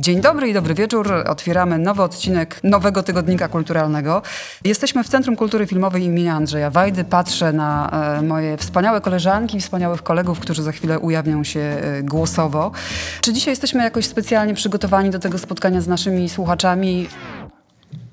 [0.00, 1.12] Dzień dobry i dobry wieczór.
[1.28, 4.22] Otwieramy nowy odcinek nowego tygodnika kulturalnego.
[4.64, 7.04] Jesteśmy w Centrum Kultury Filmowej imienia Andrzeja Wajdy.
[7.04, 12.72] Patrzę na e, moje wspaniałe koleżanki, wspaniałych kolegów, którzy za chwilę ujawnią się e, głosowo.
[13.20, 17.08] Czy dzisiaj jesteśmy jakoś specjalnie przygotowani do tego spotkania z naszymi słuchaczami?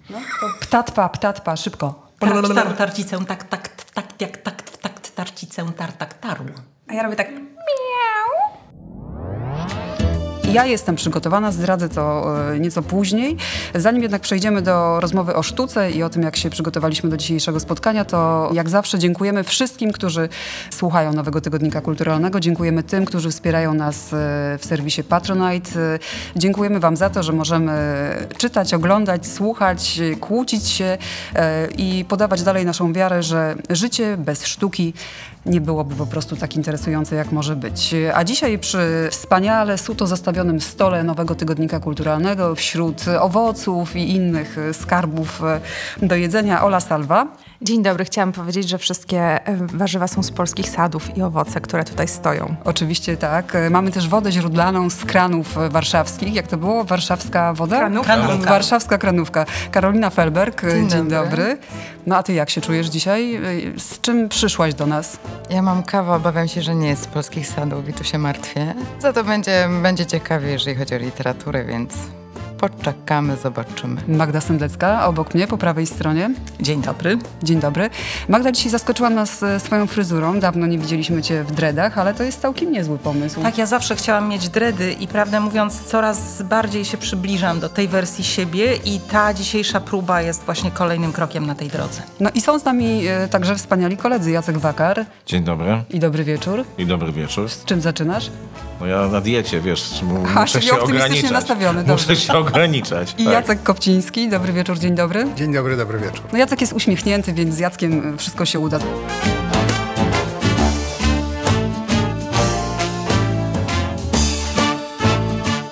[0.10, 2.08] No, to ptatpa, ptatpa, szybko.
[2.20, 6.46] Tarcz, taru, tarcicę, tak, tak, tak, jak tak, tak, tarcicę, tar, tak, taru.
[6.88, 7.28] A ja robię tak.
[10.52, 13.38] Ja jestem przygotowana, zdradzę to e, nieco później.
[13.76, 17.60] Zanim jednak przejdziemy do rozmowy o sztuce i o tym, jak się przygotowaliśmy do dzisiejszego
[17.60, 20.30] spotkania, to jak zawsze dziękujemy wszystkim, którzy
[20.70, 22.40] słuchają Nowego Tygodnika Kulturalnego.
[22.40, 25.80] Dziękujemy tym, którzy wspierają nas e, w serwisie Patronite.
[25.80, 26.00] E,
[26.36, 27.78] Dziękujemy Wam za to, że możemy
[28.38, 30.98] czytać, oglądać, słuchać, kłócić się
[31.78, 34.94] i podawać dalej naszą wiarę, że życie bez sztuki
[35.48, 37.96] nie byłoby po prostu tak interesujące, jak może być.
[38.14, 45.42] A dzisiaj przy wspaniale suto zastawionym stole nowego tygodnika kulturalnego wśród owoców i innych skarbów
[46.02, 47.28] do jedzenia Ola Salwa.
[47.62, 51.84] Dzień dobry, chciałam powiedzieć, że wszystkie e, warzywa są z polskich sadów i owoce, które
[51.84, 52.56] tutaj stoją.
[52.64, 53.58] Oczywiście tak.
[53.72, 56.34] Mamy też wodę źródlaną z kranów warszawskich.
[56.34, 56.84] Jak to było?
[56.84, 57.78] Warszawska woda?
[57.78, 58.14] Kranówka.
[58.16, 58.50] Kranówka.
[58.50, 59.46] Warszawska kranówka.
[59.72, 61.14] Karolina Felberg, dzień, Dzień dobry.
[61.14, 61.58] dobry.
[62.08, 63.42] No a ty jak się czujesz dzisiaj?
[63.78, 65.18] Z czym przyszłaś do nas?
[65.50, 68.74] Ja mam kawę, obawiam się, że nie jest z polskich sadów i tu się martwię.
[69.00, 71.94] Za to będzie, będzie ciekawie, jeżeli chodzi o literaturę, więc
[72.58, 74.02] poczekamy, zobaczymy.
[74.08, 76.30] Magda Sendecka, obok mnie, po prawej stronie.
[76.62, 77.18] Dzień dobry.
[77.44, 77.90] Dzień dobry.
[78.30, 80.40] Magda dzisiaj zaskoczyła nas e, swoją fryzurą.
[80.40, 83.42] Dawno nie widzieliśmy cię w dreadach, ale to jest całkiem niezły pomysł.
[83.42, 87.88] Tak, ja zawsze chciałam mieć dredy i prawdę mówiąc coraz bardziej się przybliżam do tej
[87.88, 92.02] wersji siebie i ta dzisiejsza próba jest właśnie kolejnym krokiem na tej drodze.
[92.20, 94.32] No i są z nami e, także wspaniali koledzy.
[94.32, 96.64] Jacek Wakar Dzień dobry i dobry wieczór.
[96.78, 97.50] i dobry wieczór.
[97.50, 98.32] Z czym zaczynasz?
[98.80, 101.32] No ja na diecie, wiesz, Aha, muszę czyli się optymistycznie ograniczać.
[101.32, 102.16] nastawiony, Muszę dobrze.
[102.16, 103.16] się ograniczać.
[103.18, 103.34] I tak.
[103.34, 104.30] Jacek Kopciński.
[104.30, 105.28] Dobry wieczór, dzień dobry.
[105.36, 106.22] Dzień dobry, dobry wieczór.
[106.32, 108.80] No Jacek jest uśmiechnięty, więc z Jackiem wszystko się uda.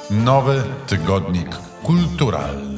[0.10, 1.50] Nowy tygodnik
[1.84, 2.75] kulturalny.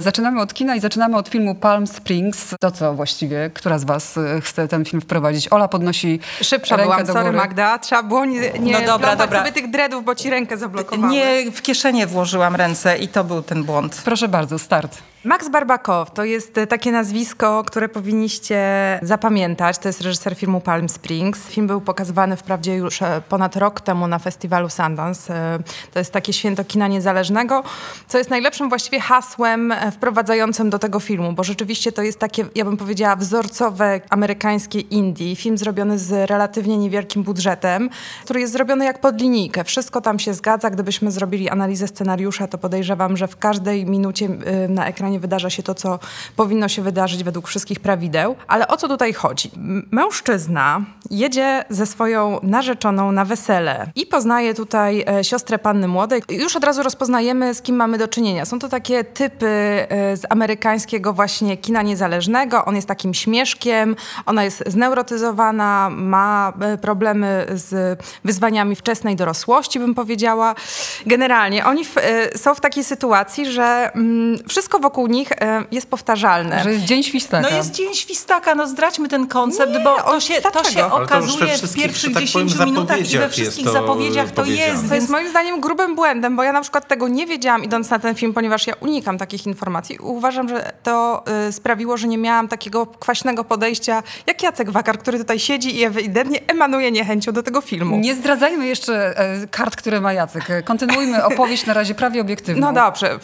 [0.00, 2.54] Zaczynamy od kina i zaczynamy od filmu Palm Springs.
[2.60, 3.50] To co właściwie?
[3.54, 5.48] Która z was e, chce ten film wprowadzić?
[5.52, 7.36] Ola podnosi Szybsza rękę byłam, do sorry góry.
[7.36, 7.78] Magda.
[7.78, 9.38] Trzeba było nie, nie No dobra, dobra.
[9.38, 11.12] sobie tych dreadów, bo ci rękę zablokowały.
[11.12, 14.02] Nie, w kieszenie włożyłam ręce i to był ten błąd.
[14.04, 14.98] Proszę bardzo, start.
[15.24, 18.58] Max Barbakow to jest e, takie nazwisko, które powinniście
[19.02, 19.78] zapamiętać.
[19.78, 21.48] To jest reżyser filmu Palm Springs.
[21.48, 25.34] Film był pokazywany wprawdzie już e, ponad rok temu na festiwalu Sundance.
[25.34, 25.58] E,
[25.92, 27.62] To jest takie święto kina niezależnego,
[28.08, 32.64] co jest najlepszym właściwie hasłem wprowadzającym do tego filmu, bo rzeczywiście to jest takie, ja
[32.64, 35.36] bym powiedziała, wzorcowe amerykańskie indie.
[35.36, 37.90] Film zrobiony z relatywnie niewielkim budżetem,
[38.24, 39.64] który jest zrobiony jak pod linijkę.
[39.64, 40.70] Wszystko tam się zgadza.
[40.70, 44.28] Gdybyśmy zrobili analizę scenariusza, to podejrzewam, że w każdej minucie
[44.68, 45.98] na ekranie wydarza się to, co
[46.36, 48.36] powinno się wydarzyć według wszystkich prawideł.
[48.48, 49.50] Ale o co tutaj chodzi?
[49.90, 56.22] Mężczyzna jedzie ze swoją narzeczoną na wesele i poznaje tutaj e, siostrę panny młodej.
[56.28, 58.44] Już od razu rozpoznajemy, z kim mamy do czynienia.
[58.44, 62.64] Są to takie typy e, z amerykańskiego właśnie kina niezależnego.
[62.64, 63.96] On jest takim śmieszkiem,
[64.26, 70.54] ona jest zneurotyzowana, ma e, problemy z wyzwaniami wczesnej dorosłości, bym powiedziała.
[71.06, 71.94] Generalnie oni w,
[72.36, 76.62] są w takiej sytuacji, że mm, wszystko wokół nich e, jest powtarzalne.
[76.62, 77.48] Że jest Dzień Świstaka.
[77.50, 80.90] No jest Dzień Świstaka, no zdradźmy ten koncept, bo to on- się, to się Ale
[80.90, 84.44] to okazuje w pierwszych tak powiem, 10 minutach i we wszystkich jest to zapowiedziach to
[84.44, 84.88] jest.
[84.88, 87.98] To jest moim zdaniem grubym błędem, bo ja na przykład tego nie wiedziałam idąc na
[87.98, 89.98] ten film, ponieważ ja unikam takich informacji.
[89.98, 95.18] Uważam, że to y, sprawiło, że nie miałam takiego kwaśnego podejścia jak Jacek Wakar, który
[95.18, 97.96] tutaj siedzi i ewidentnie emanuje niechęcią do tego filmu.
[97.98, 100.50] Nie zdradzajmy jeszcze e, kart, które ma Jacek.
[100.50, 102.66] E, Kontynuujmy opowieść na razie prawie obiektywną.
[102.66, 103.18] No dobrze.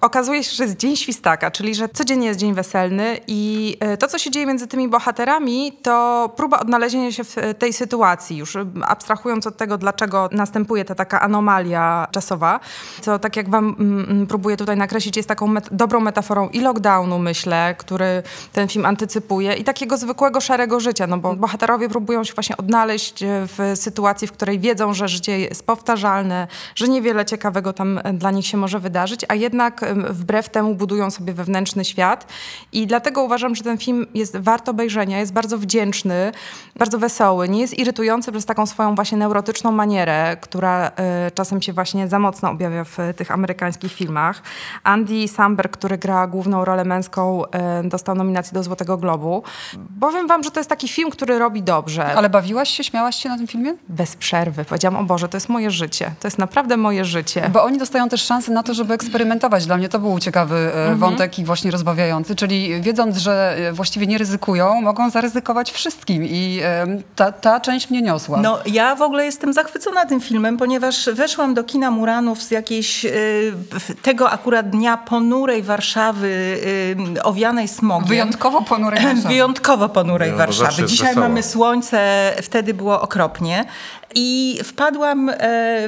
[0.00, 4.08] Okazuje się, że jest Dzień Świstaka, czyli że codziennie jest dzień weselny i e, to,
[4.08, 8.56] co się dzieje między tymi bohaterami, to próba odnalezienia się w e, tej sytuacji, już
[8.56, 12.60] e, abstrahując od tego, dlaczego następuje ta taka anomalia czasowa,
[13.00, 16.60] co tak jak wam mm, mm, próbuję tutaj nakreślić, jest taką met- dobrą metaforą i
[16.60, 22.24] lockdownu, myślę, który ten film antycypuje i takiego zwykłego, szarego życia, no bo bohaterowie próbują
[22.24, 27.72] się właśnie odnaleźć w sytuacji, w której wiedzą, że życie jest powtarzalne, że niewiele ciekawego
[27.72, 32.26] tam dla nich się może wydarzyć, a jednak wbrew temu samemu budują sobie wewnętrzny świat.
[32.72, 36.32] I dlatego uważam, że ten film jest wart obejrzenia, jest bardzo wdzięczny,
[36.76, 41.72] bardzo wesoły, nie jest irytujący przez taką swoją właśnie neurotyczną manierę, która y, czasem się
[41.72, 44.42] właśnie za mocno objawia w tych amerykańskich filmach.
[44.84, 49.42] Andy Samberg, który gra główną rolę męską, y, dostał nominację do Złotego Globu.
[50.00, 52.14] Powiem wam, że to jest taki film, który robi dobrze.
[52.14, 53.74] Ale bawiłaś się, śmiałaś się na tym filmie?
[53.88, 54.64] Bez przerwy.
[54.64, 56.10] Powiedziałam, o Boże, to jest moje życie.
[56.20, 57.50] To jest naprawdę moje życie.
[57.52, 59.66] Bo oni dostają też szansę na to, żeby eksperymentować.
[59.66, 62.36] Dla mnie to był ciekawy e, wątek i właśnie rozbawiający.
[62.36, 66.24] Czyli wiedząc, że e, właściwie nie ryzykują, mogą zaryzykować wszystkim.
[66.24, 66.86] I e,
[67.16, 68.38] ta, ta część mnie niosła.
[68.38, 73.06] No, ja w ogóle jestem zachwycona tym filmem, ponieważ weszłam do kina Muranów z jakiejś
[74.02, 76.58] tego akurat dnia ponurej Warszawy,
[77.22, 78.08] owianej smogiem.
[78.08, 79.28] Wyjątkowo ponurej Warszawy.
[79.28, 80.84] Wyjątkowo ponurej Warszawy.
[80.84, 83.64] Dzisiaj mamy słońce, wtedy było okropnie.
[84.14, 85.34] I wpadłam e,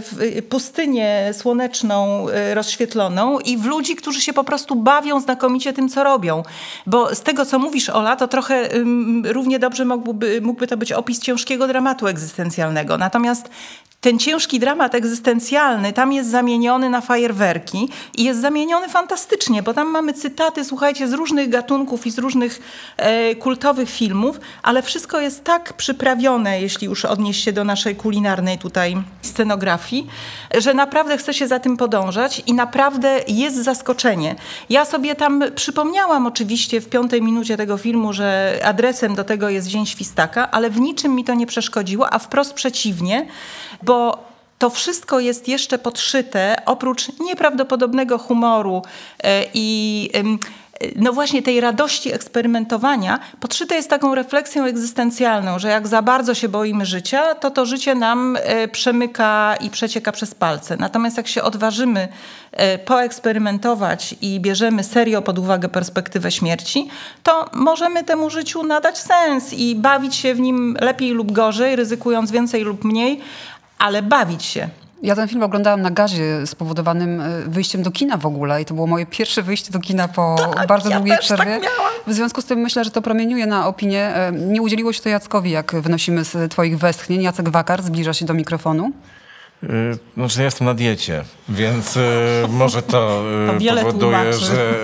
[0.00, 5.88] w pustynię słoneczną, e, rozświetloną i w ludzi, którzy się po prostu bawią znakomicie tym,
[5.88, 6.42] co robią.
[6.86, 8.68] Bo z tego, co mówisz, Ola, to trochę
[9.24, 12.98] równie dobrze mógłby, mógłby to być opis ciężkiego dramatu egzystencjalnego.
[12.98, 13.50] Natomiast
[14.04, 19.88] ten ciężki dramat egzystencjalny tam jest zamieniony na fajerwerki i jest zamieniony fantastycznie, bo tam
[19.90, 22.60] mamy cytaty, słuchajcie, z różnych gatunków i z różnych
[22.96, 28.58] e, kultowych filmów, ale wszystko jest tak przyprawione, jeśli już odnieść się do naszej kulinarnej
[28.58, 30.06] tutaj scenografii,
[30.58, 34.36] że naprawdę chce się za tym podążać i naprawdę jest zaskoczenie.
[34.70, 39.68] Ja sobie tam przypomniałam oczywiście w piątej minucie tego filmu, że adresem do tego jest
[39.68, 43.26] Dzień Świstaka, ale w niczym mi to nie przeszkodziło, a wprost przeciwnie,
[43.82, 44.24] bo
[44.58, 48.82] to wszystko jest jeszcze podszyte, oprócz nieprawdopodobnego humoru
[49.22, 50.10] e, i
[50.96, 56.48] no właśnie tej radości eksperymentowania, podszyte jest taką refleksją egzystencjalną, że jak za bardzo się
[56.48, 60.76] boimy życia, to to życie nam e, przemyka i przecieka przez palce.
[60.76, 62.08] Natomiast jak się odważymy
[62.52, 66.88] e, poeksperymentować i bierzemy serio pod uwagę perspektywę śmierci,
[67.22, 72.30] to możemy temu życiu nadać sens i bawić się w nim lepiej lub gorzej, ryzykując
[72.30, 73.20] więcej lub mniej,
[73.78, 74.68] ale bawić się.
[75.04, 78.74] Ja ten film oglądałam na gazie spowodowanym e, wyjściem do kina w ogóle i to
[78.74, 80.36] było moje pierwsze wyjście do kina po
[80.68, 81.44] bardzo Tak, ja długiej tak przerwie.
[81.50, 81.92] miałam.
[82.06, 84.16] w związku z tym myślę, że to promieniuje na opinię.
[84.16, 87.22] E, Nie udzieliło się to Jackowi, jak wynosimy z twoich westchnień.
[87.22, 88.92] Jacek Wakar zbliża się do mikrofonu.
[89.62, 92.00] Y, Znaczy ja jestem na diecie, więc y,
[92.48, 93.22] może to,
[93.60, 94.74] y, To powoduje, że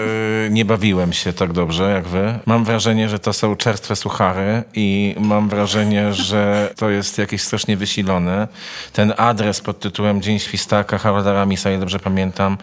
[0.50, 2.38] nie bawiłem się tak dobrze jak wy.
[2.46, 7.76] Mam wrażenie, że to są czerstwe suchary i mam wrażenie, że to jest jakieś strasznie
[7.76, 8.48] wysilone.
[8.92, 12.58] Ten adres pod tytułem Dzień Świstaka Harolda Ramisa, ile dobrze pamiętam,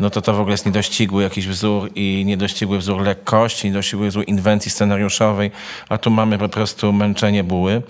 [0.00, 4.24] no to to w ogóle jest niedościgły jakiś wzór i niedościgły wzór lekkości, niedościgły wzór
[4.26, 5.50] inwencji scenariuszowej,
[5.88, 7.82] a tu mamy po prostu męczenie buły.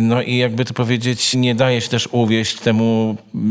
[0.00, 2.87] No i jakby to powiedzieć, nie daje się też uwieść temu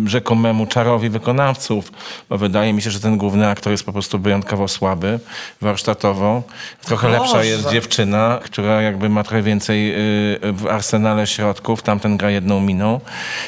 [0.06, 1.92] rzekomemu czarowi wykonawców,
[2.30, 5.19] bo wydaje mi się, że ten główny aktor jest po prostu wyjątkowo słaby
[5.62, 6.44] warsztatowo.
[6.86, 7.48] Trochę lepsza Boże.
[7.48, 13.00] jest dziewczyna, która jakby ma trochę więcej y, w arsenale środków, tamten gra jedną miną.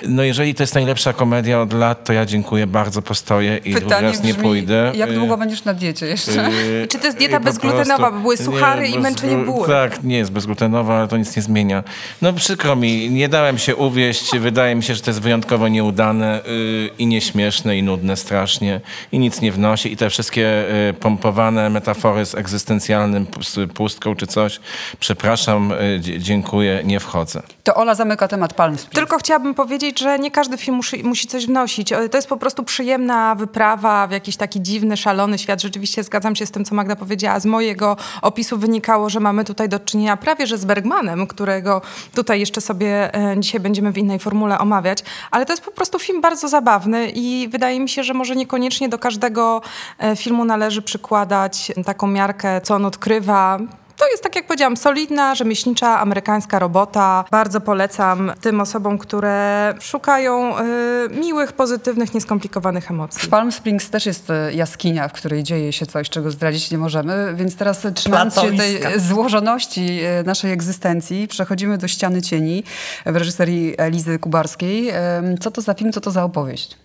[0.08, 3.90] No jeżeli to jest najlepsza komedia od lat, to ja dziękuję bardzo, postoję i drugi
[3.90, 4.92] raz nie pójdę.
[4.96, 6.32] jak Y, długo będziesz na diecie jeszcze?
[6.32, 9.38] Yy, Czy to jest dieta i po bezglutenowa, prostu- by były suchary i bez męczenie
[9.38, 9.68] buły?
[9.68, 11.84] Tak, nie jest bezglutenowa, ale to nic nie zmienia.
[12.22, 14.38] No przykro mi, nie dałem się uwieść.
[14.40, 18.82] Wydaje mi się, że to jest wyjątkowo nieudane yy, i nieśmieszne i nudne strasznie
[19.12, 19.94] i nic nie wnosi.
[19.94, 24.60] I te wszystkie yy, pompowane metafory z egzystencjalnym pust- pustką czy coś,
[25.00, 27.42] przepraszam, yy, dzie- dziękuję, nie wchodzę.
[27.64, 28.96] To Ola zamyka temat Palm Springs.
[28.96, 31.90] Tylko chciałabym powiedzieć, że nie każdy film musi, musi coś wnosić.
[32.12, 35.62] To jest po prostu przyjemna wyprawa w jakiś taki dziwny, szalony świat.
[35.62, 37.40] Rzeczywiście zgadzam się z tym, co Magda powiedziała.
[37.40, 41.82] Z mojego opisu wynikało, że mamy tutaj do czynienia prawie że z Bergmanem, którego
[42.16, 45.00] tutaj jeszcze sobie e, dzisiaj będziemy w innej formule omawiać.
[45.32, 48.90] Ale to jest po prostu film bardzo zabawny i wydaje mi się, że może niekoniecznie
[48.90, 49.62] do każdego
[50.00, 53.60] e, filmu należy przykładać taką miarkę, co on odkrywa.
[54.00, 57.26] To jest, tak jak powiedziałam, solidna, rzemieślnicza, amerykańska robota.
[57.32, 60.64] Bardzo polecam tym osobom, które szukają y,
[61.10, 63.22] miłych, pozytywnych, nieskomplikowanych emocji.
[63.22, 66.78] W Palm Springs też jest e, jaskinia, w której dzieje się coś, czego zdradzić nie
[66.78, 72.64] możemy, więc teraz e, trzymając się tej złożoności e, naszej egzystencji, przechodzimy do Ściany Cieni
[73.06, 74.92] w reżyserii Elizy Kubarskiej.
[75.40, 76.78] Co to za film, co to za opowieść?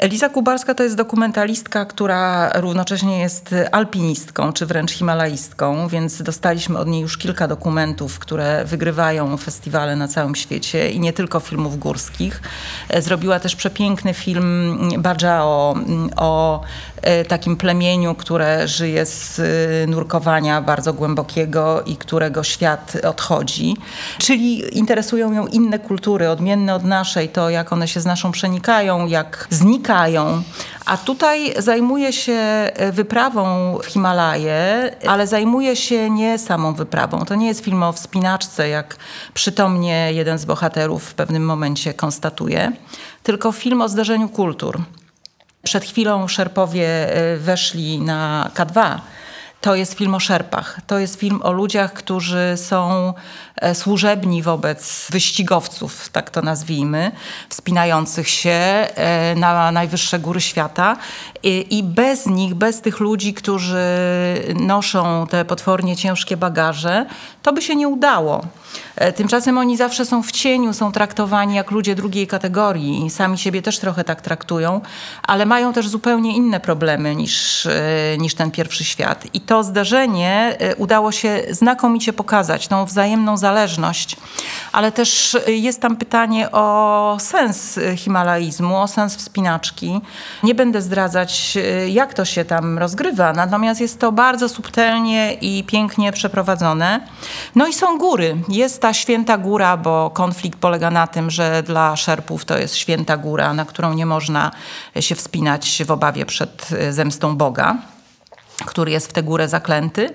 [0.00, 6.88] Eliza Kubarska to jest dokumentalistka, która równocześnie jest alpinistką, czy wręcz himalaistką, więc dostaliśmy od
[6.88, 12.42] niej już kilka dokumentów, które wygrywają festiwale na całym świecie i nie tylko filmów górskich.
[12.88, 16.89] E, Zrobiła też przepiękny film Bajao mm, o e,
[17.28, 23.76] takim plemieniu, które żyje z e, nurkowania bardzo głębokiego i którego świat odchodzi.
[24.18, 29.06] Czyli interesują ją inne kultury, odmienne od naszej, to jak one się z naszą przenikają,
[29.06, 30.42] jak znikają,
[30.86, 37.24] A tutaj zajmuje się e, wyprawą w Himalaje, ale zajmuje się nie samą wyprawą.
[37.24, 38.96] To nie jest film o wspinaczce, jak
[39.34, 42.72] przytomnie jeden z bohaterów w pewnym momencie konstatuje,
[43.22, 44.80] tylko film o zderzeniu kultur.
[45.62, 48.98] Przed chwilą Szerpowie e, weszli na K2.
[49.60, 50.80] To jest film o Szerpach.
[50.86, 53.14] To jest film o ludziach, którzy są
[53.74, 57.12] służebni wobec wyścigowców, tak to nazwijmy,
[57.48, 60.96] wspinających się e, na najwyższe góry świata.
[61.42, 63.84] I, bez nich, bez tych ludzi, którzy
[64.54, 67.06] noszą te potwornie ciężkie bagaże,
[67.42, 68.44] to by się nie udało.
[68.96, 73.38] E, Tymczasem oni zawsze są w cieniu, są traktowani jak ludzie drugiej kategorii i sami
[73.38, 74.80] siebie też trochę tak traktują,
[75.22, 77.72] ale mają też zupełnie inne problemy niż, e,
[78.18, 79.24] niż ten pierwszy świat.
[79.34, 83.49] I to zdarzenie e, udało się znakomicie pokazać, tą wzajemną zależność,
[84.72, 90.00] ale też e, jest tam pytanie o sens e, himalaizmu, o sens wspinaczki.
[90.42, 95.64] Nie będę zdradzać, e, jak to się tam rozgrywa, natomiast jest to bardzo subtelnie i
[95.64, 97.00] pięknie przeprowadzone.
[97.54, 98.36] No i są góry.
[98.48, 103.16] Jest ta święta góra, bo konflikt polega na tym, że dla Szerpów to jest święta
[103.16, 104.50] góra, na którą nie można
[105.00, 107.76] się wspinać w obawie przed zemstą Boga
[108.66, 110.10] który jest w tę górę zaklęty.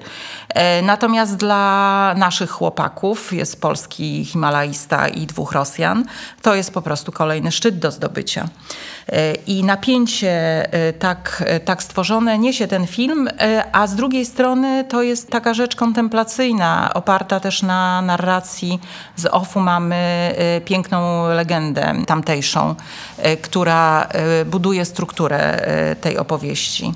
[0.56, 6.06] E, Natomiast dla naszych chłopaków, jest polski himalaista i dwóch Rosjan,
[6.42, 8.48] to jest po prostu kolejny szczyt do zdobycia.
[9.10, 13.30] E, I napięcie e, tak, tak stworzone niesie ten film,
[13.72, 18.80] a z drugiej strony to jest taka rzecz kontemplacyjna, oparta też na narracji.
[19.16, 20.36] Z OFU mamy
[20.66, 22.76] piękną legendę tamtejszą,
[23.42, 24.08] która
[24.46, 25.68] buduje strukturę
[26.02, 26.94] tej opowieści.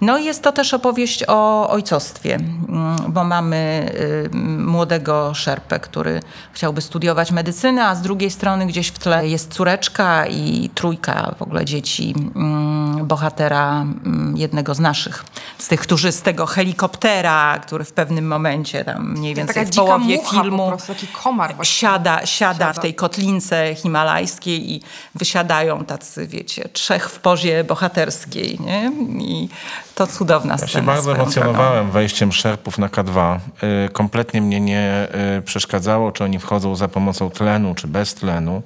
[0.00, 3.90] No i jest to też opowieść o ojcostwie, mm, bo mamy
[4.34, 6.20] y, młodego szerpę, który
[6.52, 11.42] chciałby studiować medycynę, a z drugiej strony gdzieś w tle jest córeczka i trójka w
[11.42, 15.24] ogóle dzieci mm, bohatera mm, jednego z naszych,
[15.58, 20.16] z tych, którzy z tego helikoptera, który w pewnym momencie tam mniej więcej w połowie
[20.16, 21.80] mucha po filmu prostu, taki komar właściwie.
[21.80, 22.82] siada, siada w Siada.
[22.82, 24.82] tej kotlince himalajskiej i
[25.14, 28.92] wysiadają tacy, wiecie, trzech w pozie bohaterskiej, nie?
[29.18, 29.48] I
[29.94, 30.72] to cudowna Ja scena.
[30.72, 33.38] się bardzo emocjonowałem wejściem szerpów na K2.
[33.86, 35.08] Y, Kompletnie mnie nie
[35.38, 38.62] y, przeszkadzało, czy oni wchodzą za pomocą tlenu, czy bez tlenu.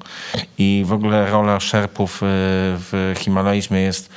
[0.58, 4.08] I w ogóle rola szerpów y, w Himalajzmie jest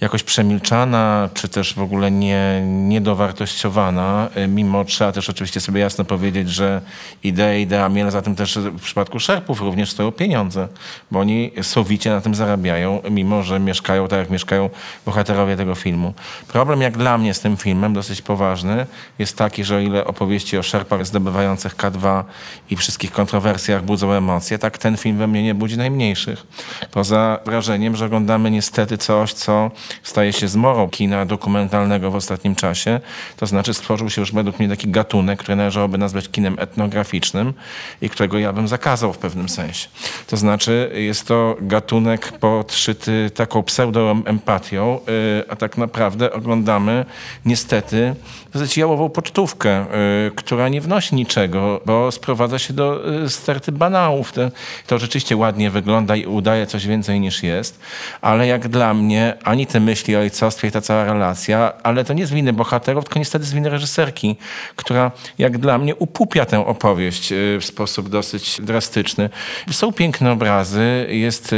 [0.00, 6.04] jakoś przemilczana, czy też w ogóle nie, niedowartościowana, y, mimo trzeba też oczywiście sobie jasno
[6.04, 6.80] powiedzieć, że
[7.22, 10.68] idea, ideami, ale za tym też w przypadku szerpów również stoją pieniądze,
[11.10, 14.70] bo oni sowicie na tym zarabiają, mimo że mieszkają tak, jak mieszkają
[15.06, 16.14] bohaterowie tego filmu.
[16.48, 18.86] Problem jak dla mnie z tym filmem, dosyć poważny,
[19.18, 22.24] jest taki, że o ile opowieści o szerpach zdobywających K2
[22.70, 26.46] i wszystkich kontrowersjach budzą emocje, tak ten film we mnie nie budzi najmniejszych.
[26.90, 29.70] Poza wrażeniem, że oglądamy niestety coś, co
[30.02, 33.00] staje się zmorą kina dokumentalnego w ostatnim czasie.
[33.36, 37.54] To znaczy stworzył się już według mnie taki gatunek, który należałoby nazwać kinem etnograficznym
[38.00, 39.88] i którego ja bym zakazał w pewnym sensie.
[40.26, 47.04] To znaczy jest to gatunek podszyty taką pseudoempatią, yy, a tak naprawdę oglądamy
[47.44, 48.14] niestety
[48.58, 49.86] dosyć jałową pocztówkę,
[50.24, 54.32] yy, która nie wnosi niczego, bo sprowadza się do yy, sterty banałów.
[54.86, 57.80] To, rzeczywiście ładnie wygląda i udaje coś więcej niż jest,
[58.20, 62.12] ale jak dla mnie ani te myśli o ojcostwie i ta cała relacja, ale to
[62.12, 64.36] nie z winy bohaterów, tylko niestety z winy reżyserki,
[64.76, 69.30] która jak dla mnie upupia tę opowieść yy, w sposób dosyć drastyczny.
[69.70, 71.54] Są piękne obrazy, jest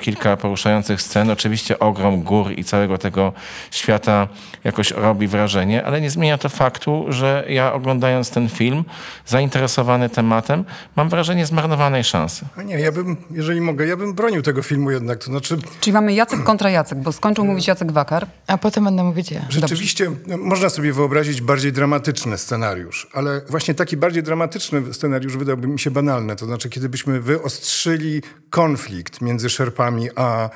[0.00, 3.32] kilka poruszających scen, oczywiście ogrom gór i całego tego
[3.70, 4.28] świata
[4.64, 8.84] jakoś robi wrażenie, ale nie zmienia to faktu, że ja oglądając ten film,
[9.26, 10.64] zainteresowany tematem,
[10.96, 12.46] mam wrażenie zmarnowanej szansy.
[12.56, 15.18] A nie, ja bym, jeżeli mogę, ja bym bronił tego filmu jednak.
[15.18, 18.26] To znaczy, Czyli mamy Jacek kontra Jacek, bo skończył mówić Jacek Wakar.
[18.46, 19.40] A potem będę mówić ja.
[19.48, 25.68] rzeczywiście no, można sobie wyobrazić bardziej dramatyczny scenariusz, ale właśnie taki bardziej dramatyczny scenariusz wydałby
[25.68, 26.36] mi się banalny.
[26.36, 30.50] To znaczy, kiedy byśmy wyostrzyli konflikt między szerpami a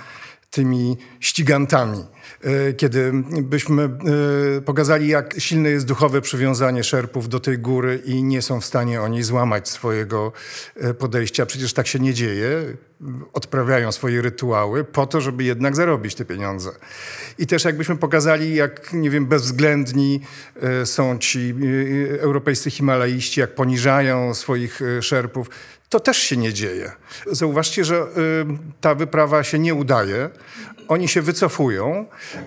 [0.51, 2.05] tymi ścigantami.
[2.45, 8.23] E, Kiedy byśmy e, pokazali, jak silne jest duchowe przywiązanie szerpów do tej góry i
[8.23, 10.33] nie są w stanie oni złamać swojego
[10.77, 11.47] e, podejścia.
[11.47, 12.77] Przecież tak się nie dzieje.
[13.33, 16.71] Odprawiają swoje rytuały po to, żeby jednak zarobić te pieniądze.
[17.39, 20.21] I też jakbyśmy pokazali, jak, nie wiem, bezwzględni
[20.85, 21.55] są ci
[22.21, 25.51] europejscy himalaiści, jak poniżają swoich szerpów,
[25.95, 26.93] to też się nie dzieje.
[27.27, 28.07] Zauważcie, że y,
[28.81, 30.31] ta wyprawa się nie udaje.
[30.89, 32.43] Oni się wycofują y,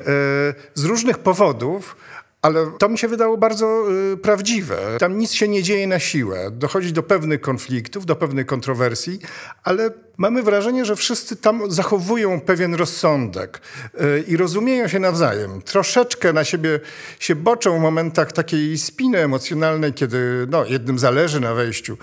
[0.73, 1.97] z różnych powodów.
[2.41, 4.77] Ale to mi się wydało bardzo y, prawdziwe.
[4.99, 6.51] Tam nic się nie dzieje na siłę.
[6.51, 9.19] Dochodzi do pewnych konfliktów, do pewnych kontrowersji,
[9.63, 13.61] ale mamy wrażenie, że wszyscy tam zachowują pewien rozsądek
[13.99, 15.61] yy, i rozumieją się nawzajem.
[15.61, 16.79] Troszeczkę na siebie
[17.19, 21.97] się boczą w momentach takiej spiny emocjonalnej, kiedy no, jednym zależy na wejściu,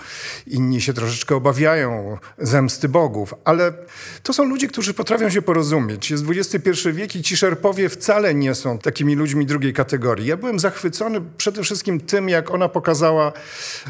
[0.47, 3.73] inni się troszeczkę obawiają zemsty bogów, ale
[4.23, 6.11] to są ludzie, którzy potrafią się porozumieć.
[6.11, 10.27] Jest XXI wiek i ci szerpowie wcale nie są takimi ludźmi drugiej kategorii.
[10.27, 13.33] Ja byłem zachwycony przede wszystkim tym, jak ona pokazała,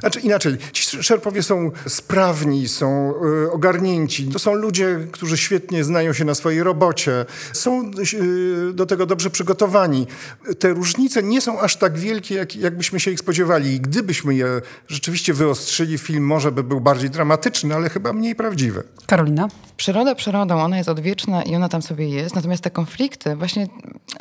[0.00, 3.14] znaczy inaczej, ci szerpowie są sprawni, są
[3.46, 3.52] y,
[4.22, 9.30] To są ludzie, którzy świetnie znają się na swojej robocie, są y, do tego dobrze
[9.30, 10.06] przygotowani.
[10.58, 13.74] Te różnice nie są aż tak wielkie, jak, jakbyśmy się ich spodziewali.
[13.74, 14.46] I gdybyśmy je
[14.88, 18.82] rzeczywiście wyostrzyli, film może by był bardziej dramatyczny, ale chyba mniej prawdziwy.
[19.06, 19.48] Karolina?
[19.76, 23.66] Przyroda przyrodą, ona jest odwieczna i ona tam sobie jest, natomiast te konflikty, właśnie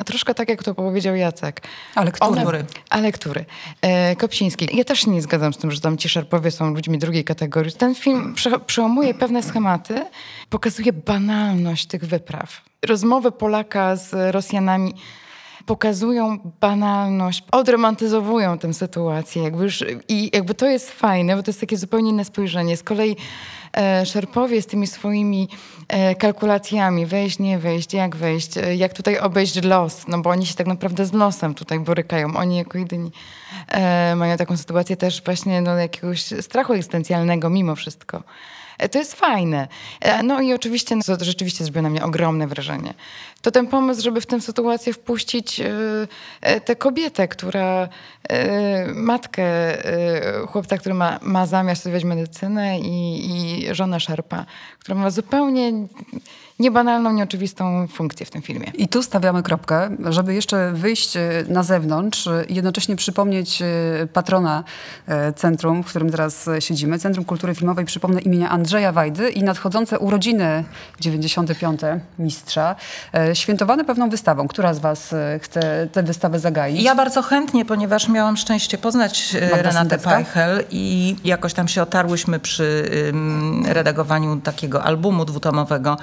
[0.06, 1.62] troszkę tak, jak to powiedział Jacek.
[1.94, 2.40] Ale który?
[2.40, 3.44] One, ale który?
[3.82, 4.68] E, Kopsiński.
[4.76, 7.72] Ja też nie zgadzam z tym, że tam ci szerpowie są ludźmi drugiej kategorii.
[7.72, 9.83] Ten film prze, przełamuje pewne schematy,
[10.50, 12.62] pokazuje banalność tych wypraw.
[12.86, 14.94] Rozmowy Polaka z Rosjanami
[15.66, 19.42] pokazują banalność, odromantyzowują tę sytuację.
[19.42, 22.76] Jakby już, I jakby to jest fajne, bo to jest takie zupełnie inne spojrzenie.
[22.76, 23.16] Z kolei
[23.76, 25.48] e, Szerpowie z tymi swoimi
[25.88, 30.46] e, kalkulacjami, wejść, nie wejść, jak wejść, e, jak tutaj obejść los, no bo oni
[30.46, 32.36] się tak naprawdę z losem tutaj borykają.
[32.36, 33.12] Oni jako jedyni
[33.68, 38.22] e, mają taką sytuację też właśnie no, jakiegoś strachu egzystencjalnego mimo wszystko.
[38.78, 39.68] E, To jest fajne.
[40.00, 42.94] E, No i oczywiście, no, to rzeczywiście zrobiło na mnie ogromne wrażenie.
[43.44, 45.66] To ten pomysł, żeby w tę sytuację wpuścić e,
[46.40, 47.88] e, tę kobietę, która,
[48.28, 54.46] e, matkę e, chłopca, który ma, ma zamiar studiować medycynę i, i żonę szerpa,
[54.78, 55.72] która ma zupełnie
[56.58, 58.72] niebanalną, nieoczywistą funkcję w tym filmie.
[58.74, 61.14] I tu stawiamy kropkę, żeby jeszcze wyjść
[61.48, 63.62] na zewnątrz jednocześnie przypomnieć
[64.12, 64.64] patrona
[65.36, 70.64] centrum, w którym teraz siedzimy, Centrum Kultury Filmowej, przypomnę imienia Andrzeja Wajdy i nadchodzące urodziny
[71.00, 71.80] 95.
[72.18, 72.76] mistrza,
[73.34, 74.48] świętowane pewną wystawą.
[74.48, 76.82] Która z was e, chce tę wystawę zagaić?
[76.82, 80.10] Ja bardzo chętnie, ponieważ miałam szczęście poznać e, Magda Renatę Sendecka?
[80.10, 82.90] Pajchel i jakoś tam się otarłyśmy przy
[83.66, 85.96] redagowaniu takiego albumu dwutomowego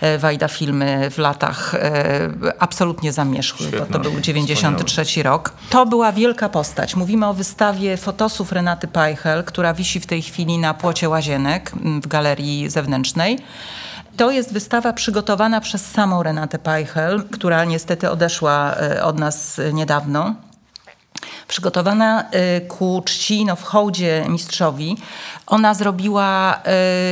[0.00, 5.52] e, Wajda Filmy w latach e, absolutnie zamierzchłych, bo to był 93 rok.
[5.70, 6.96] To była wielka postać.
[6.96, 12.06] Mówimy o wystawie fotosów Renaty Pajchel, która wisi w tej chwili na płocie Łazienek w
[12.06, 13.38] galerii zewnętrznej.
[14.16, 19.72] To jest wystawa przygotowana przez samą Renatę Pajchel, która niestety odeszła e, od nas e,
[19.72, 20.34] niedawno
[21.48, 22.24] przygotowana
[22.56, 24.96] y, ku czci, no w hołdzie mistrzowi.
[25.46, 26.56] Ona zrobiła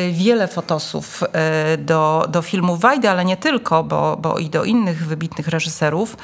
[0.08, 4.64] y, wiele fotosów y, do, do filmu Wajdy, ale nie tylko, bo, bo i do
[4.64, 6.16] innych wybitnych reżyserów.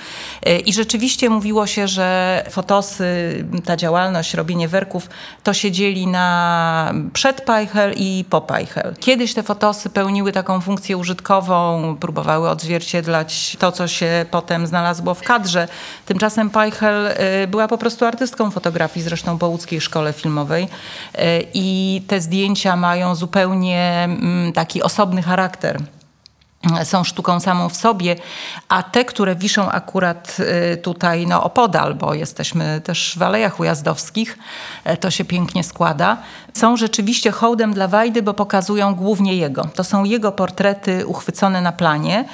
[0.67, 5.09] I rzeczywiście mówiło się, że fotosy, ta działalność, robienie werków,
[5.43, 8.95] to się dzieli na przed Pajchel i po Pajchel.
[9.01, 15.23] Kiedyś te fotosy pełniły taką funkcję użytkową, próbowały odzwierciedlać to, co się potem znalazło w
[15.23, 15.69] kadrze.
[16.07, 17.09] Tymczasem Pajchel
[17.49, 20.65] była po prostu artystką fotografii, zresztą po łódzkiej szkole filmowej.
[20.65, 21.19] Y,
[21.55, 25.81] I te zdjęcia mają zupełnie mm, taki osobny charakter
[26.85, 28.17] są sztuką samą w sobie,
[28.69, 30.37] a te, które wiszą akurat
[30.73, 34.39] y, tutaj no, opodal, bo jesteśmy też w Alejach Ujazdowskich,
[34.85, 36.17] e, to się pięknie składa,
[36.55, 39.65] są rzeczywiście hołdem dla Wajdy, bo pokazują głównie jego.
[39.65, 42.25] To są jego portrety uchwycone na planie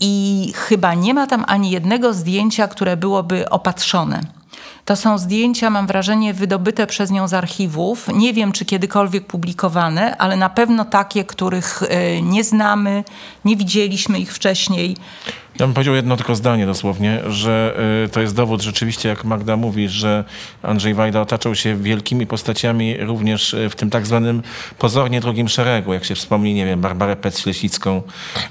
[0.00, 4.35] i chyba nie ma tam ani jednego zdjęcia, które byłoby opatrzone.
[4.84, 8.08] To są zdjęcia, mam wrażenie, wydobyte przez nią z archiwów.
[8.14, 13.04] Nie wiem, czy kiedykolwiek publikowane, ale na pewno takie, których e, nie znamy,
[13.44, 14.96] nie widzieliśmy ich wcześniej.
[15.58, 19.56] Ja bym powiedział jedno tylko zdanie dosłownie, że y, to jest dowód rzeczywiście, jak Magda
[19.56, 20.24] mówi, że
[20.62, 24.42] Andrzej Wajda otaczał się wielkimi postaciami również y, w tym tak zwanym
[24.78, 25.92] pozornie drugim szeregu.
[25.92, 28.02] Jak się wspomni, nie wiem, Barbarę Pec-Ślesicką,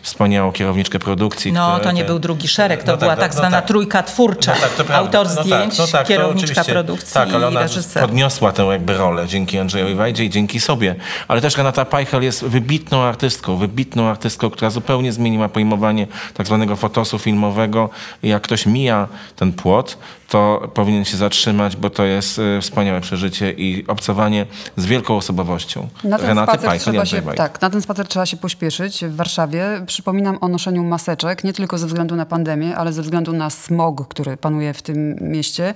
[0.02, 1.52] wspaniałą kierowniczkę produkcji.
[1.54, 3.58] No, które to nie te- był drugi szereg, to No była tak, tak, no zwana
[3.58, 3.68] tak.
[3.68, 4.54] trójka twórcza.
[4.78, 4.92] No tak.
[4.98, 8.02] Autor No tak, zdjęć, no tak, kierowniczka produkcji tak, ale ona reżyser.
[8.04, 10.96] podniosła tę jakby rolę dzięki Andrzejowi Wajdzie i dzięki sobie.
[11.28, 16.76] Ale też Renata Pajchel jest wybitną artystką, wybitną artystką, która zupełnie zmieniła pojmowanie tak zwanego
[16.96, 17.90] fotosu filmowego.
[18.24, 23.52] Jak ktoś mija ten płot, to powinien się zatrzymać, bo to jest e, wspaniałe przeżycie
[23.52, 24.46] i obcowanie
[24.78, 25.88] z wielką osobowością.
[26.04, 29.84] Na ten, Renaty spacer trzeba się, tak, na ten spacer trzeba się pośpieszyć w Warszawie.
[29.86, 34.08] Przypominam o noszeniu maseczek, nie tylko ze względu na pandemię, ale ze względu na smog,
[34.08, 35.74] który panuje w tym mieście.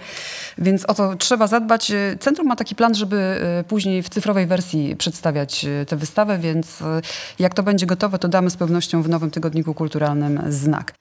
[0.58, 1.92] Więc o to trzeba zadbać.
[2.20, 3.18] Centrum ma taki plan, żeby
[3.60, 6.84] e, później w cyfrowej wersji przedstawiać e, tę wystawę, więc
[7.40, 10.94] jak to będzie gotowe, to damy z pewnością w nowym tygodniku kulturalnym znak.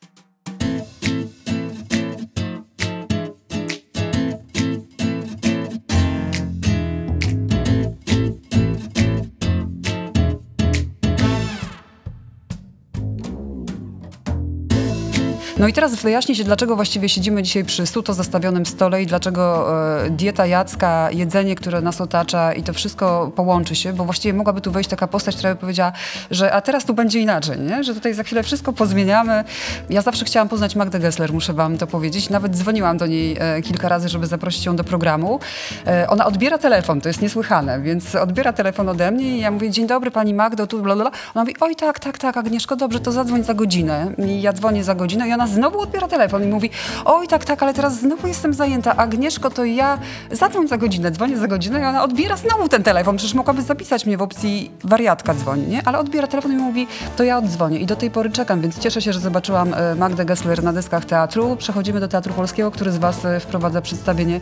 [15.59, 19.75] No i teraz wyjaśni się, dlaczego właściwie siedzimy dzisiaj przy suto zastawionym stole i dlaczego
[20.05, 24.61] e, dieta Jacka, jedzenie, które nas otacza i to wszystko połączy się, bo właściwie mogłaby
[24.61, 25.93] tu wejść taka postać, która by powiedziała,
[26.31, 27.85] że a teraz tu będzie inaczej, nie?
[27.85, 29.45] że tutaj za chwilę wszystko pozmieniamy.
[29.91, 32.31] Ja zawsze chciałam poznać Magdę Gessler, muszę wam to powiedzieć.
[32.31, 35.41] Nawet dzwoniłam do niej e, kilka razy, żeby zaprosić ją do programu.
[35.87, 39.71] E, ona odbiera telefon, to jest niesłychane, więc odbiera telefon ode mnie i ja mówię,
[39.71, 41.21] dzień dobry pani Magdo, tu bla, bla, bla.
[41.35, 44.13] Ona mówi, oj tak, tak, tak, Agnieszko, dobrze, to zadzwoń za godzinę.
[44.19, 46.71] I ja dzwonię za godzinę i ona znowu odbiera telefon i mówi,
[47.05, 48.97] oj tak, tak, ale teraz znowu jestem zajęta.
[48.97, 49.99] Agnieszko, to ja
[50.31, 53.17] zadzwoń za godzinę, dzwonię za godzinę i ona odbiera znowu ten telefon.
[53.17, 55.83] Przecież mogłaby zapisać mnie w opcji wariatka dzwoni, nie?
[55.85, 57.79] Ale odbiera telefon i mówi, to ja oddzwonię.
[57.79, 61.05] I do tej pory czekam, więc cieszę się, że zobaczyłam e, Magdę Gessler na deskach
[61.05, 61.57] teatru.
[61.57, 64.41] Przechodzimy do Teatru Polskiego, który z was e, wprowadza przedstawienie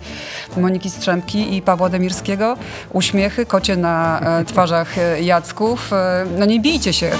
[0.56, 2.56] Moniki Strzemki i Pawła Demirskiego.
[2.92, 5.90] Uśmiechy, kocie na e, twarzach Jacków.
[6.38, 7.10] No nie bijcie się.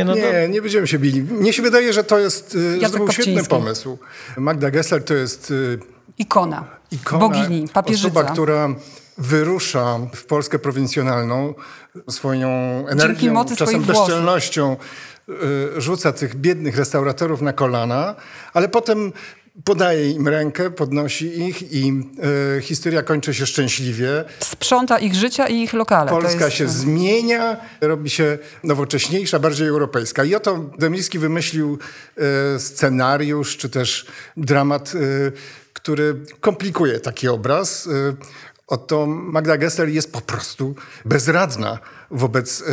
[0.00, 1.22] Nie, no to, Nie, nie będziemy się bili.
[1.22, 3.98] Mnie się wydaje, że to jest, y, że to był świetny pomysł.
[4.36, 5.78] Magda Gessler to jest y,
[6.18, 6.64] Ikona.
[6.90, 8.08] ikona, Bogini, papieżyca.
[8.20, 8.68] osoba, która
[9.18, 11.54] wyrusza w Polskę prowincjonalną
[12.10, 12.48] swoją
[12.88, 14.06] energią, czasem swoich włosów.
[14.06, 14.76] bezczelnością
[15.28, 18.14] y, rzuca tych biednych restauratorów na kolana,
[18.52, 19.12] ale potem
[19.64, 21.92] podaje im rękę, podnosi ich i
[22.58, 24.24] y, historia kończy się szczęśliwie.
[24.40, 26.10] Sprząta ich życia i ich lokale.
[26.10, 30.24] Polska jest- się zmienia, robi się nowocześniejsza, bardziej europejska.
[30.24, 31.78] I oto Demiński wymyślił
[32.54, 35.32] e, scenariusz, czy też dramat, e,
[35.72, 37.88] który komplikuje taki obraz.
[38.66, 41.78] Oto Magda Gessler jest po prostu bezradna
[42.10, 42.64] wobec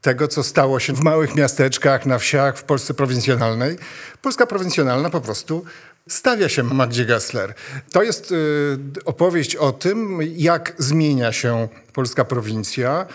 [0.00, 3.76] tego, co stało się w małych miasteczkach, na wsiach, w Polsce prowincjonalnej.
[4.22, 5.64] Polska prowincjonalna po prostu
[6.08, 7.54] stawia się Magdzie Gessler.
[7.92, 8.34] To jest y,
[9.04, 13.06] opowieść o tym, jak zmienia się polska prowincja.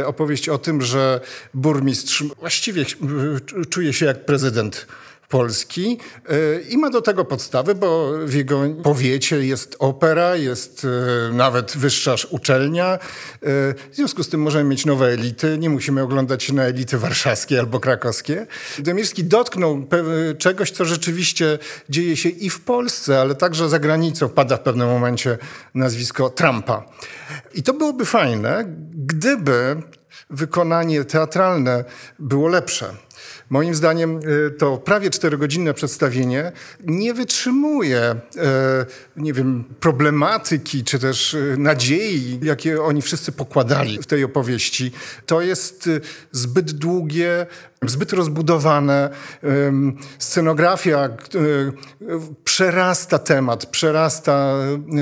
[0.00, 1.20] Y, opowieść o tym, że
[1.54, 4.86] burmistrz właściwie y, czuje się jak prezydent
[5.28, 5.98] Polski
[6.30, 10.88] y, i ma do tego podstawy, bo w jego powiecie jest opera, jest y,
[11.32, 12.94] nawet wyższa sz- uczelnia.
[12.94, 12.98] Y,
[13.92, 17.58] W związku z tym możemy mieć nowe elity, nie musimy oglądać się na elity warszawskie
[17.60, 18.46] albo krakowskie.
[18.78, 19.86] Demirski dotknął
[20.38, 24.28] czegoś, co rzeczywiście dzieje się i w Polsce, ale także za granicą.
[24.28, 25.38] Wpada w pewnym momencie
[25.74, 26.84] nazwisko Trumpa.
[27.54, 28.64] I to byłoby fajne,
[28.94, 29.82] gdyby
[30.30, 31.84] wykonanie teatralne
[32.18, 32.94] było lepsze.
[33.50, 36.52] Moim zdaniem y, to prawie czterogodzinne przedstawienie
[36.84, 38.16] nie wytrzymuje, e,
[39.16, 44.92] nie wiem, problematyki czy też y, nadziei, jakie oni wszyscy pokładali w tej opowieści.
[45.26, 46.00] To jest y,
[46.32, 47.46] zbyt długie,
[47.86, 49.10] zbyt rozbudowane.
[50.18, 51.72] Scenografia y,
[52.44, 54.54] przerasta temat, przerasta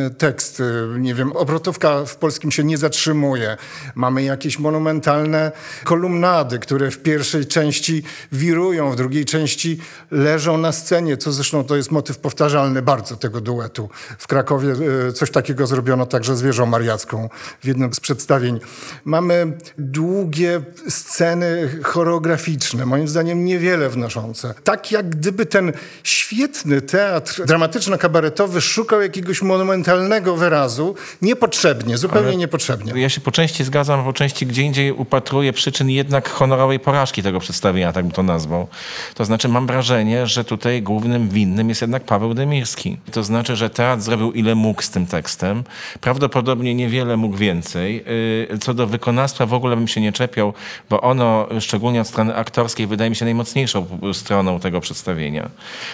[0.07, 0.63] y, tekst.
[0.99, 3.57] Nie wiem, obrotówka w polskim się nie zatrzymuje.
[3.95, 5.53] Mamy jakieś monumentalne
[5.85, 9.79] kolumnady, które w pierwszej części wirują, w drugiej części
[10.11, 13.89] leżą na scenie, co zresztą to jest motyw powtarzalny bardzo tego duetu.
[14.19, 14.75] W Krakowie
[15.09, 17.29] y, coś takiego zrobiono także z Wieżą Mariacką
[17.61, 18.61] w jednym z przedstawień.
[19.05, 24.55] Mamy długie sceny choreograficzne, moim zdaniem niewiele wnoszące.
[24.65, 33.01] Tak jak gdyby ten świetny teatr dramatyczno-kabaretowy szukał jakiegoś monumentalnego wyrazu, niepotrzebnie, zupełnie niepotrzebnie.
[33.01, 37.23] Ja się po części zgadzam, a po części gdzie indziej upatruję przyczyn jednak honorowej porażki
[37.23, 38.69] tego przedstawienia, tak bym to nazwał.
[39.15, 42.97] To znaczy mam wrażenie, że tutaj głównym winnym jest jednak Paweł Demirski.
[43.13, 45.65] To znaczy, że teatr zrobił ile mógł z tym tekstem.
[46.01, 48.05] Prawdopodobnie niewiele mógł więcej.
[48.51, 50.53] Yy, Co do wykonawstwa w ogóle bym się nie czepiał,
[50.91, 55.51] bo ono, szczególnie od strony aktorskiej, wydaje mi się najmocniejszą stroną tego przedstawienia.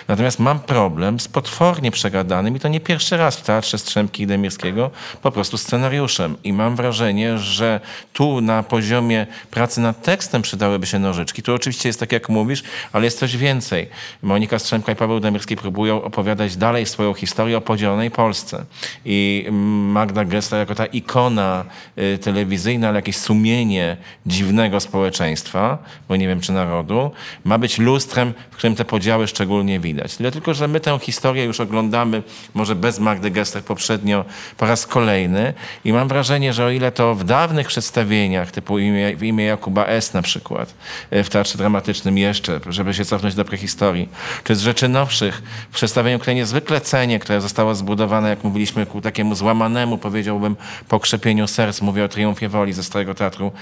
[0.08, 4.26] Natomiast mam problem z potwornie przegadanym, i to nie pierwszy raz w Teatrze Strzemki i
[4.26, 4.90] Demirskiego,
[5.22, 6.36] po prostu scenariuszem.
[6.44, 7.80] I mam wrażenie, że
[8.12, 11.42] tu na poziomie pracy nad tekstem przydałyby się nożyczki.
[11.42, 13.88] Tu oczywiście jest tak, jak mówisz, ale jest coś więcej.
[14.22, 18.64] Monika Strzemka i Paweł Demirski próbują opowiadać dalej swoją historię o podzielonej Polsce.
[19.04, 19.46] I
[19.92, 21.64] Magda Gessler jako ta ikona
[21.98, 23.96] y, telewizyjna, ale jakieś sumienie
[24.26, 27.10] dziwnego społeczeństwa, bo nie wiem czy narodu,
[27.44, 30.16] ma być lustrem, w którym te podziały szczególnie widać.
[30.16, 32.22] Tyle tylko, że my tę historię już oglądamy,
[32.54, 34.24] może bez Magdy Gessler poprzednio,
[34.56, 39.16] po raz kolejny i mam wrażenie, że o ile to w dawnych przedstawieniach, typu imię,
[39.16, 40.14] w imię Jakuba S.
[40.14, 40.74] na przykład,
[41.12, 44.08] y, w Teatrze Dramatycznym jeszcze, żeby się cofnąć do prehistorii,
[44.44, 49.00] czy z rzeczy nowszych, w przedstawieniu, które niezwykle cenię, które zostało zbudowane, jak mówiliśmy, ku
[49.00, 50.56] takiemu złamanemu, powiedziałbym,
[50.88, 53.52] pokrzepieniu serc, mówię o Triumfie Woli ze Starego Teatru y,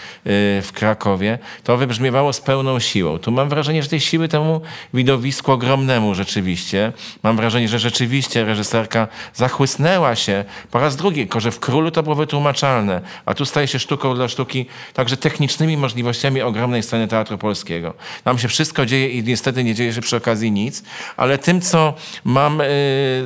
[0.62, 3.18] w Krakowie, to wybrzmiewało z pełną siłą.
[3.18, 4.60] Tu mam wrażenie, że tej siły temu
[4.94, 6.92] widowisku ogromnemu rzeczywiście.
[7.22, 12.02] Mam wrażenie, że rzeczywiście reżyserka zachłysnęła się po raz drugi, tylko że w Królu to
[12.02, 17.38] było wytłumaczalne, a tu staje się sztuką dla sztuki, także technicznymi możliwościami ogromnej sceny teatru
[17.38, 17.94] polskiego.
[18.24, 20.82] Nam się wszystko dzieje i niestety nie dzieje się przy okazji nic,
[21.16, 22.64] ale tym, co mam y,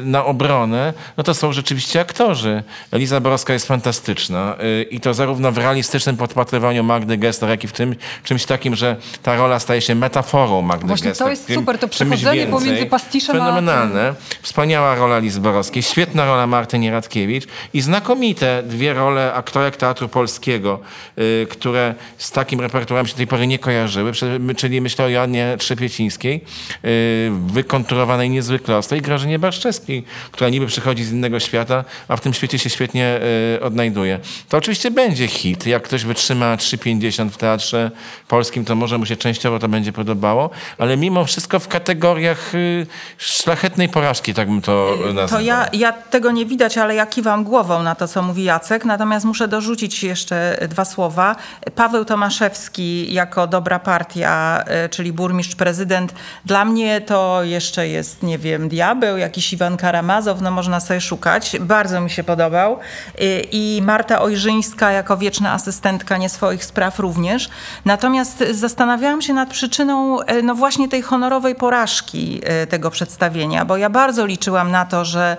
[0.04, 2.62] na obronę, no to są rzeczywiście aktorzy.
[2.90, 7.68] Eliza Borowska jest fantastyczna y, i to zarówno w realistycznym podpatrywaniu Magdy Gessler, jak i
[7.68, 11.30] w tym czymś takim, że ta rola staje się metaforą Magdy Właśnie to Gessler.
[11.30, 12.52] jest super, to przechodzenie więcej.
[12.52, 14.14] pomiędzy pastiszem a Fenomenalne.
[14.42, 20.80] Wspaniała rola Lizy Borowskiej, świetna rola Marty Nieradkiewicz i znakomite dwie role aktorek teatru polskiego,
[21.18, 24.12] y, które z takim repertuarem się do tej pory nie kojarzyły,
[24.56, 26.44] czyli myślę o Joannie Trzepiecińskiej,
[26.84, 32.34] y, wykonturowanej niezwykle ostrej, Grażynie Barszczewskiej, która niby przychodzi z innego świata, a w tym
[32.34, 33.20] świecie się świetnie
[33.56, 34.20] y, odnajduje.
[34.48, 35.66] To oczywiście będzie hit.
[35.66, 37.90] Jak ktoś wytrzyma 3,50 w teatrze
[38.28, 42.86] polskim, to może mu się częściowo to będzie podobało, ale mimo wszystko w kategoriach y,
[43.18, 45.40] szlachetnej porażki, tak bym to nazwał.
[45.40, 48.84] To ja, ja tego nie widać, ale ja kiwam głową na to, co mówi Jacek.
[48.84, 51.36] Natomiast muszę dorzucić jeszcze dwa słowa.
[51.74, 56.14] Paweł Tomaszewski jako dobra partia, e, czyli burmistrz, prezydent.
[56.44, 61.56] Dla mnie to jeszcze jest, nie wiem, diabeł, jakiś Iwan Karamazow, no można sobie szukać.
[61.60, 62.78] Bardzo mi się podobał.
[63.18, 67.48] I- I Marta Ojrzyńska jako wieczna asystentka nie swoich spraw również.
[67.84, 73.76] Natomiast zastanawiałam się nad przyczyną e, no właśnie tej honorowej porażki e, tego przedstawienia, bo
[73.76, 75.36] ja bardzo liczyłam na to, że,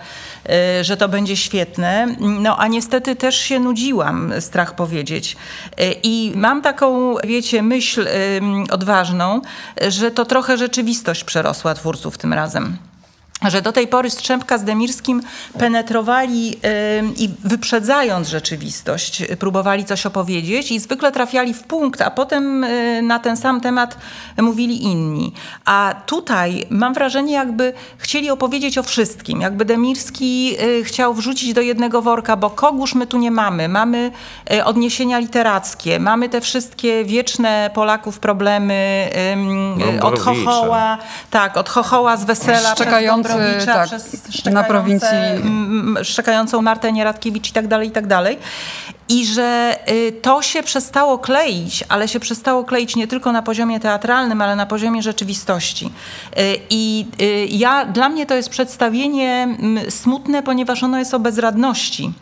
[0.49, 5.37] e, że to będzie świetne, no a niestety też się nudziłam, strach powiedzieć.
[6.03, 8.07] I mam taką, wiecie, myśl
[8.71, 9.41] odważną,
[9.87, 12.77] że to trochę rzeczywistość przerosła twórców tym razem
[13.49, 15.21] że do tej pory Strzępka z Demirskim
[15.59, 16.57] penetrowali
[17.17, 23.19] i wyprzedzając rzeczywistość, próbowali coś opowiedzieć i zwykle trafiali w punkt, a potem y, na
[23.19, 23.97] ten sam temat
[24.37, 25.33] mówili inni.
[25.65, 29.41] A tutaj mam wrażenie, jakby chcieli opowiedzieć o wszystkim.
[29.41, 33.69] Jakby Demirski y, chciał wrzucić do jednego worka, bo kogóż my tu nie mamy.
[33.69, 34.11] Mamy
[34.53, 39.09] y, odniesienia literackie, mamy te wszystkie wieczne Polaków problemy
[39.95, 40.19] y, od.
[40.19, 40.97] Chochoła,
[41.31, 45.17] tak, od Chochoła z Wesela, Szczekający, Gombrowicza, tak, przez na prowincji.
[46.03, 48.37] szczekającą Martę Nieradkiewicz i tak dalej, i tak dalej.
[49.09, 53.79] I że y, to się przestało kleić, ale się przestało kleić nie tylko na poziomie
[53.79, 55.85] teatralnym, ale na poziomie rzeczywistości.
[55.85, 59.57] Y, I y, ja, dla mnie to jest przedstawienie
[59.89, 62.13] smutne, ponieważ ono jest o bezradności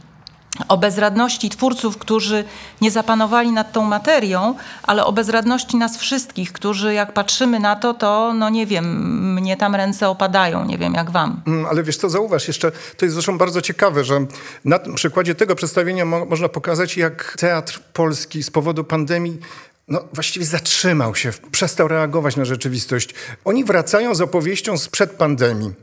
[0.67, 2.43] o bezradności twórców, którzy
[2.81, 7.93] nie zapanowali nad tą materią, ale o bezradności nas wszystkich, którzy jak patrzymy na to,
[7.93, 8.85] to no nie wiem,
[9.33, 11.41] mnie tam ręce opadają, nie wiem jak wam.
[11.47, 14.25] Mm, Ale wiesz co, zauważ jeszcze, to jest zresztą bardzo ciekawe, że
[14.65, 19.39] na przykładzie tego przedstawienia mo można pokazać, jak teatr polski z powodu pandemii
[19.87, 23.15] no, właściwie zatrzymał się, przestał reagować na rzeczywistość.
[23.45, 25.73] Oni wracają z opowieścią sprzed pandemii.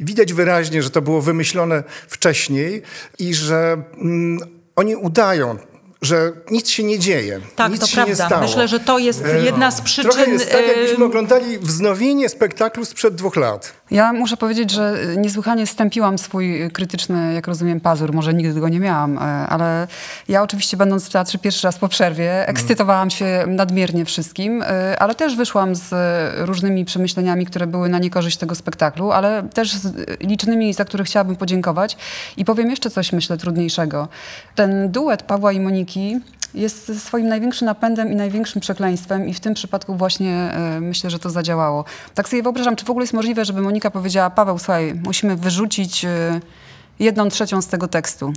[0.00, 2.82] Widać wyraźnie, że to było wymyślone wcześniej
[3.18, 4.38] i że mm,
[4.76, 5.58] oni udają,
[6.02, 7.40] że nic się nie dzieje.
[7.56, 8.12] Tak, nic to się prawda.
[8.12, 8.42] Nie stało.
[8.42, 12.28] Myślę, że to jest E, jedna z przyczyn, Trochę jest tak, jakbyśmy em, oglądali wznowienie
[12.28, 13.72] spektaklu sprzed dwóch lat.
[13.90, 18.12] Ja muszę powiedzieć, że y, niesłychanie stępiłam swój y, krytyczny, jak rozumiem, pazur.
[18.12, 19.86] Może nigdy go nie miałam, e, ale
[20.28, 25.14] ja oczywiście będąc w teatrze pierwszy raz po przerwie, ekscytowałam się nadmiernie wszystkim, e, ale
[25.14, 25.94] też wyszłam z
[26.48, 31.04] różnymi przemyśleniami, które były na niekorzyść tego spektaklu, ale też z y, licznymi, za które
[31.04, 31.96] chciałabym podziękować.
[32.36, 34.08] I powiem jeszcze coś, myślę, trudniejszego.
[34.54, 35.87] Ten duet Pawła i Moniki
[36.54, 41.18] jest swoim największym napędem i największym przekleństwem i w tym przypadku właśnie e, myślę, że
[41.18, 41.84] to zadziałało.
[42.14, 46.04] Tak sobie wyobrażam, czy w ogóle jest możliwe, żeby Monika powiedziała, Paweł, słuchaj, musimy wyrzucić
[46.04, 46.40] e,
[46.98, 48.32] jedną trzecią z tego tekstu.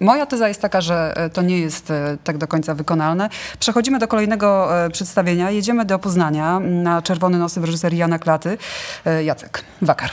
[0.00, 1.92] Moja teza jest taka, że e, to nie jest
[2.24, 3.28] tak do końca wykonalne.
[3.58, 5.50] Przechodzimy do kolejnego przedstawienia.
[5.50, 8.58] Jedziemy do Poznania na Czerwony Nosy w reżyserii Jana Klaty.
[9.24, 10.10] Jacek Wakar.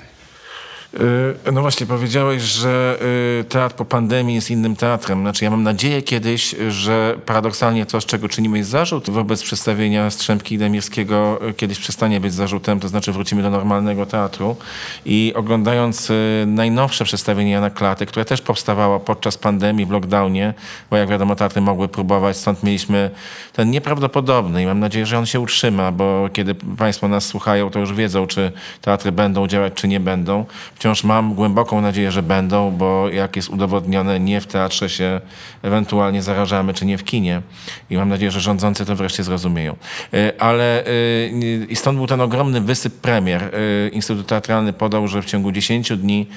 [0.93, 2.97] Y, No właśnie, powiedziałeś, że
[3.41, 5.21] y, teatr po pandemii jest innym teatrem.
[5.21, 10.09] Znaczy, ja mam nadzieję kiedyś, że paradoksalnie to, z czego czynimy jest zarzut wobec przedstawienia
[10.09, 14.55] Strzępki Demirskiego, y, kiedyś przestanie być zarzutem, to znaczy wrócimy do normalnego teatru.
[15.05, 16.11] I oglądając
[16.47, 20.53] najnowsze przedstawienie Jana Klaty, które też powstawało podczas pandemii, w lockdownie,
[20.89, 23.09] bo jak wiadomo, teatry mogły próbować, stąd mieliśmy
[23.53, 27.79] ten nieprawdopodobny i mam nadzieję, że on się utrzyma, bo kiedy Państwo nas słuchają, to
[27.79, 28.51] już wiedzą, czy
[28.81, 30.45] teatry będą działać, czy nie będą
[30.81, 35.21] wciąż mam głęboką nadzieję, że będą, bo jak jest udowodnione, nie w teatrze się
[35.61, 37.41] ewentualnie zarażamy, czy nie w kinie.
[37.89, 39.75] I mam nadzieję, że rządzący to wreszcie zrozumieją.
[40.13, 43.55] Y, Ale y, i stąd był ten ogromny wysyp premier.
[43.55, 46.27] Y, Instytut Teatralny podał, że w ciągu 10 dni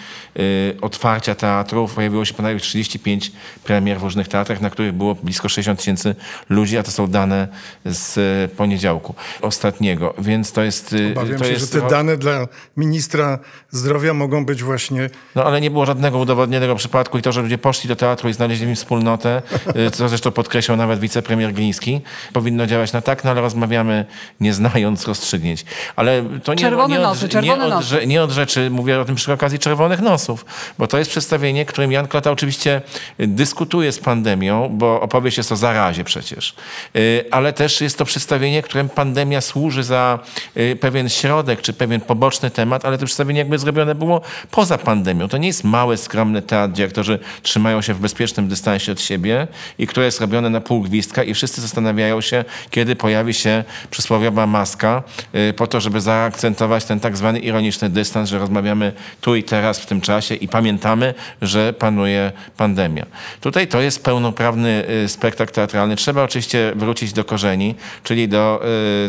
[0.80, 3.32] otwarcia teatrów pojawiło się ponad 35
[3.64, 6.14] premier w różnych teatrach, na których było blisko 60 tysięcy
[6.48, 7.48] ludzi, a to są dane
[7.84, 10.14] z poniedziałku ostatniego.
[10.18, 10.96] Więc to jest...
[11.12, 13.38] Obawiam to się, jest że te dane dla ministra
[13.70, 17.58] zdrowia mogą być właśnie No ale nie było żadnego udowodnionego przypadku i to, że ludzie
[17.58, 19.42] poszli do teatru i znaleźli im wspólnotę,
[19.86, 22.00] y, co zresztą podkreślał nawet wicepremier Gliński,
[22.32, 24.04] powinno działać na tak, no ale rozmawiamy
[24.40, 25.64] nie znając rozstrzygnięć.
[25.96, 28.06] Ale to nie, Czerwone nie, nosy, od, czerwone nie, od, nosy.
[28.06, 30.44] nie od rzeczy, mówię o tym przy okazji czerwonych nosów,
[30.78, 32.82] bo to jest przedstawienie, którym Jan Klata oczywiście
[33.18, 36.54] dyskutuje z pandemią, bo opowieść jest o zarazie przecież,
[36.96, 40.18] Y, ale też jest to przedstawienie, którym pandemia służy za
[40.56, 45.28] y, pewien środek, czy pewien poboczny temat, ale to przedstawienie jakby zrobione było poza pandemią.
[45.28, 49.46] To nie jest mały, skromny teatr, gdzie aktorzy trzymają się w bezpiecznym dystansie od siebie
[49.78, 54.46] i które jest robione na pół gwizdka i wszyscy zastanawiają się, kiedy pojawi się przysłowiowa
[54.46, 55.02] maska
[55.34, 59.78] y, po to, żeby zaakcentować ten tak zwany ironiczny dystans, że rozmawiamy tu i teraz
[59.78, 63.06] w tym czasie i pamiętamy, że panuje pandemia.
[63.40, 65.96] Tutaj to jest pełnoprawny y, spektakl teatralny.
[65.96, 68.60] Trzeba oczywiście wrócić do korzeni, czyli do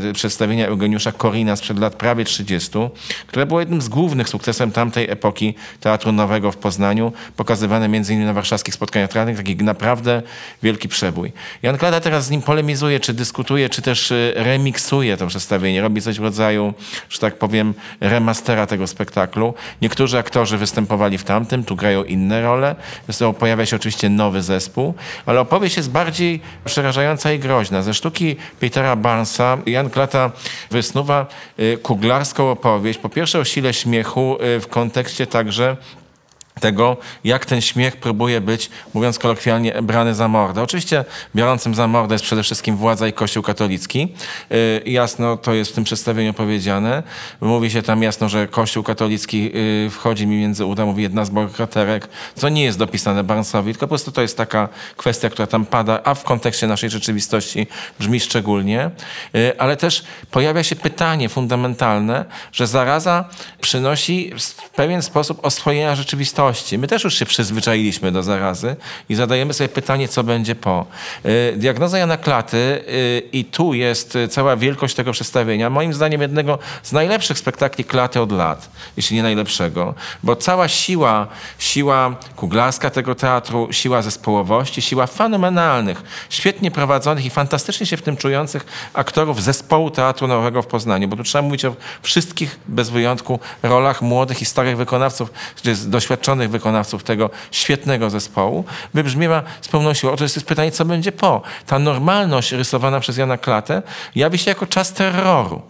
[0.09, 2.69] y, przedstawienia Eugeniusza Korina sprzed lat prawie 30,
[3.27, 8.25] które było jednym z głównych sukcesem tamtej epoki Teatru Nowego w Poznaniu, pokazywane m.in.
[8.25, 10.21] na warszawskich spotkaniach teatralnych, taki naprawdę
[10.63, 11.31] wielki przebój.
[11.63, 16.01] Jan Klada teraz z nim polemizuje, czy dyskutuje, czy też y, remiksuje to przedstawienie, robi
[16.01, 16.73] coś w rodzaju,
[17.09, 19.53] że tak powiem, remastera tego spektaklu.
[19.81, 24.93] Niektórzy aktorzy występowali w tamtym, tu grają inne role, zresztą pojawia się oczywiście nowy zespół,
[25.25, 27.81] ale opowieść jest bardziej przerażająca i groźna.
[27.81, 30.31] Ze sztuki Petera Barnesa Jan Klata
[30.71, 31.27] wysnuwa
[31.59, 34.94] y, kuglarską opowieść, po pierwsze o sile śmiechu y, w kontekście
[35.27, 35.77] także
[36.59, 40.61] tego, jak ten śmiech próbuje być, mówiąc kolokwialnie, brany za mordę.
[40.61, 44.13] Oczywiście biorącym za mordę jest przede wszystkim władza i Kościół katolicki.
[44.49, 47.03] Yy, jasno to jest w tym przedstawieniu powiedziane.
[47.41, 51.29] Mówi się tam jasno, że Kościół katolicki yy, wchodzi mi między uda, mówi jedna z
[51.29, 55.65] bohaterek, co nie jest dopisane Barnesowi, tylko po prostu to jest taka kwestia, która tam
[55.65, 57.67] pada, a w kontekście naszej rzeczywistości
[57.99, 58.89] brzmi szczególnie.
[59.33, 63.29] Yy, ale też pojawia się pytanie fundamentalne, że zaraza
[63.61, 66.44] przynosi w pewien sposób oswojenia rzeczywistości.
[66.77, 68.75] My też już się przyzwyczailiśmy do zarazy
[69.09, 70.85] i zadajemy sobie pytanie, co będzie po.
[71.25, 76.59] Y, Diagnoza Jana Klaty y, i tu jest cała wielkość tego przedstawienia, moim zdaniem jednego
[76.83, 81.27] z najlepszych spektakli Klaty od lat, jeśli nie najlepszego, bo cała siła,
[81.59, 88.17] siła kuglarska tego teatru, siła zespołowości, siła fenomenalnych, świetnie prowadzonych i fantastycznie się w tym
[88.17, 93.39] czujących aktorów zespołu Teatru Nowego w Poznaniu, bo tu trzeba mówić o wszystkich bez wyjątku
[93.63, 95.31] rolach młodych i starych wykonawców,
[95.63, 100.13] czy doświadczonych wykonawców tego świetnego zespołu, wybrzmiewa z pełną siłą.
[100.13, 101.41] Oto jest pytanie, co będzie po.
[101.65, 103.81] Ta normalność rysowana przez Jana Klatę
[104.15, 105.61] jawi się jako czas terroru.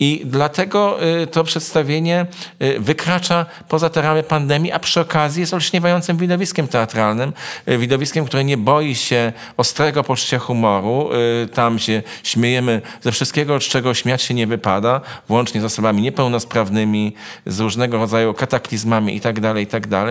[0.00, 2.26] I dlatego y, to przedstawienie
[2.62, 7.32] y, wykracza poza te ramy pandemii, a przy okazji jest olśniewającym widowiskiem teatralnym,
[7.68, 11.10] y, widowiskiem, które nie boi się ostrego poczucia humoru.
[11.54, 17.14] Tam się śmiejemy ze wszystkiego, z czego śmiać się nie wypada, włącznie z osobami niepełnosprawnymi,
[17.46, 20.06] z różnego rodzaju kataklizmami itd., itd.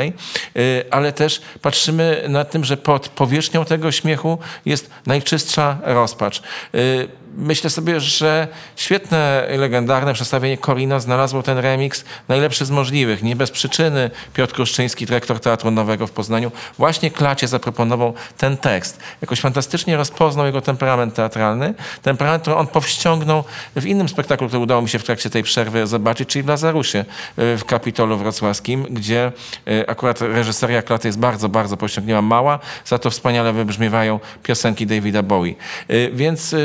[0.58, 6.42] Y, Ale też patrzymy na tym, że pod powierzchnią tego śmiechu jest najczystsza rozpacz.
[7.38, 13.24] Myślę sobie, że świetne, legendarne przedstawienie Korino znalazło ten remix najlepszy z możliwych.
[13.24, 19.00] Nie bez przyczyny Piotr Kruszczyński, dyrektor Teatru Nowego w Poznaniu, właśnie Klacie zaproponował ten tekst.
[19.22, 21.74] Jakoś fantastycznie rozpoznał jego temperament teatralny.
[22.02, 23.44] Temperament, który on powściągnął
[23.76, 27.06] w innym spektaklu, który udało mi się w trakcie tej przerwy zobaczyć, czyli w Lazarusie
[27.40, 29.32] y, w Kapitolu Wrocławskim, gdzie
[29.68, 35.24] y, akurat reżyseria Klaty jest bardzo, bardzo powściągnięła mała, za to wspaniale wybrzmiewają piosenki Davida
[35.24, 35.56] Bowie.
[35.90, 36.56] Y, Więc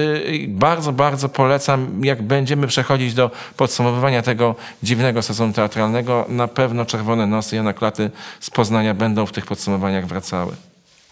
[0.59, 7.27] bardzo, bardzo polecam, jak będziemy przechodzić do podsumowywania tego dziwnego sezonu teatralnego, na pewno Czerwone
[7.27, 10.53] Nosy Jana Klaty z Poznania będą w tych podsumowaniach wracały.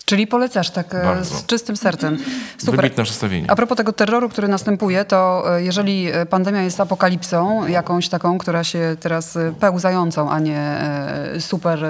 [0.04, 1.34] Czyli polecasz tak e, Bardzo.
[1.34, 2.18] z czystym sercem.
[2.58, 2.76] Super.
[2.76, 3.50] Wybitne przedstawienie.
[3.50, 8.38] A propos tego terroru, który następuje, to e, jeżeli e, pandemia jest apokalipsą, jakąś taką,
[8.38, 10.78] która się teraz pełzającą, a nie
[11.38, 11.86] super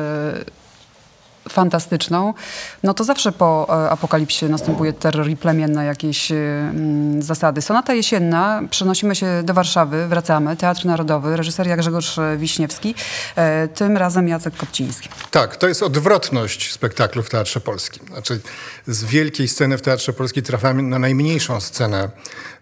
[1.49, 2.35] fantastyczną,
[2.83, 7.63] no to zawsze po e, apokalipsie następuje terror i plemienne jakieś e, mm, zasady.
[7.63, 12.95] Sonata jesienna, przenosimy się do Warszawy, wracamy, Teatr Narodowy, reżyseria Grzegorz Wiśniewski,
[13.37, 15.09] e, tym razem Jacek Kopciński.
[15.31, 18.07] Tak, to jest odwrotność spektaklu w Teatrze Polskim.
[18.07, 18.41] Znaczy,
[18.87, 22.09] z wielkiej sceny w Teatrze Polskim trafiamy na najmniejszą scenę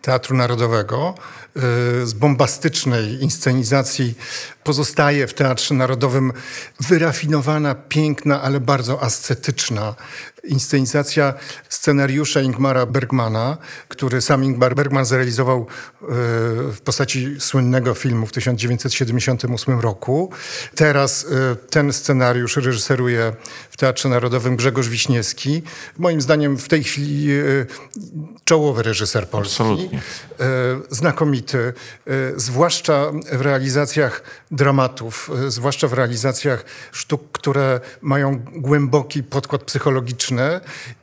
[0.04, 1.14] Teatru Narodowego,
[1.56, 1.62] yy,
[2.06, 4.14] z bombastycznej inscenizacji
[4.64, 6.32] pozostaje w Teatrze Narodowym
[6.80, 9.94] wyrafinowana, piękna, ale bardzo ascetyczna
[10.46, 11.34] inscenizacja
[11.68, 13.56] scenariusza Ingmara Bergmana,
[13.88, 16.06] który sam Ingmar Bergman zrealizował e,
[16.72, 20.30] w postaci słynnego filmu w 1978 roku.
[20.74, 23.32] Teraz e, ten scenariusz reżyseruje
[23.70, 25.62] w Teatrze Narodowym Grzegorz Wiśniewski.
[25.98, 27.42] Moim zdaniem w tej chwili e,
[28.44, 29.62] czołowy reżyser polski.
[29.62, 30.00] Absolutnie.
[30.90, 31.72] Znakomity,
[32.36, 40.33] zwłaszcza w realizacjach dramatów, zwłaszcza w realizacjach sztuk, które mają głęboki podkład psychologiczny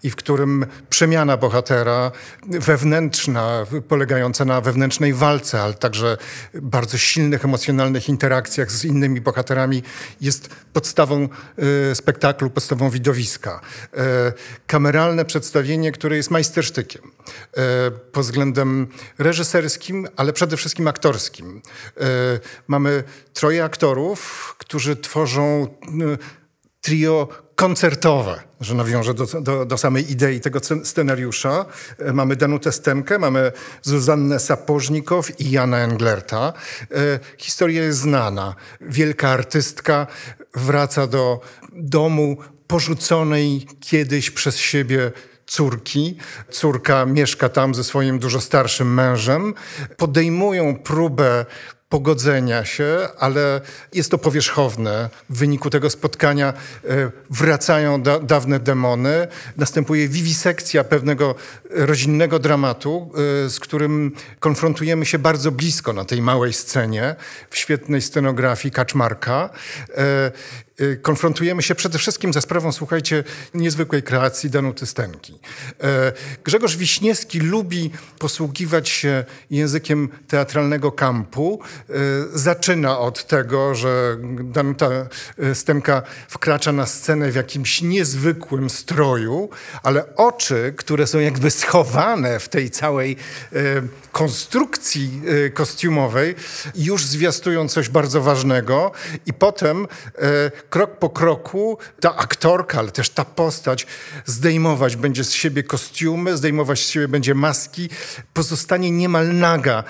[0.04, 2.12] i w którym przemiana bohatera
[2.48, 6.18] wewnętrzna, polegająca na wewnętrznej walce, ale także
[6.54, 9.84] bardzo silnych emocjonalnych interakcjach z innymi bohaterami
[10.22, 11.30] jest podstawą
[11.92, 13.62] e, spektaklu, podstawą widowiska.
[13.94, 14.34] E,
[14.68, 17.02] kameralne przedstawienie, które jest majstersztykiem
[17.58, 18.88] e, pod względem
[19.20, 21.62] reżyserskim, ale przede wszystkim aktorskim.
[22.68, 23.04] Mamy
[23.34, 25.68] troje aktorów, którzy tworzą
[26.82, 31.66] trio koncertowe, że nawiążę do, do, do, samej idei tego scenariusza.
[32.00, 33.52] E, mamy Danutę Stemkę, mamy
[33.82, 36.54] Zuzannę Sapożnikow i Jana Englerta.
[36.82, 38.56] E, historia jest znana.
[38.82, 40.08] Wielka artystka
[40.54, 41.40] wraca do
[41.74, 45.12] domu porzuconej kiedyś przez siebie
[45.46, 46.18] córki.
[46.50, 49.54] Córka mieszka tam ze swoim dużo starszym mężem.
[49.98, 51.46] Podejmują próbę
[51.92, 53.62] pogodzenia się, ale
[53.94, 55.10] jest to powierzchowne.
[55.30, 59.28] W wyniku tego spotkania e, wracają da, dawne demony,
[59.58, 61.36] następuje wiwisekcja pewnego
[61.70, 63.12] rodzinnego dramatu,
[63.46, 67.16] e, z którym konfrontujemy się bardzo blisko na tej małej scenie
[67.50, 69.50] w świetnej scenografii Kaczmarka.
[69.98, 70.32] E,
[71.02, 73.24] konfrontujemy się przede wszystkim ze sprawą, słuchajcie,
[73.54, 75.40] niezwykłej kreacji Danuty Stenki.
[76.44, 81.60] Grzegorz Wiśniewski lubi posługiwać się językiem teatralnego kampu.
[81.90, 81.94] E,
[82.34, 84.90] zaczyna od tego, że Danuta
[85.40, 89.50] e, Stenka wkracza na scenę w jakimś niezwykłym stroju,
[89.84, 93.18] ale oczy, które są jakby schowane w tej całej
[94.12, 95.22] konstrukcji
[95.54, 96.36] kostiumowej,
[96.76, 98.92] już zwiastują coś bardzo ważnego
[99.26, 99.88] i potem
[100.70, 103.88] krok po kroku ta aktorka, ale też ta postać
[104.26, 107.90] zdejmować będzie z siebie kostiumy, zdejmować z siebie będzie maski,
[108.34, 109.84] pozostanie niemal naga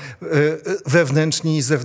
[0.85, 1.80] wewnętrznie i zewnętrznie.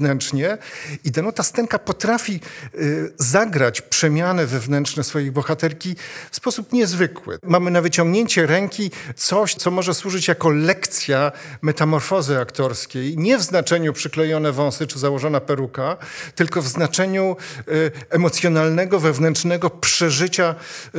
[1.05, 2.40] I Danuta Stenka potrafi
[2.74, 2.78] e,
[3.18, 5.97] zagrać przemiany wewnętrzne swojej bohaterki
[6.30, 7.38] w sposób niezwykły.
[7.42, 11.32] Mamy na wyciągnięcie ręki coś, co może służyć jako lekcja
[11.62, 15.97] metamorfozy aktorskiej, nie w znaczeniu przyklejone wąsy czy założona peruka,
[16.34, 17.64] tylko w znaczeniu e,
[18.11, 20.55] emocjonalnego wewnętrznego przeżycia
[20.94, 20.99] e,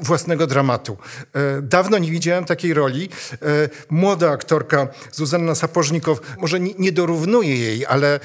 [0.00, 0.96] własnego dramatu.
[1.62, 3.08] Dawno nie widziałem takiej roli.
[3.90, 8.20] Młoda aktorka Zuzanna Sapożnikow może nie dorównuje jej, ale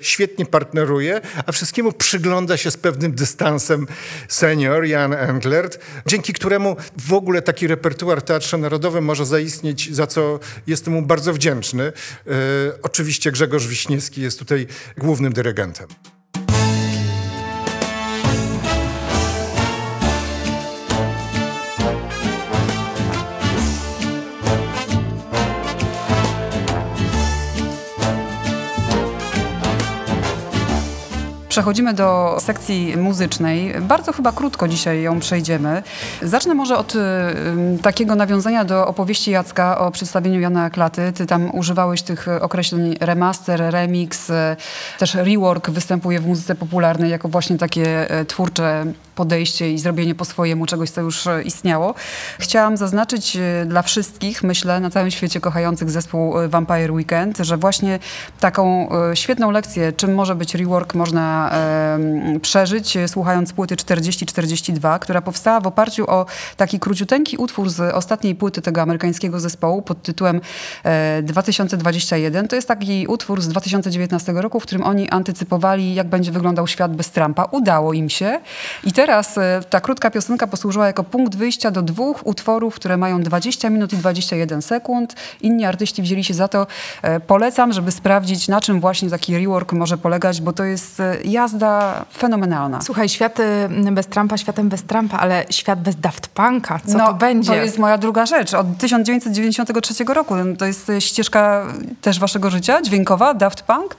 [0.00, 3.86] świetnie partneruje, a wszystkiemu przygląda się z pewnym dystansem
[4.28, 10.40] senior Jan Englert, dzięki któremu w ogóle taki repertuar Teatrze Narodowym może zaistnieć, za co
[10.66, 11.92] jestem mu bardzo wdzięczny.
[12.82, 14.66] Oczywiście Grzegorz Wiśniewski jest tutaj
[14.98, 15.86] głównym dyrygentem.
[31.52, 33.74] Przechodzimy do sekcji muzycznej.
[33.80, 35.82] Bardzo chyba krótko dzisiaj ją przejdziemy.
[36.22, 36.94] Zacznę może od
[37.82, 41.12] takiego nawiązania do opowieści Jacka o przedstawieniu Jana Klaty.
[41.12, 44.34] Ty tam używałeś tych określeń remaster, remix, y,
[44.98, 48.84] też rework występuje w muzyce popularnej jako właśnie takie y, twórcze
[49.14, 51.94] podejście i zrobienie po swojemu czegoś, co już e, istniało.
[52.38, 57.56] Chciałam zaznaczyć e, dla wszystkich, myślę, na całym świecie kochających zespół e, Vampire Weekend, że
[57.56, 57.98] właśnie
[58.40, 65.60] taką świetną lekcję, czym może być rework, można e, przeżyć, słuchając płyty 4042, która powstała
[65.60, 66.26] w oparciu o
[66.56, 70.40] taki króciuteńki utwór z ostatniej płyty tego amerykańskiego zespołu pod tytułem
[70.84, 72.48] e, 2021.
[72.48, 76.96] To jest taki utwór z 2019 roku, w którym oni antycypowali, jak będzie wyglądał świat
[76.96, 77.44] bez Trumpa.
[77.44, 78.40] Udało im się.
[78.84, 83.22] I teraz e, ta krótka piosenka posłużyła jako punkt wyjścia do dwóch utworów, które mają
[83.22, 85.14] 20 minut i 21 sekund.
[85.40, 86.66] Inni artyści wzięli się za to.
[87.02, 91.16] E, polecam, żeby sprawdzić, na czym właśnie taki rework może polegać, bo to jest e,
[91.32, 92.80] jazda fenomenalna.
[92.80, 93.38] Słuchaj, świat
[93.92, 97.50] bez Trumpa, światem bez Trumpa, ale świat bez Daft Punka, co no, to będzie?
[97.50, 98.54] To jest moja druga rzecz.
[98.54, 100.34] Od 1993 roku.
[100.58, 101.66] To jest ścieżka
[102.00, 103.96] też waszego życia, dźwiękowa, Daft Punk.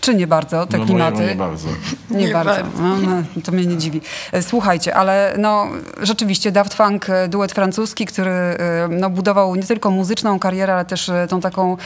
[0.00, 1.26] Czy nie bardzo, te No klimaty?
[1.26, 1.68] nie bardzo.
[2.10, 2.52] Nie, bardzo.
[2.80, 4.00] No, no, to mnie nie dziwi.
[4.32, 5.66] E, Słuchajcie, ale no,
[6.02, 10.84] rzeczywiście Daft Punk, e, duet francuski, który e, no, budował nie tylko muzyczną karierę, ale
[10.84, 11.76] też tą taką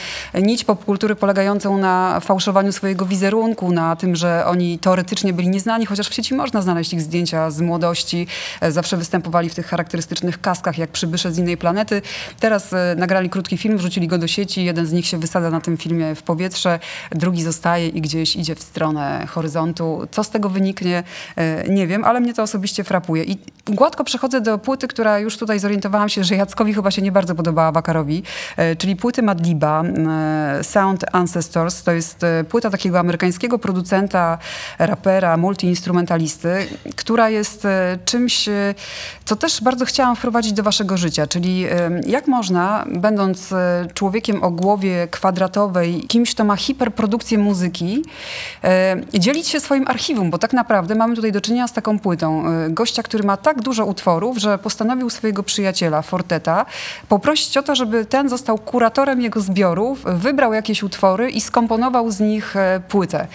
[0.41, 6.09] nić popkultury polegającą na fałszowaniu swojego wizerunku, na tym, że oni teoretycznie byli nieznani, chociaż
[6.09, 8.27] w sieci można znaleźć ich zdjęcia z młodości.
[8.69, 12.01] Zawsze występowali w tych charakterystycznych kaskach, jak przybysze z innej planety.
[12.39, 14.65] Teraz nagrali krótki film, wrzucili go do sieci.
[14.65, 16.79] Jeden z nich się wysadza na tym filmie w powietrze,
[17.11, 20.07] drugi zostaje i gdzieś idzie w stronę horyzontu.
[20.11, 21.03] Co z tego wyniknie,
[21.35, 23.23] e, nie wiem, ale mnie to osobiście frapuje.
[23.23, 23.37] I
[23.67, 27.35] gładko przechodzę do płyty, która już tutaj zorientowałam się, że Jackowi chyba się nie bardzo
[27.35, 28.23] podobała Wakarowi,
[28.57, 31.83] e, czyli płyty Madliba, e, Sound Ancestors.
[31.83, 34.37] To jest płyta takiego amerykańskiego producenta,
[34.79, 37.67] rapera, multiinstrumentalisty, która jest
[38.05, 38.49] czymś,
[39.25, 41.65] co też bardzo chciałam wprowadzić do waszego życia, czyli
[42.07, 43.53] jak można, będąc
[43.93, 47.92] człowiekiem o głowie kwadratowej, kimś, kto ma hiperprodukcję muzyki,
[48.63, 52.47] e, dzielić się swoim archiwum, bo tak naprawdę mamy tutaj do czynienia z taką płytą.
[52.47, 56.65] E, Gościa, który ma tak dużo utworów, że postanowił swojego przyjaciela, Forteta,
[57.09, 62.19] poprosić o to, żeby ten został kuratorem jego zbiorów, wybrał jakieś utwory i skomponował z
[62.19, 63.27] nich e, płytę.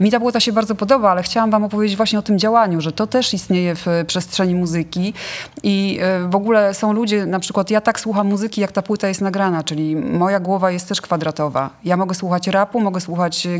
[0.00, 2.92] Mi ta płyta się bardzo podoba, ale chciałam wam opowiedzieć właśnie o tym działaniu, że
[2.92, 5.14] to też istnieje w przestrzeni muzyki
[5.62, 9.20] i w ogóle są ludzie, na przykład ja tak słucham muzyki, jak ta płyta jest
[9.20, 11.70] nagrana, czyli moja głowa jest też kwadratowa.
[11.84, 13.58] Ja mogę słuchać rapu, mogę słuchać e,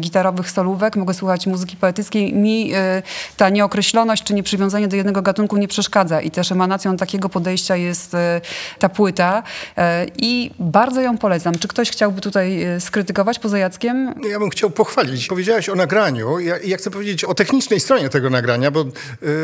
[0.51, 2.35] solówek, mogę słuchać muzyki poetyckiej.
[2.35, 3.03] Mi e,
[3.37, 8.15] ta nieokreśloność czy nieprzywiązanie do jednego gatunku nie przeszkadza i też emanacją takiego podejścia jest
[8.15, 8.41] e,
[8.79, 9.43] ta płyta
[9.77, 11.59] e, i bardzo ją polecam.
[11.59, 14.15] Czy ktoś chciałby tutaj skrytykować poza Jackiem?
[14.31, 15.27] Ja bym chciał pochwalić.
[15.27, 16.39] Powiedziałaś o nagraniu.
[16.39, 18.85] Ja, ja chcę powiedzieć o technicznej stronie tego nagrania, bo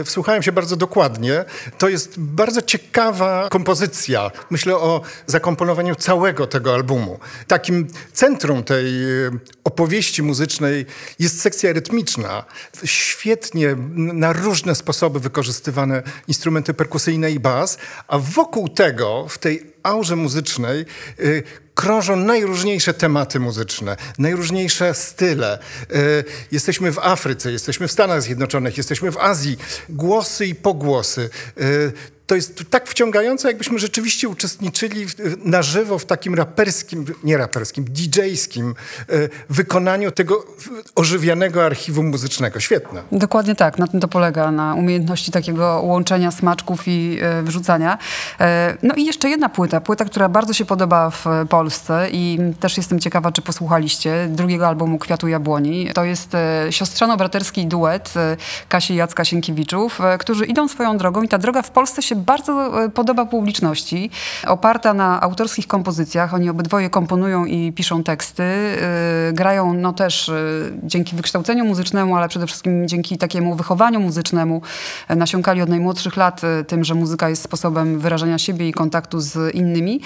[0.01, 1.45] y, wsłuchałem się bardzo dokładnie.
[1.79, 4.31] To jest bardzo ciekawa kompozycja.
[4.51, 7.19] Myślę o zakomponowaniu całego tego albumu.
[7.47, 9.31] Takim centrum tej y,
[9.65, 10.87] opowieści muzycznej
[11.19, 12.45] jest sekcja rytmiczna.
[12.85, 17.79] Świetnie na różne sposoby wykorzystywane instrumenty perkusyjne i bas,
[18.09, 20.85] a wokół tego, w tej aurze muzycznej,
[21.21, 21.43] y,
[21.75, 25.59] krążą najróżniejsze tematy muzyczne, najróżniejsze style.
[25.95, 29.57] Y, Jesteśmy w Afryce, jesteśmy w Stanach Zjednoczonych, jesteśmy w Azji.
[29.89, 31.31] Głosy i pogłosy.
[31.61, 31.93] Y,
[32.29, 35.15] To jest tak wciągające, jakbyśmy rzeczywiście uczestniczyli w,
[35.45, 38.75] na żywo w takim raperskim, nie raperskim, DJ-skim
[39.11, 40.47] y, wykonaniu tego
[40.95, 42.61] ożywianego archiwum muzycznego.
[42.61, 43.03] Świetne.
[43.13, 47.99] Dokładnie tak, na tym to polega, na umiejętności takiego łączenia smaczków i e, wrzucania.
[48.41, 52.39] E, no i jeszcze jedna płyta, płyta, która bardzo się podoba w e, Polsce i
[52.61, 55.91] też jestem ciekawa, czy posłuchaliście drugiego albumu Kwiatu Jabłoni.
[55.95, 58.37] To jest e, siostrzano-braterski duet e,
[58.69, 62.18] Kasi i Jacka Sienkiewiczów, e, którzy idą swoją drogą i ta droga w Polsce się
[62.19, 64.11] bardzo e, podoba publiczności.
[64.47, 70.35] Oparta na autorskich kompozycjach, oni obydwoje komponują i piszą teksty, e, grają no też e,
[70.83, 74.63] dzięki wykształceniu muzycznemu, ale przede wszystkim dzięki takiemu wychowaniu muzycznemu
[75.09, 80.01] nasiąkali od najmłodszych lat tym, że muzyka jest sposobem wyrażania siebie i kontaktu z innymi.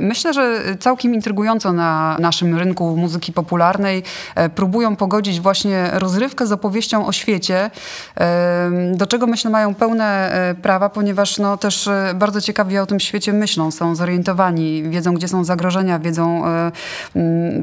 [0.00, 4.02] Myślę, że całkiem intrygująco na naszym rynku muzyki popularnej
[4.54, 7.70] próbują pogodzić właśnie rozrywkę z opowieścią o świecie,
[8.94, 10.32] do czego myślę mają pełne
[10.62, 15.28] prawa, ponieważ no, też e, bardzo ciekawie o tym świecie myślą, są zorientowani, wiedzą gdzie
[15.28, 16.72] są zagrożenia, wiedzą e,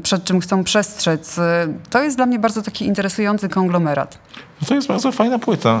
[0.02, 1.38] przed czym chcą przestrzec.
[1.38, 4.18] E, To jest dla mnie bardzo taki interesujący konglomerat.
[4.62, 5.80] No to jest bardzo fajna płyta,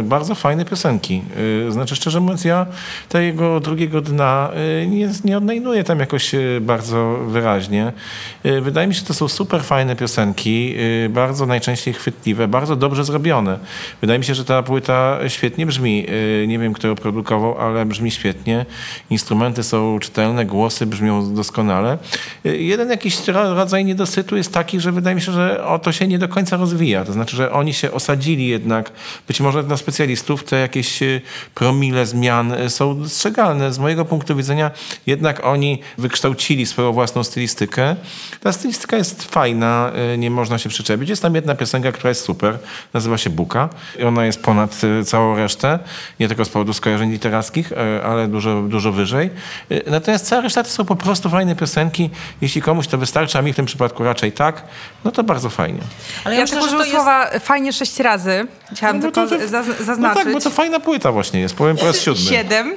[0.00, 1.22] y, bardzo fajne piosenki.
[1.68, 2.66] Y, znaczy, szczerze mówiąc, ja
[3.08, 4.50] tego drugiego dna
[4.82, 7.92] y, nie, nie odnajduję tam jakoś bardzo wyraźnie.
[8.62, 10.74] Wydaje mi się, że to są super fajne piosenki,
[11.10, 13.58] bardzo najczęściej chwytliwe, bardzo dobrze zrobione.
[14.00, 16.06] Wydaje mi się, że ta płyta świetnie brzmi.
[16.46, 18.66] Nie wiem, kto ją produkował, ale brzmi świetnie.
[19.10, 21.98] Instrumenty są czytelne, głosy brzmią doskonale.
[22.44, 26.06] Jeden jakiś ro- rodzaj niedosytu jest taki, że wydaje mi się, że o to się
[26.06, 27.04] nie do końca rozwija.
[27.04, 28.90] To znaczy, że oni się osadzili jednak,
[29.28, 31.20] być może dla specjalistów te jakieś y,
[31.54, 33.72] promile zmian y, są dostrzegalne.
[33.72, 34.70] Z mojego punktu widzenia
[35.06, 37.96] jednak oni wykształcili swoją własną stylistykę.
[38.40, 41.08] Ta stylistyka jest fajna, y, nie można się przyczepić.
[41.08, 42.58] Jest tam jedna piosenka, która jest super,
[42.94, 43.68] nazywa się Buka.
[43.98, 45.78] I ona jest ponad całą resztę,
[46.20, 47.72] nie tylko z powodu skojarzeń literackich,
[48.04, 49.30] ale dużo, dużo wyżej.
[49.86, 52.10] Natomiast cała reszta to są po prostu fajne piosenki.
[52.40, 54.64] Jeśli komuś to wystarczy, a mi w tym przypadku raczej tak,
[55.04, 55.80] no to bardzo fajnie.
[56.24, 56.96] Ale Ja, myślę, tylko że użył to jest...
[56.96, 58.46] słowa fajnie sześć razy.
[58.72, 60.24] Chciałam No tylko to- zaz- No zaznaczyć.
[60.24, 62.24] tak, bo to fajna płyta właśnie jest, powiem po raz siódmy.
[62.24, 62.72] Siedem.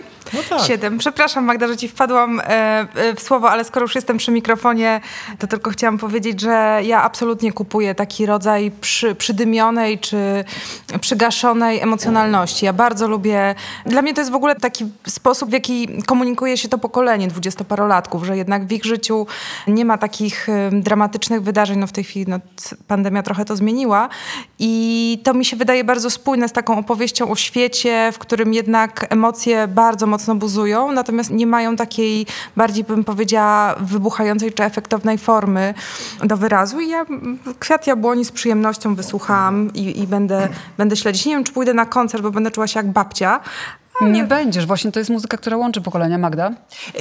[0.68, 0.98] 7.
[0.98, 5.02] Przepraszam Magda, że ci wpadłam e, e, w słowo, ale skoro już jestem przy mikrofonie,
[5.40, 10.44] to tylko chciałam powiedzieć, że ja absolutnie kupuję taki rodzaj przy, przydymionej czy
[11.02, 12.66] przygaszonej emocjonalności.
[12.66, 13.56] Ja bardzo lubię,
[13.86, 18.24] dla mnie to jest w ogóle taki sposób, w jaki komunikuje się to pokolenie dwudziestoparolatków,
[18.26, 19.28] że jednak w ich życiu
[19.68, 21.80] nie ma takich dramatycznych wydarzeń.
[21.80, 22.40] No w tej chwili no,
[22.88, 24.10] pandemia trochę to zmieniła
[24.60, 29.06] i to mi się wydaje bardzo spójne z taką opowieścią o świecie, w którym jednak
[29.10, 35.74] emocje bardzo mocno buzują, natomiast nie mają takiej bardziej bym powiedziała wybuchającej czy efektownej formy
[36.24, 37.06] do wyrazu i ja
[37.60, 41.26] Kwiat Jabłoni z przyjemnością wysłuchałam i, i będę, będę śledzić.
[41.26, 43.40] Nie wiem, czy pójdę na koncert, bo będę czuła się jak babcia,
[44.02, 44.66] Nie będziesz.
[44.66, 46.18] Właśnie to jest muzyka, która łączy pokolenia.
[46.18, 46.52] Magda?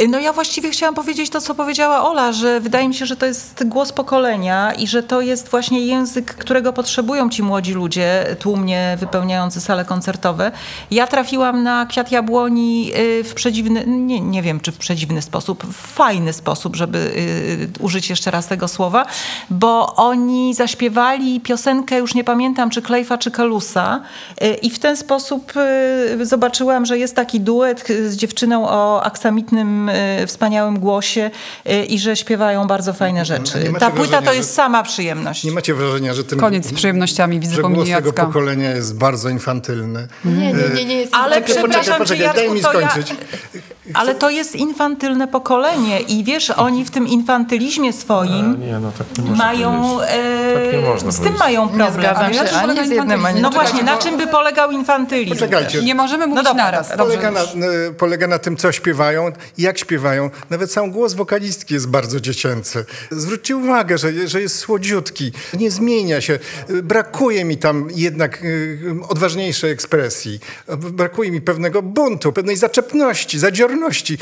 [0.08, 3.26] No ja właściwie chciałam powiedzieć to, co powiedziała Ola, że wydaje mi się, że to
[3.26, 8.96] jest głos pokolenia i że to jest właśnie język, którego potrzebują ci młodzi ludzie, tłumnie
[9.00, 10.52] wypełniający sale koncertowe.
[10.90, 15.64] Ja trafiłam na Kwiat Jabłoni y, w przedziwny, nie, nie wiem czy w przedziwny sposób,
[15.64, 19.06] w fajny sposób, żeby y, użyć jeszcze raz tego słowa,
[19.50, 24.00] bo oni zaśpiewali piosenkę, już nie pamiętam czy Klejfa czy Kalusa
[24.42, 26.16] y, i w ten sposób y,
[26.86, 31.30] że jest taki duet y, z dziewczyną o aksamitnym, y, wspaniałym głosie
[31.70, 33.58] y, i że śpiewają bardzo fajne A rzeczy.
[33.58, 35.44] nie Ta płyta wrażenia, to że- jest sama przyjemność.
[35.44, 36.38] Nie macie wrażenia, że ten...
[36.38, 37.40] Koniec z przyjemnościami.
[37.40, 40.08] Widzę że głos tego pokolenia jest bardzo infantylny.
[40.24, 42.88] Nie, nie, nie, nie jest Ale Poczekaj, przepraszam poczekaj, poczekaj, daj Jacku, mi to ja-
[42.90, 43.14] skończyć.
[43.94, 49.18] Ale to jest infantylne pokolenie i wiesz, oni w tym infantylizmie swoim Nie, no tak
[49.18, 51.40] nie można mają, e, Tak nie można z tym powiedzieć.
[51.40, 51.92] mają Nie problem.
[51.94, 55.34] zgadzam Ale na się ani z jednym, ani No właśnie, na czym by polegał infantylizm?
[55.34, 55.82] Poczekajcie.
[55.82, 56.96] Nie możemy mówić dobra, naraz.
[56.96, 57.40] Polega na,
[57.98, 60.30] polega na tym, co śpiewają, jak śpiewają.
[60.50, 62.84] Nawet sam głos wokalistki jest bardzo dziecięcy.
[63.10, 66.38] Zwróćcie uwagę, że, że jest słodziutki, nie zmienia się.
[66.82, 70.40] Brakuje mi tam jednak y, odważniejszej ekspresji.
[70.68, 74.18] Brakuje mi pewnego buntu, pewnej zaczepności, zadziorności.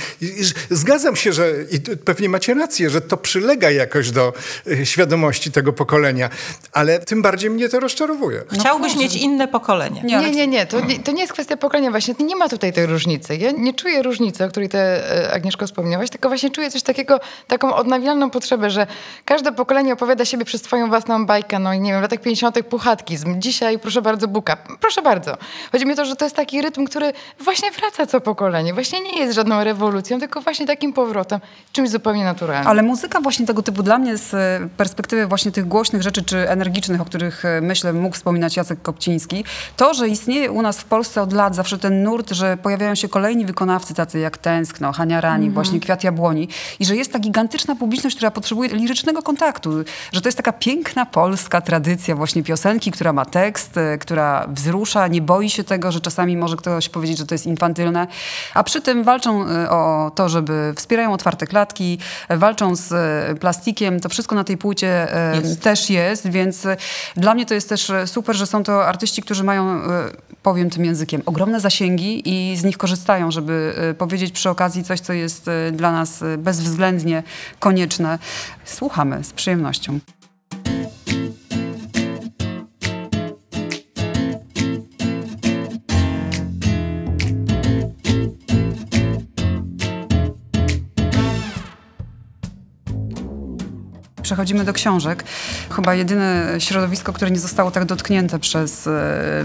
[0.70, 4.32] Zgadzam się, że i pewnie macie rację, że to przylega jakoś do
[4.66, 6.30] y, świadomości tego pokolenia,
[6.72, 8.42] ale tym bardziej mnie to rozczarowuje.
[8.60, 10.02] Chciałbyś mieć inne pokolenie.
[10.04, 10.66] Nie, Nie, nie, nie.
[10.66, 10.98] To, nie.
[10.98, 11.90] to nie jest kwestia pokolenia.
[11.90, 13.36] Właśnie nie ma tutaj tej różnicy.
[13.36, 14.78] Ja nie czuję różnicy, o której te
[15.24, 18.86] e, Agnieszko wspomniałaś, tylko właśnie czuję coś takiego, taką odnawialną potrzebę, że
[19.24, 21.58] każde pokolenie opowiada siebie przez swoją własną bajkę.
[21.58, 22.62] No i nie wiem, w latach 50.
[22.62, 23.40] puchatkizm.
[23.40, 24.56] Dzisiaj, proszę bardzo, buka.
[24.80, 25.36] Proszę bardzo.
[25.72, 28.74] Chodzi mi o to, że to jest taki rytm, który właśnie wraca co pokolenie.
[28.74, 31.40] Właśnie nie jest żadną rewolucją, tylko właśnie takim powrotem.
[31.72, 32.68] Czymś zupełnie naturalnym.
[32.68, 36.50] Ale muzyka właśnie tego typu dla mnie z e, perspektywy właśnie tych głośnych rzeczy czy
[36.50, 39.44] energicznych, o których e, myślę mógł wspominać Jacek Kopciński,
[39.76, 43.08] to, że istnieje u nas w Polsce od lat zawsze ten nurt, że pojawiają się
[43.08, 46.48] kolejni wykonawcy tacy jak Tęskno, Hania Ranik, właśnie Kwiat Jabłoni
[46.78, 49.70] i że jest ta gigantyczna publiczność, która potrzebuje lirycznego kontaktu,
[50.12, 55.08] że to jest taka piękna polska tradycja właśnie piosenki, która ma tekst, e, która wzrusza,
[55.08, 58.06] nie boi się tego, że czasami może ktoś powiedzieć, że to jest infantylne,
[58.54, 61.98] a przy tym walczą e, o to, żeby wspierają otwarte klatki,
[62.28, 62.88] e, walczą z
[63.38, 64.00] plastikiem.
[64.00, 66.66] To wszystko na tej płycie e, też jest, więc
[67.16, 69.80] dla mnie to jest też super, że są to artyści, którzy mają,
[70.42, 75.00] powiem tym językiem, ogromne zasięgi i z nich korzystają, żeby e, powiedzieć przy okazji coś,
[75.00, 77.22] co jest e, dla nas e, bezwzględnie
[77.58, 78.18] konieczne.
[78.64, 79.98] Słuchamy z przyjemnością.
[94.38, 95.24] Przechodzimy do książek.
[95.70, 98.90] Chyba jedyne środowisko, które nie zostało tak dotknięte przez e,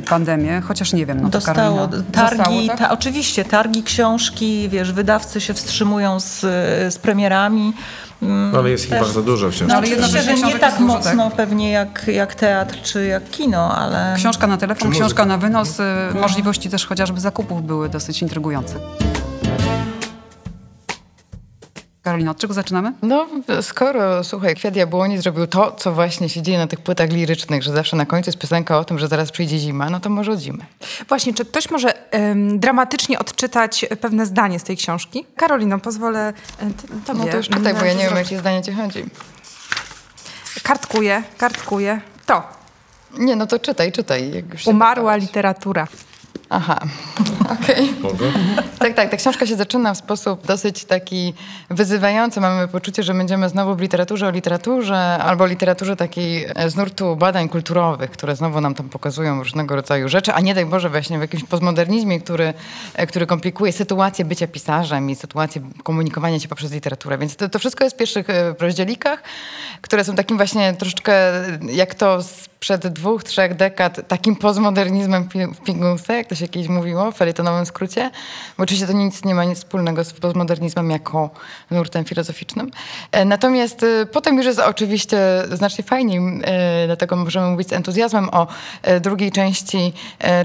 [0.09, 1.55] pandemię, chociaż nie wiem, no to Dostało
[1.87, 2.03] Karolina.
[2.11, 2.77] targi, Dostało, tak?
[2.77, 6.39] ta, oczywiście targi, książki, wiesz, wydawcy się wstrzymują z,
[6.93, 7.73] z premierami.
[8.21, 9.67] No, ale jest ich bardzo dużo wciąż.
[9.69, 13.29] No, ale Oczywiście, jednocześnie że nie tak dużo, mocno pewnie jak, jak teatr czy jak
[13.29, 14.13] kino, ale...
[14.17, 15.79] Książka na telefon, książka na wynos.
[15.79, 18.75] e, Możliwości też chociażby zakupów były dosyć intrygujące.
[22.03, 22.93] Karolina, od czego zaczynamy?
[23.01, 23.27] No,
[23.61, 27.71] skoro, słuchaj, Kwiat Jabłoni zrobił to, co właśnie się dzieje na tych płytach lirycznych, że
[27.73, 30.39] zawsze na końcu jest piosenka o tym, że zaraz przyjdzie zima, no to może od
[30.39, 30.65] zimy.
[31.09, 35.25] Właśnie, czy ktoś może em, dramatycznie odczytać pewne zdanie z tej książki?
[35.35, 36.73] Karolino, pozwolę e, t-
[37.05, 37.19] tobie.
[37.19, 39.05] No to już czytaj, bo ja nie wiem, jakie zdanie ci chodzi.
[40.63, 42.01] Kartkuję, kartkuję.
[42.25, 42.43] To.
[43.17, 44.31] Nie, no to czytaj, czytaj.
[44.33, 45.87] Jak już się Umarła literatura.
[46.55, 46.79] Aha,
[47.49, 47.93] okej.
[48.01, 48.31] Mogę?
[48.79, 51.33] Tak, tak, ta książka się zaczyna w sposób dosyć taki
[51.69, 52.41] wyzywający.
[52.41, 57.15] Mamy poczucie, że będziemy znowu w literaturze o literaturze, albo literaturze takiej e, z nurtu
[57.15, 61.17] badań kulturowych, które znowu nam tam pokazują różnego rodzaju rzeczy, a nie daj Boże właśnie
[61.17, 62.53] w jakimś postmodernizmie, który,
[62.93, 67.17] e, który komplikuje sytuację bycia pisarzem i sytuację komunikowania się poprzez literaturę.
[67.17, 69.23] Więc to, to wszystko jest w pierwszych e, rozdzielikach,
[69.81, 71.13] które są takim właśnie troszeczkę,
[71.71, 76.69] jak to z sprzed dwóch, trzech dekad takim postmodernizmem w pigułce, jak to się kiedyś
[76.69, 78.11] mówiło, w felietonowym skrócie.
[78.57, 81.29] Bo oczywiście to nic nie ma nic wspólnego z postmodernizmem jako
[81.71, 82.71] nurtem filozoficznym.
[83.11, 85.17] E, Natomiast e, potem już jest oczywiście
[85.51, 88.47] znacznie fajniej, e, dlatego możemy mówić z entuzjazmem o
[89.01, 89.93] drugiej części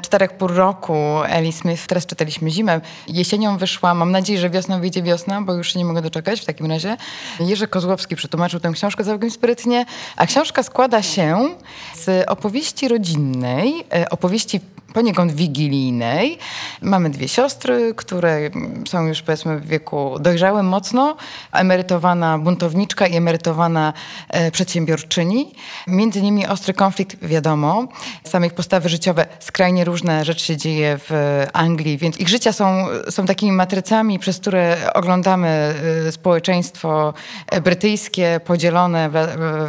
[0.03, 0.95] Czterech pór roku
[1.27, 1.87] Ellie Smith.
[1.87, 2.81] Teraz czytaliśmy Zimę.
[3.09, 6.45] Jesienią wyszła, mam nadzieję, że wiosną wyjdzie wiosna, bo już się nie mogę doczekać w
[6.45, 6.97] takim razie.
[7.41, 9.85] Jerzy Kozłowski przetłumaczył tę książkę całkiem sprytnie,
[10.17, 11.49] a książka składa się
[11.95, 14.61] z opowieści rodzinnej, e, opowieści
[14.93, 16.39] poniekąd wigilijnej.
[16.83, 18.41] Mamy dwie siostry, które
[18.89, 21.17] są już powiedzmy w wieku dojrzałym mocno.
[21.53, 23.93] Emerytowana buntowniczka i emerytowana
[24.29, 25.53] e, przedsiębiorczyni.
[25.87, 27.89] Między nimi ostry konflikt, wiadomo.
[28.25, 32.87] Same ich postawy życiowe, skrajnie różne rzeczy się dzieje w Anglii, więc ich życia są,
[33.11, 35.75] są takimi matrycami, przez które oglądamy
[36.09, 37.15] e, społeczeństwo
[37.47, 39.15] e, brytyjskie podzielone w,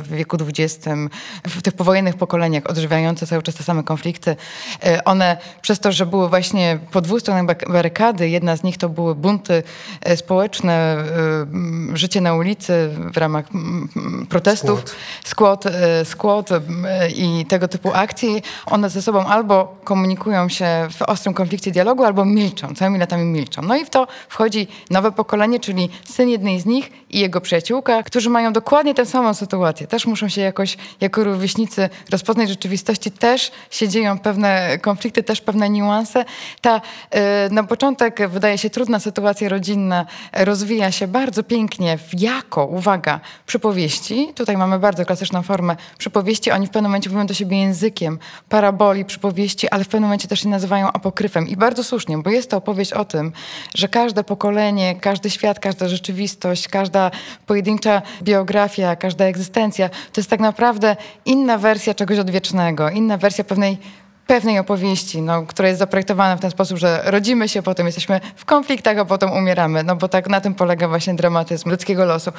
[0.07, 0.87] w wieku XX,
[1.47, 4.35] w tych powojennych pokoleniach, odżywiające cały czas te same konflikty.
[5.09, 9.15] One przez to, że były właśnie po dwóch stronach barykady, jedna z nich to były
[9.15, 9.63] bunty
[10.01, 10.73] e, społeczne,
[11.93, 13.45] e, życie na ulicy w ramach
[14.29, 14.83] protestów,
[15.23, 15.63] skład,
[16.03, 16.59] skład e,
[17.09, 22.25] i tego typu akcji, one ze sobą albo komunikują się w ostrym konflikcie dialogu, albo
[22.25, 23.61] milczą, całymi latami milczą.
[23.61, 28.03] No i w to wchodzi nowe pokolenie, czyli syn jednej z nich i jego przyjaciółka,
[28.03, 29.87] którzy mają dokładnie tę samą sytuację.
[29.87, 33.11] Też muszą się jakoś jako rówieśnicy rozpoznać rzeczywistości.
[33.11, 36.25] Też się dzieją pewne konflikty, też pewne niuanse.
[36.61, 36.81] Ta
[37.11, 43.19] e, na początek wydaje się trudna sytuacja rodzinna rozwija się bardzo pięknie w jako, uwaga,
[43.45, 44.31] przypowieści.
[44.35, 46.51] Tutaj mamy bardzo klasyczną formę przypowieści.
[46.51, 48.19] Oni w pewnym momencie mówią do siebie językiem
[48.49, 51.47] paraboli, przypowieści, ale w pewnym momencie też się nazywają apokryfem.
[51.47, 53.31] I bardzo słusznie, bo jest to opowieść o tym,
[53.75, 57.11] że każde pokolenie, każdy świat, każda rzeczywistość, każda
[57.45, 60.95] pojedyncza biografia, każda egzystencja to jest tak naprawdę
[61.25, 63.77] inna wersja czegoś odwiecznego, inna wersja pewnej
[64.29, 68.45] pewnej opowieści, no, która jest zaprojektowana w ten sposób, że rodzimy się, potem jesteśmy w
[68.45, 69.83] konfliktach, a potem umieramy.
[69.83, 72.31] No bo tak na tym polega właśnie dramatyzm ludzkiego losu.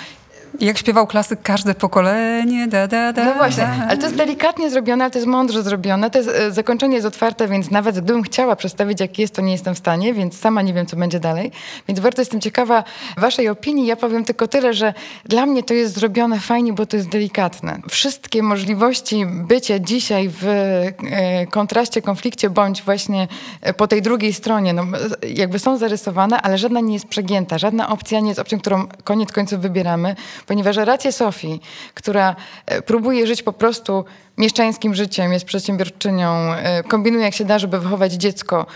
[0.61, 3.24] Jak śpiewał klasyk, każde pokolenie, da, da, da.
[3.24, 3.86] No właśnie, da.
[3.88, 6.11] ale to jest delikatnie zrobione, ale to jest mądrze zrobione.
[6.11, 9.53] To jest, e, zakończenie jest otwarte, więc nawet gdybym chciała przedstawić, jak jest, to nie
[9.53, 11.51] jestem w stanie, więc sama nie wiem, co będzie dalej.
[11.88, 12.84] Więc bardzo jestem ciekawa
[13.16, 13.86] waszej opinii.
[13.86, 14.94] Ja powiem tylko tyle, że
[15.24, 17.78] dla mnie to jest zrobione fajnie, bo to jest delikatne.
[17.90, 23.28] Wszystkie możliwości bycia dzisiaj w e, kontraście, konflikcie, bądź właśnie
[23.61, 24.82] e, po tej drugiej stronie, no,
[25.34, 27.59] jakby są zarysowane, ale żadna nie jest przegięta.
[27.59, 30.16] Żadna opcja nie jest opcją, którą koniec końców wybieramy,
[30.47, 31.61] ponieważ racje Sofii,
[31.95, 32.36] która
[32.66, 34.05] e, próbuje żyć po prostu
[34.38, 38.66] mieszczańskim życiem, jest przedsiębiorczynią, e, kombinuje jak się da, żeby wychować dziecko,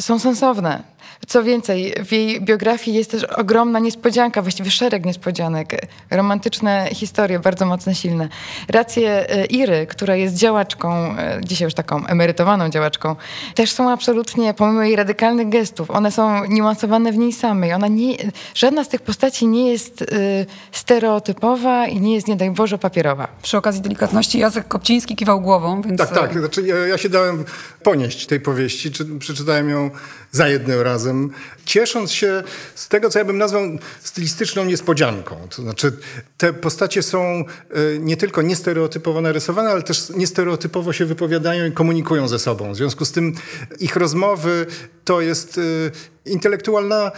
[0.00, 0.82] są sensowne.
[1.26, 5.86] Co więcej, w jej biografii jest też ogromna niespodzianka, właściwie szereg niespodzianek.
[6.10, 8.28] Romantyczne historie, bardzo mocne, silne.
[8.68, 13.16] Racje e, Iry, która jest działaczką, e, dzisiaj już taką emerytowaną działaczką,
[13.54, 17.72] też są absolutnie, pomimo jej radykalnych gestów, one są niuansowane w niej samej.
[17.72, 18.16] Ona nie,
[18.54, 20.06] żadna z tych postaci nie jest e,
[20.72, 23.28] stereotypowa i nie jest, nie daj Boże, papierowa.
[23.42, 25.98] Przy okazji delikatności Jacek Kopciński kiwał głową, więc...
[25.98, 26.38] Tak, tak.
[26.38, 27.44] Znaczy, ja, ja się dałem
[27.82, 29.90] ponieść tej powieści, czy, przeczytałem ją
[30.30, 31.21] za jednym razem,
[31.64, 32.42] ciesząc się
[32.74, 33.62] z tego, co ja bym nazwał
[34.00, 35.36] stylistyczną niespodzianką.
[35.56, 35.92] To znaczy,
[36.38, 37.44] te postacie są e,
[37.98, 42.72] nie tylko niestereotypowo narysowane, ale też niestereotypowo się wypowiadają i komunikują ze sobą.
[42.72, 43.34] W związku z tym
[43.80, 44.66] ich rozmowy
[45.04, 45.62] to jest e,
[46.26, 47.12] intelektualna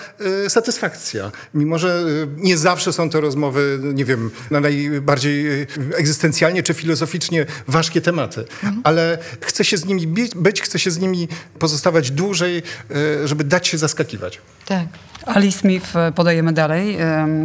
[0.44, 1.32] e, satysfakcja.
[1.54, 6.74] Mimo, że e, nie zawsze są to rozmowy, nie wiem, na najbardziej e, egzystencjalnie czy
[6.74, 8.44] filozoficznie ważkie tematy,
[8.84, 11.28] ale chce się z nimi być, chce się z nimi
[11.58, 12.62] pozostawać dłużej,
[13.24, 14.40] żeby dać się zaskakiwać.
[14.66, 14.86] Tak.
[15.26, 16.98] Ali Smith podajemy dalej,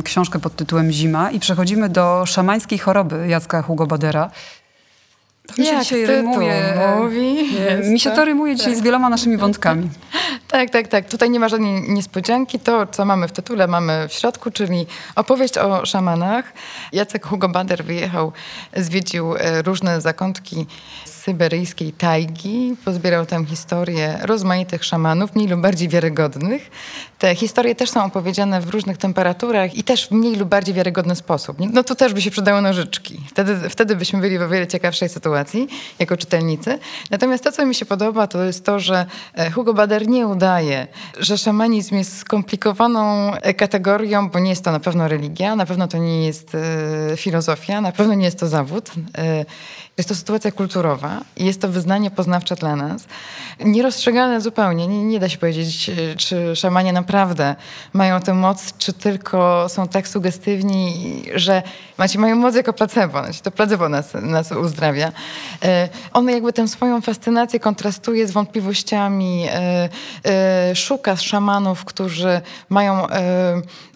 [0.04, 4.32] książkę pod tytułem Zima i przechodzimy do szamańskiej choroby Jacka Hugo Badera.
[5.56, 6.74] To mi się dzisiaj rymuje.
[6.98, 7.38] mówi,
[7.68, 9.90] e, Mi się to- rymuje dzisiaj z wieloma naszymi wątkami.
[10.48, 11.10] Tak, tak, tak.
[11.10, 12.60] Tutaj nie ma żadnej niespodzianki.
[12.60, 14.86] To, co mamy w tytule, mamy w środku, czyli
[15.16, 16.54] opowieść o szamanach.
[16.94, 18.32] Jacek Hugo Bader wyjechał,
[18.76, 20.66] zwiedził e, różne zakątki
[21.30, 26.72] syberyjskiej tajgi, pozbierał tam historie rozmaitych szamanów, mniej lub bardziej wiarygodnych.
[27.20, 31.16] Te historie też są opowiedziane w różnych temperaturach i też w mniej lub bardziej wiarygodny
[31.16, 31.58] sposób.
[31.74, 33.22] No tu też by się przydały nożyczki.
[33.28, 35.68] Wtedy, wtedy byśmy byli w o wiele ciekawszej sytuacji
[36.00, 36.80] jako czytelnicy.
[37.12, 40.88] Natomiast to, co mi się podoba, to jest to, że e, Hugo Bader nie udaje,
[41.20, 45.88] że szamanizm jest skomplikowaną e, kategorią, bo nie jest to na pewno religia, na pewno
[45.88, 48.92] to nie jest e, filozofia, na pewno nie jest to zawód.
[50.00, 53.06] Jest to sytuacja kulturowa i jest to wyznanie poznawcze dla nas.
[53.66, 54.88] Nierozstrzygane zupełnie.
[54.88, 57.56] Nie, nie da się powiedzieć, czy szamanie naprawdę
[57.94, 61.64] mają tę moc, czy tylko są tak sugestywni, że
[61.98, 63.24] macie, mają moc jako placebo.
[63.24, 65.12] Znaczy, To placebo nas, nas uzdrawia.
[65.64, 69.90] E, On jakby tę swoją fascynację kontrastuje z wątpliwościami, e,
[70.26, 73.08] e, szuka szamanów, którzy mają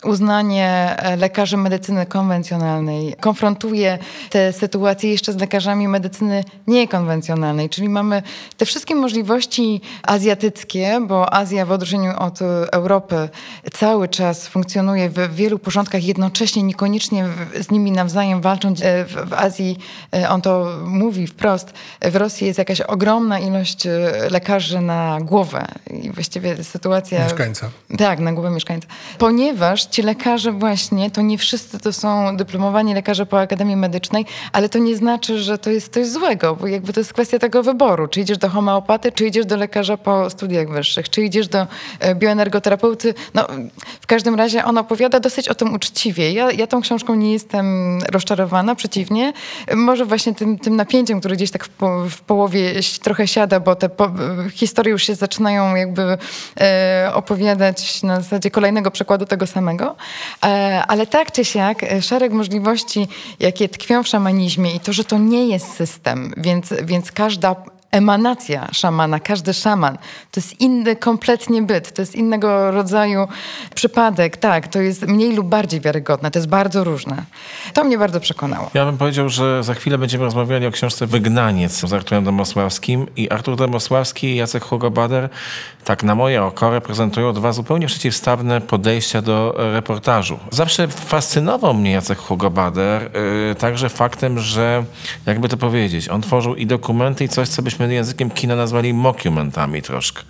[0.04, 3.98] uznanie lekarzy medycyny konwencjonalnej, konfrontuje
[4.30, 8.24] te sytuacje jeszcze z lekarzami medycyny niekonwencjonalnej, czyli mamy
[8.58, 12.40] te wszystkie możliwości azjatyckie, bo Azja w odróżnieniu od
[12.72, 13.30] Europy
[13.74, 17.26] cały czas funkcjonuje w wielu porządkach jednocześnie, niekoniecznie
[17.62, 18.82] z nimi nawzajem walcząc.
[18.82, 19.78] E, W, w Azji,
[20.16, 23.92] e, on to mówi wprost, w Rosji jest jakaś ogromna ilość e,
[24.32, 25.66] lekarzy na głowę
[26.02, 27.24] i właściwie sytuacja...
[27.24, 27.70] Mieszkańca.
[27.98, 28.88] Tak, na głowę mieszkańca.
[29.18, 34.70] Ponieważ ci lekarze właśnie, to nie wszyscy to są dyplomowani lekarze po Akademii Medycznej, ale
[34.70, 38.08] to nie znaczy, że to jest coś złego, bo jakby to jest kwestia tego wyboru.
[38.08, 41.68] Czy idziesz do homeopaty, czy idziesz do lekarza po studiach wyższych, czy idziesz do
[42.00, 43.14] e, bioenergoterapeuty.
[43.34, 43.48] No,
[44.02, 46.32] w każdym razie on opowiada dosyć o tym uczciwie.
[46.32, 49.34] Ja, ja tą książką nie jestem rozczarowana, przeciwnie.
[49.76, 52.74] Może właśnie tym, tym napięciem, które gdzieś tak w, po, w połowie
[53.04, 54.12] trochę siada, bo te po,
[54.54, 56.18] historie już się zaczynają jakby
[56.60, 59.96] e, opowiadać na zasadzie kolejnego przykładu tego samego.
[60.44, 63.08] E, ale tak czy siak, e, szereg możliwości,
[63.40, 67.56] jakie tkwią w szamanizmie i to, że to nie jest system, więc, więc każda
[67.94, 69.98] emanacja szamana, każdy szaman,
[70.32, 73.28] to jest inny kompletnie byt, to jest innego rodzaju
[73.76, 77.24] przypadek, tak, to jest mniej lub bardziej wiarygodne, to jest bardzo różne.
[77.74, 78.70] To mnie bardzo przekonało.
[78.74, 83.30] Ja bym powiedział, że za chwilę będziemy rozmawiali o książce Wygnaniec z Arturem Domosławskim i
[83.30, 85.30] Artur Domosławski i Jacek Hugo-Bader
[85.84, 90.40] tak na moje oko reprezentują dwa zupełnie przeciwstawne podejścia do reportażu.
[90.52, 93.02] Zawsze fascynował mnie Jacek Hugo-Bader
[93.52, 94.84] y, także faktem, że
[95.26, 99.82] jakby to powiedzieć, on tworzył i dokumenty i coś, co byśmy językiem kina nazwali mockumentami
[99.82, 100.22] troszkę.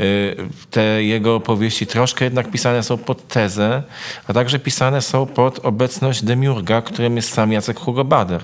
[0.00, 0.36] Y,
[0.70, 3.82] te jego opowieści troszkę jednak pisane są pod tezę,
[4.28, 8.40] a także pisane są pod obecność demiurga, którym jest sam Jacek Hugo-Bader.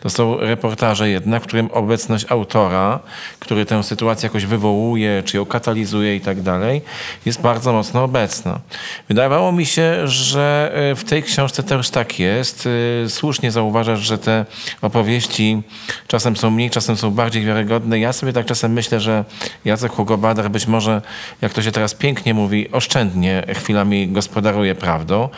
[0.00, 3.00] To są reportaże jednak, w którym obecność autora,
[3.38, 6.82] który tę sytuację jakoś wywołuje, czy ją katalizuje i tak dalej,
[7.26, 8.60] jest bardzo mocno obecna.
[9.08, 12.66] Wydawało mi się, że y, w tej książce też tak jest.
[12.66, 14.46] Y, Słusznie zauważasz, że te
[14.82, 15.62] opowieści
[16.06, 17.98] czasem są mniej, czasem są bardziej wiarygodne.
[18.02, 19.24] Ja sobie tak czasem myślę, że
[19.64, 21.02] Jacek Hugo-Bader być może,
[21.42, 25.28] jak to się teraz pięknie mówi, oszczędnie chwilami gospodaruje prawdą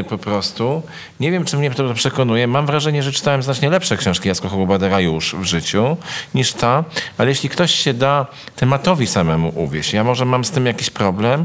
[0.00, 0.82] y, po prostu.
[1.20, 2.46] Nie wiem, czy mnie to przekonuje.
[2.46, 5.96] Mam wrażenie, że czytałem znacznie lepsze książki Jacka Hugo-Badera już w życiu
[6.34, 6.84] niż ta,
[7.18, 8.26] ale jeśli ktoś się da
[8.56, 11.44] tematowi samemu uwieść, ja może mam z tym jakiś problem,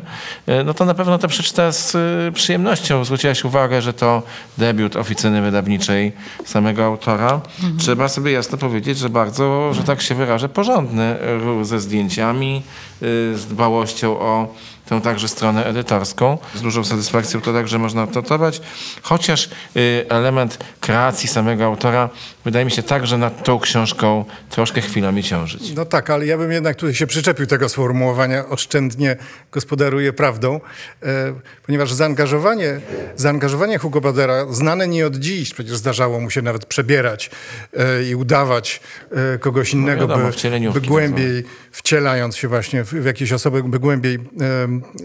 [0.50, 3.06] y, no to na pewno to przeczyta z y, przyjemnością.
[3.06, 4.24] Zwróciłaś uwagę, że to
[4.58, 6.12] debiut oficyny wydawniczej
[6.46, 7.42] samego autora.
[7.80, 11.16] Trzeba sobie jasno powiedzieć, że bardzo, że tak się wyrażę, porządny
[11.62, 14.48] y, ze zdjęciami, y, z dbałością o
[14.90, 16.38] tę także stronę edytorską.
[16.56, 18.62] Z dużą satysfakcją to także można odnotować,
[19.02, 22.10] chociaż y, element kreacji samego autora
[22.46, 25.76] wydaje mi się także nad tą książką troszkę chwilami ciążyć.
[25.76, 29.16] No tak, ale ja bym jednak tutaj się przyczepił tego sformułowania oszczędnie
[29.52, 30.60] gospodaruje prawdą,
[31.04, 31.34] e,
[31.66, 32.80] ponieważ zaangażowanie,
[33.16, 37.32] zaangażowanie Hugo Badera, znane nie od dziś, przecież zdarzało mu się nawet przebierać
[37.74, 38.82] e, i udawać
[39.12, 40.30] e, kogoś innego, wiadomo,
[40.74, 44.20] by, by głębiej, wcielając się właśnie w, w jakieś osoby, by głębiej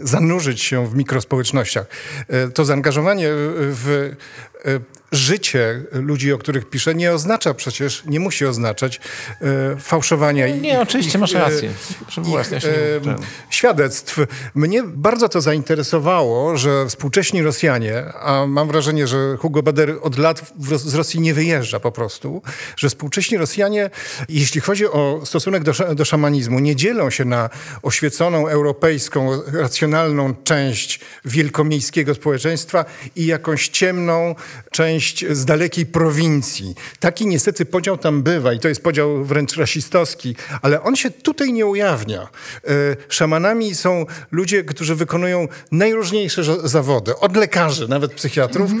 [0.01, 1.85] zanurzyć się w mikrospołecznościach.
[2.27, 4.15] E, to zaangażowanie w
[5.11, 8.99] życie ludzi, o których pisze, nie oznacza przecież, nie musi oznaczać
[9.41, 10.47] e, fałszowania.
[10.47, 11.69] Nie, ich- oczywiście, ich, masz e, rację.
[12.33, 13.15] Ja e, ten.
[13.49, 14.19] świadectw.
[14.55, 20.51] Mnie bardzo to zainteresowało, że współcześni Rosjanie, a mam wrażenie, że Hugo Bader od lat
[20.59, 22.41] w z Rosji nie wyjeżdża po prostu,
[22.77, 23.89] że współcześni Rosjanie,
[24.29, 27.49] jeśli chodzi o stosunek do, do szamanizmu, nie dzielą się na
[27.81, 32.85] oświeconą, europejską, racjonalną część wielkomiejskiego społeczeństwa
[33.15, 34.35] i jakąś ciemną
[34.71, 36.75] część z dalekiej prowincji.
[36.99, 41.53] Taki niestety podział tam bywa i to jest podział wręcz rasistowski, ale on się tutaj
[41.53, 42.21] nie ujawnia.
[42.21, 42.67] E,
[43.09, 48.71] Szamanami są ludzie, którzy wykonują najróżniejsze zawody, od lekarzy, nawet psychiatrów,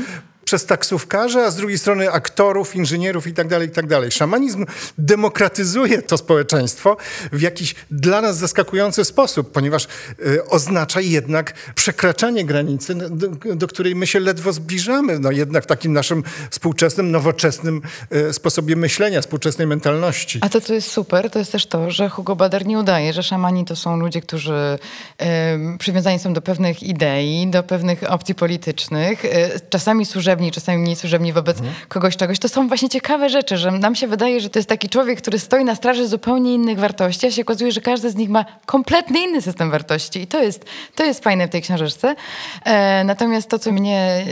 [0.45, 3.85] przez taksówkarzy, a z drugiej strony aktorów, inżynierów i tak dalej, i tak.
[4.09, 4.65] Szamanizm
[4.97, 6.97] demokratyzuje to społeczeństwo
[7.31, 13.95] w jakiś dla nas zaskakujący sposób, ponieważ e, oznacza jednak przekraczanie granicy, do, do której
[13.95, 19.67] my się ledwo zbliżamy, no jednak w takim naszym współczesnym, nowoczesnym e, sposobie myślenia, współczesnej
[19.67, 20.39] mentalności.
[20.41, 23.23] A to, co jest super, to jest też to, że Hugo Bader nie udaje, że
[23.23, 24.77] szamani to są ludzie, którzy
[25.17, 30.77] e, przywiązani są do pewnych idei, do pewnych opcji politycznych, e, czasami służebnych, służebni, czasami
[30.77, 31.57] mniej służebni wobec
[31.87, 32.39] kogoś czegoś.
[32.39, 35.39] To są właśnie ciekawe rzeczy, że nam się wydaje, że to jest taki człowiek, który
[35.39, 39.23] stoi na straży zupełnie innych wartości, a się okazuje, że każdy z nich ma kompletnie
[39.23, 40.21] inny system wartości.
[40.21, 40.65] I to jest,
[40.95, 42.15] to jest fajne w tej książeczce.
[42.63, 44.25] E, natomiast to, co mnie e,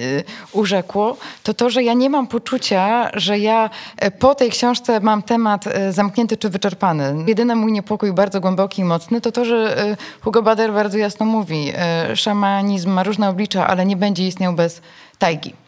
[0.52, 5.24] urzekło, to to, że ja nie mam poczucia, że ja e, po tej książce mam
[5.24, 7.16] temat e, zamknięty czy wyczerpany.
[7.28, 11.26] Jedyny mój niepokój bardzo głęboki i mocny to to, że e, Hugo Bader bardzo jasno
[11.26, 14.82] mówi, e, szamanizm ma różne oblicza, ale nie będzie istniał bez
[15.18, 15.63] tajgi.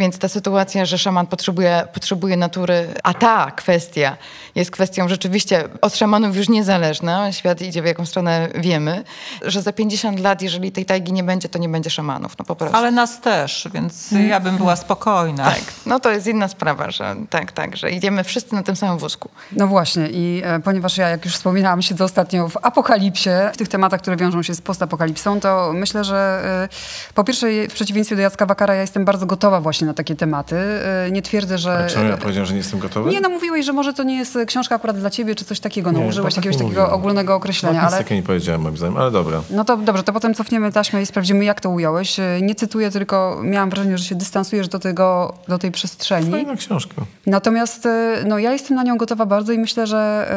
[0.00, 4.16] Więc ta sytuacja, że szaman potrzebuje, potrzebuje natury, a ta kwestia
[4.54, 9.04] jest kwestią rzeczywiście od szamanów już niezależna, świat idzie w jaką stronę wiemy,
[9.42, 12.56] że za 50 lat, jeżeli tej tajgi nie będzie, to nie będzie szamanów, no po
[12.56, 12.76] prostu.
[12.76, 15.44] Ale nas też, więc ja bym była spokojna.
[15.44, 18.98] Tak, no to jest inna sprawa, że tak, tak, że idziemy wszyscy na tym samym
[18.98, 19.28] wózku.
[19.52, 23.68] No właśnie i e, ponieważ ja, jak już wspominałam, siedzę ostatnio w apokalipsie, w tych
[23.68, 28.22] tematach, które wiążą się z postapokalipsą, to myślę, że e, po pierwsze w przeciwieństwie do
[28.22, 30.56] Jacka Wakara ja jestem bardzo gotowa właśnie na takie tematy.
[30.56, 31.86] E, nie twierdzę, że...
[31.90, 33.10] Czemu ja powiedziałem, że nie jestem gotowy?
[33.10, 35.92] Nie, no mówiłeś, że może to nie jest książka akurat dla ciebie, czy coś takiego.
[35.92, 38.02] No Nie, użyłeś tak jakiegoś takiego ogólnego określenia, No, nic ale...
[38.04, 39.42] takiego nie powiedziałem moim zdaniem, ale dobra.
[39.50, 42.20] No to dobrze, to potem cofniemy taśmę i sprawdzimy, jak to ująłeś.
[42.20, 46.30] E, Nie cytuję, tylko miałam wrażenie, że się dystansujesz do, tego, do tej przestrzeni.
[46.30, 46.94] Fajna książka.
[47.26, 50.30] Natomiast e, no, ja jestem na nią gotowa bardzo i myślę, że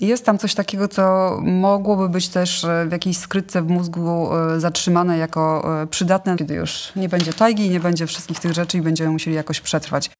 [0.00, 5.68] jest tam coś takiego, co mogłoby być też w jakiejś skrytce w mózgu zatrzymane jako
[5.90, 9.60] przydatne, kiedy już nie będzie tajgi, nie będzie wszystkich tych rzeczy i będziemy musieli jakoś
[9.60, 10.10] przetrwać.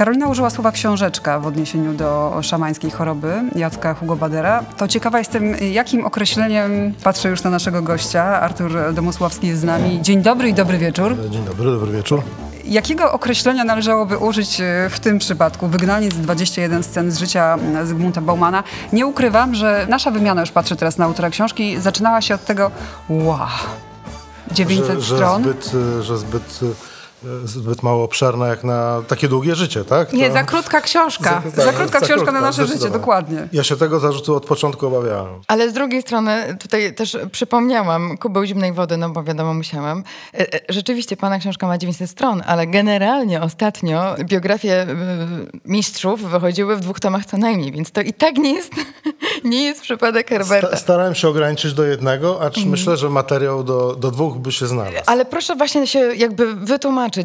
[0.00, 4.64] Karolina użyła słowa książeczka w odniesieniu do szamańskiej choroby Jacka Hugo Badera.
[4.76, 10.02] To ciekawa jestem, jakim określeniem, patrzę już na naszego gościa, Artur Domosławski jest z nami.
[10.02, 11.16] Dzień dobry i dobry wieczór.
[11.30, 12.22] Dzień dobry, dobry wieczór.
[12.64, 15.68] Jakiego określenia należałoby użyć e, w tym przypadku?
[15.68, 18.62] Wygnaniec 21 scen z życia Zygmunta Baumana.
[18.92, 22.70] Nie ukrywam, że nasza wymiana, już patrzę teraz na autora książki, zaczynała się od tego
[23.08, 23.38] wow,
[24.52, 25.42] 900 że, że stron.
[25.42, 26.89] Zbyt, y, że zbyt, y,
[27.44, 30.12] zbyt mało obszerna jak na takie długie życie, tak?
[30.12, 31.42] Nie, To- za krótka książka.
[31.56, 33.48] tak, Za krótka książka na krótka, nasze życie, dokładnie.
[33.52, 35.34] Ja się tego zarzutu od początku obawiałem.
[35.48, 40.02] Ale z drugiej strony tutaj też przypomniałam kubeł zimnej wody, no bo wiadomo, musiałam.
[40.34, 44.86] E, e, Rzeczywiście pana książka ma 900 stron, ale generalnie ostatnio biografie e,
[45.64, 48.72] mistrzów wychodziły w dwóch tomach co najmniej, więc to i tak nie jest,
[49.44, 50.68] nie jest przypadek Herberta.
[50.68, 52.70] Sta- starałem się ograniczyć do jednego, acz Mhm.
[52.70, 55.04] myślę, że materiał do, do dwóch by się znalazł.
[55.06, 57.24] Ale proszę właśnie się jakby wytłumaczyć y,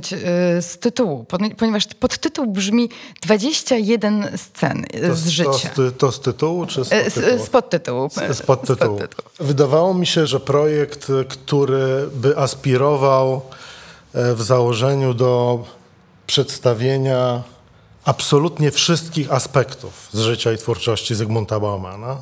[0.62, 2.90] z tytułu, pon- ponieważ podtytuł brzmi
[3.22, 5.70] 21 scen y, To, z to, życia.
[5.76, 7.40] ty- to z tytułu, czy z E, Z, podtytułu?
[7.44, 8.10] z podtytułu.
[8.36, 9.00] Z podtytułu.
[9.40, 13.42] Wydawało mi się, że projekt, który by aspirował
[14.14, 15.64] e, w założeniu do
[16.28, 17.44] przedstawienia
[18.06, 22.18] absolutnie wszystkich aspektów z życia i twórczości Zygmunta Baumana,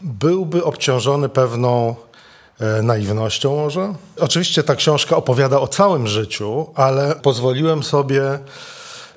[0.00, 1.94] byłby obciążony pewną
[2.82, 3.94] naiwnością może.
[4.20, 8.38] Oczywiście ta książka opowiada o całym życiu, ale pozwoliłem sobie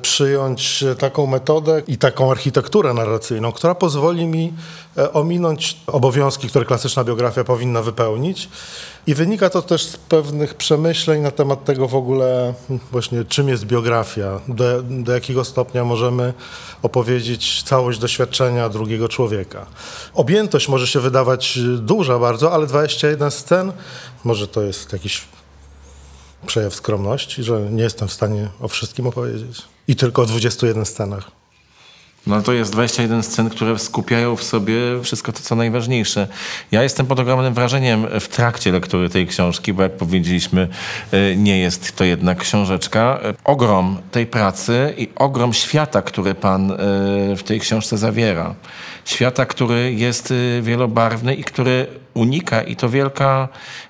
[0.02, 4.54] przyjąć taką metodę i taką architekturę narracyjną, która pozwoli mi
[4.98, 8.50] e, ominąć obowiązki, które klasyczna biografia powinna wypełnić.
[9.08, 13.50] I wynika to też z pewnych przemyśleń na temat tego w ogóle hmm, właśnie czym
[13.50, 16.34] jest biografia, do, do jakiego stopnia możemy
[16.82, 19.66] opowiedzieć całość doświadczenia drugiego człowieka.
[20.14, 23.72] Objętość może się wydawać duża bardzo, ale 21 scen,
[24.24, 25.22] może to jest jakiś
[26.46, 29.73] przejaw skromności, że nie jestem w stanie o wszystkim opowiedzieć.
[29.88, 31.32] I tylko o 21 scenach.
[32.28, 36.28] No to jest 21 scen, które skupiają w sobie wszystko to, co najważniejsze.
[36.72, 40.68] Ja jestem pod ogromnym wrażeniem w trakcie lektury tej książki, bo jak powiedzieliśmy,
[41.14, 43.20] y, nie jest to jednak książeczka.
[43.44, 46.76] Ogrom tej pracy i ogrom świata, który pan y,
[47.38, 48.56] w tej książce zawiera.
[49.06, 53.48] Świata, który jest y, wielobarwny i który unika, i to wielka,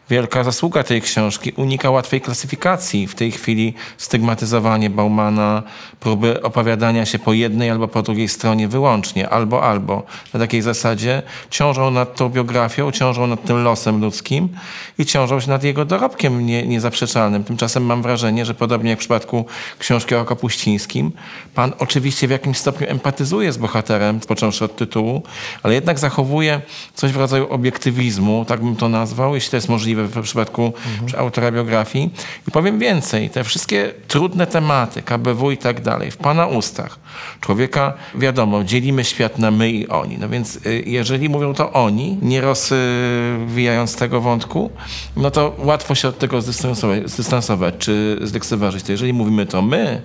[0.10, 3.08] wielka zasługa tej książki, unika łatwej klasyfikacji.
[3.08, 5.64] W tej chwili stygmatyzowanie Baumana,
[6.00, 10.04] próby opowiadania się po jednej albo po drugiej stronie wyłącznie, albo, albo.
[10.34, 14.50] Na takiej zasadzie ciążą nad tą biografią, ciążą nad tym losem ludzkim
[14.98, 17.44] i ciążą się nad jego dorobkiem nie, niezaprzeczalnym.
[17.44, 19.46] Tymczasem mam wrażenie, że podobnie jak w przypadku
[19.80, 21.12] książki o Kapuścińskim,
[21.56, 25.24] pan oczywiście w jakimś stopniu empatyzuje z bohaterem, począwszy od tytułu,
[25.64, 26.62] ale jednak zachowuje
[26.94, 28.13] coś w rodzaju obiektywizmu,
[28.48, 30.74] tak bym to nazwał, jeśli to jest możliwe w przypadku
[31.18, 32.10] autora biografii.
[32.48, 37.00] I powiem więcej, te wszystkie trudne tematy, KBW i tak dalej, w pana ustach,
[37.42, 40.18] człowieka, wiadomo, dzielimy świat na my i oni.
[40.18, 44.72] No więc y, jeżeli mówią to oni, nie rozwijając tego wątku,
[45.18, 48.84] no to łatwo się od tego zdystansować, zdystansować czy zlekceważyć.
[48.84, 50.02] To jeżeli mówimy to my,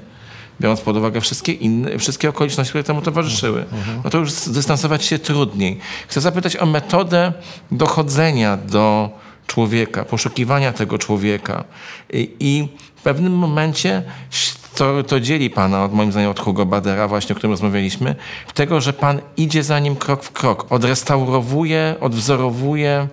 [0.61, 3.65] biorąc pod uwagę wszystkie inne, wszystkie okoliczności, które temu towarzyszyły.
[4.05, 5.79] No to już zdystansować się trudniej.
[6.09, 7.33] Chcę zapytać o metodę
[7.71, 9.11] dochodzenia do
[9.47, 11.65] człowieka, poszukiwania tego człowieka.
[12.13, 14.03] I, i w pewnym momencie
[14.75, 18.15] to, to dzieli pana, od, moim zdaniem, od Hugo Badera, właśnie o którym rozmawialiśmy,
[18.55, 23.09] tego, że pan idzie za nim krok w krok, odrestaurowuje, odwzorowuje,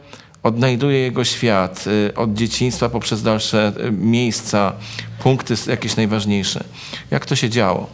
[0.46, 4.74] odnajduje jego świat y, od dzieciństwa poprzez dalsze y, miejsca,
[5.24, 6.64] punkty jakieś najważniejsze.
[7.12, 7.88] Jak to się działo?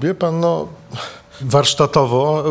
[0.00, 0.68] Wie pan, no
[1.40, 2.44] warsztatowo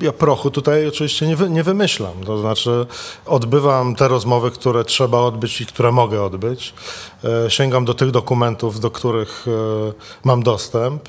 [0.00, 2.24] y, ja prochu tutaj oczywiście nie, wy, nie wymyślam.
[2.24, 2.86] To znaczy
[3.26, 6.74] odbywam te rozmowy, które trzeba odbyć i które mogę odbyć.
[7.48, 9.46] Sięgam do tych dokumentów, do których
[10.24, 11.08] mam dostęp.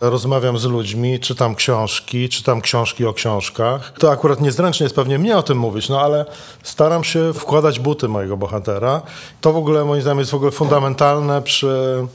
[0.00, 3.92] Rozmawiam z ludźmi, czytam książki, czytam książki o książkach.
[3.98, 6.26] To akurat niezręcznie jest pewnie mnie o tym mówić, no ale
[6.62, 9.02] staram się wkładać buty mojego bohatera.
[9.40, 12.06] To w ogóle moim zdaniem jest w ogóle fundamentalne przy,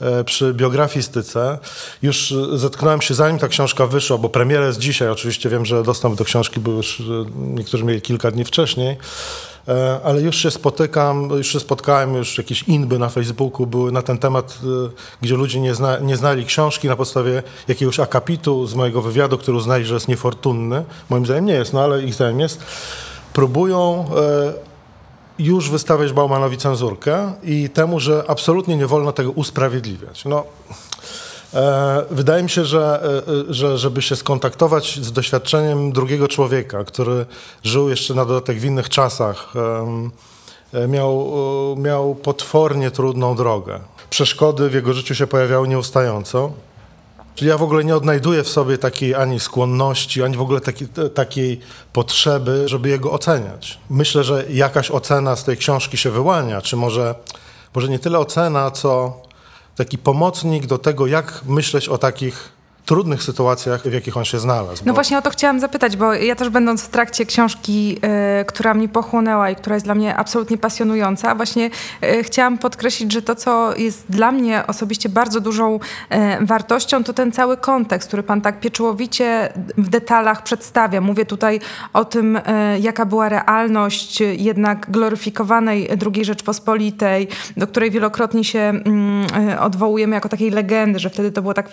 [0.00, 1.58] e, przy biografistyce.
[2.02, 6.14] Już zetknąłem się zanim ta książka wyszła, bo premiera jest dzisiaj, oczywiście wiem, że dostęp
[6.14, 7.02] do książki był już,
[7.36, 8.96] niektórzy mieli kilka dni wcześniej.
[9.68, 14.02] E, ale już się spotykam, już się spotkałem, już jakieś inby na Facebooku były na
[14.02, 14.90] ten temat, e,
[15.22, 19.56] gdzie ludzie nie, zna, nie znali książki na podstawie jakiegoś akapitu z mojego wywiadu, który
[19.56, 20.84] uznali, że jest niefortunny.
[21.10, 22.60] Moim zdaniem nie jest, no ale ich zdaniem jest.
[23.32, 24.70] Próbują e,
[25.38, 30.24] już wystawiać Baumanowi cenzurkę i temu, że absolutnie nie wolno tego usprawiedliwiać.
[30.24, 30.44] No,
[32.10, 33.02] wydaje mi się, że,
[33.48, 37.26] e, że żeby się skontaktować z doświadczeniem drugiego człowieka, który
[37.64, 39.52] żył jeszcze na dodatek w innych czasach,
[40.74, 41.34] e, miał,
[41.76, 43.80] miał potwornie trudną drogę.
[44.10, 46.52] Przeszkody w jego życiu się pojawiały nieustająco.
[47.34, 50.88] Czyli ja w ogóle nie odnajduję w sobie takiej ani skłonności, ani w ogóle takiej,
[51.14, 51.60] takiej
[51.92, 53.78] potrzeby, żeby jego oceniać.
[53.90, 57.14] Myślę, że jakaś ocena z tej książki się wyłania, czy może,
[57.74, 59.22] może nie tyle ocena, co
[59.76, 64.82] taki pomocnik do tego, jak myśleć o takich trudnych sytuacjach, w jakich on się znalazł.
[64.86, 67.98] No właśnie o to chciałam zapytać, bo ja też będąc w trakcie książki,
[68.40, 71.70] y, która mnie pochłonęła i która jest dla mnie absolutnie pasjonująca, właśnie
[72.04, 77.12] y, chciałam podkreślić, że to, co jest dla mnie osobiście bardzo dużą y, wartością, to
[77.12, 81.00] ten cały kontekst, który pan tak pieczołowicie w detalach przedstawia.
[81.00, 81.60] Mówię tutaj
[81.92, 82.40] o tym,
[82.80, 89.26] jaka była realność jednak gloryfikowanej II Rzeczpospolitej, do której wielokrotnie się mm,
[89.60, 91.68] odwołujemy jako takiej legendy, że wtedy to było tak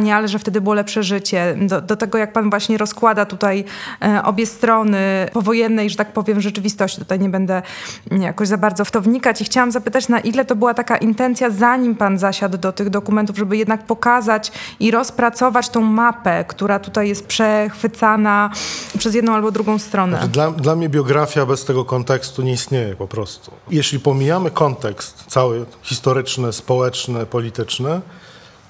[0.00, 1.56] wspaniale, ale że wtedy było lepsze życie.
[1.60, 3.64] Do, do tego, jak pan właśnie rozkłada tutaj
[4.02, 6.98] e, obie strony powojennej, że tak powiem, rzeczywistości.
[6.98, 7.62] Tutaj nie będę
[8.10, 11.50] jakoś za bardzo w to wnikać i chciałam zapytać, na ile to była taka intencja,
[11.50, 17.08] zanim pan zasiadł do tych dokumentów, żeby jednak pokazać i rozpracować tą mapę, która tutaj
[17.08, 18.50] jest przechwycana
[18.98, 20.16] przez jedną albo drugą stronę.
[20.16, 23.50] Znaczy, dla, dla mnie biografia bez tego kontekstu nie istnieje po prostu.
[23.70, 28.00] Jeśli pomijamy kontekst cały historyczny, społeczny, polityczny,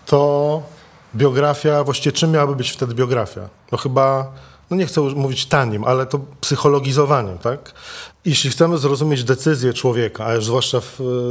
[0.07, 0.63] to
[1.15, 3.49] biografia, właściwie czym miałaby być wtedy biografia?
[3.73, 4.33] No chyba,
[4.71, 7.73] no nie chcę mówić tanim, ale to psychologizowaniem, tak?
[8.25, 10.81] Jeśli chcemy zrozumieć decyzję człowieka, a już zwłaszcza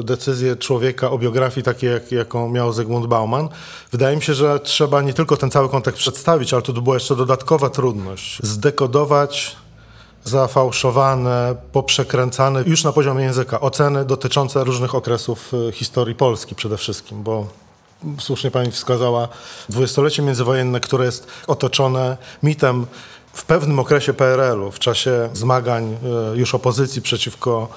[0.04, 3.50] decyzję człowieka o biografii takiej, jak, jaką miał Zygmunt Bauman,
[3.92, 7.16] wydaje mi się, że trzeba nie tylko ten cały kontekst przedstawić, ale tu była jeszcze
[7.16, 8.40] dodatkowa trudność.
[8.44, 9.56] Zdekodować
[10.24, 17.24] zafałszowane, poprzekręcane już na poziomie języka oceny dotyczące różnych okresów y, historii Polski przede wszystkim,
[17.24, 17.48] bo
[18.20, 19.28] słusznie pani wskazała,
[19.70, 22.86] dwudziestolecie międzywojenne, które jest otoczone mitem
[23.40, 25.98] w pewnym okresie PRL-u, w czasie zmagań
[26.34, 27.68] e, już opozycji przeciwko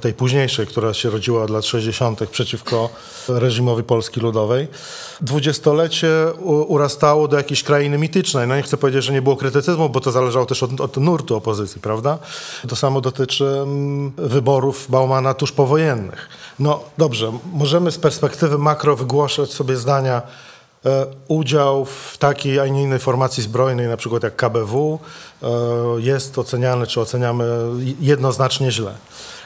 [0.00, 2.90] tej późniejszej, która się rodziła od lat 60., przeciwko
[3.28, 4.68] reżimowi Polski Ludowej,
[5.20, 6.08] dwudziestolecie
[6.66, 8.48] urastało do jakiejś krainy mitycznej.
[8.48, 11.36] No nie chcę powiedzieć, że nie było krytycyzmu, bo to zależało też od, od nurtu
[11.36, 12.18] opozycji, prawda?
[12.68, 16.28] To samo dotyczy mm, wyborów Baumana tuż powojennych.
[16.58, 20.22] No dobrze, możemy z perspektywy makro wygłaszać sobie zdania,
[21.28, 24.98] udział w takiej, a nie innej formacji zbrojnej, na przykład jak KBW,
[25.42, 25.48] e,
[25.98, 27.44] jest oceniany, czy oceniamy
[28.00, 28.94] jednoznacznie źle.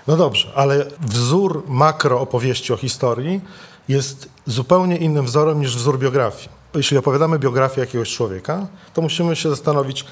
[0.06, 3.40] No dobrze, ale wzór makro opowieści o historii
[3.88, 6.48] jest zupełnie innym wzorem niż wzór biografii.
[6.74, 10.04] Jeśli opowiadamy biografię jakiegoś człowieka, to musimy się zastanowić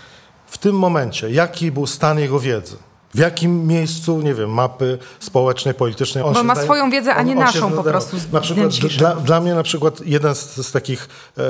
[0.46, 2.76] w tym momencie, jaki był stan jego wiedzy
[3.14, 6.24] w jakim miejscu, nie wiem, mapy społecznej, politycznej.
[6.24, 8.16] On Bo ma zdaje, swoją wiedzę, a nie on, on naszą po prostu.
[8.32, 11.08] Na przykład dla, dla, mnie na przykład jeden z, z takich
[11.38, 11.42] e,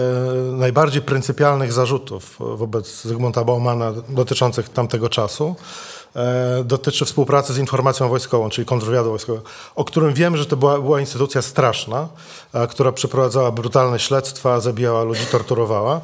[0.52, 5.56] najbardziej pryncypialnych zarzutów wobec Zygmunta Baumana dotyczących tamtego czasu
[6.16, 9.44] e, dotyczy współpracy z informacją wojskową, czyli kontrwywiadu wojskowego,
[9.74, 12.08] o którym wiem, że to była, była instytucja straszna,
[12.52, 16.00] a, która przeprowadzała brutalne śledztwa, zabijała ludzi, torturowała.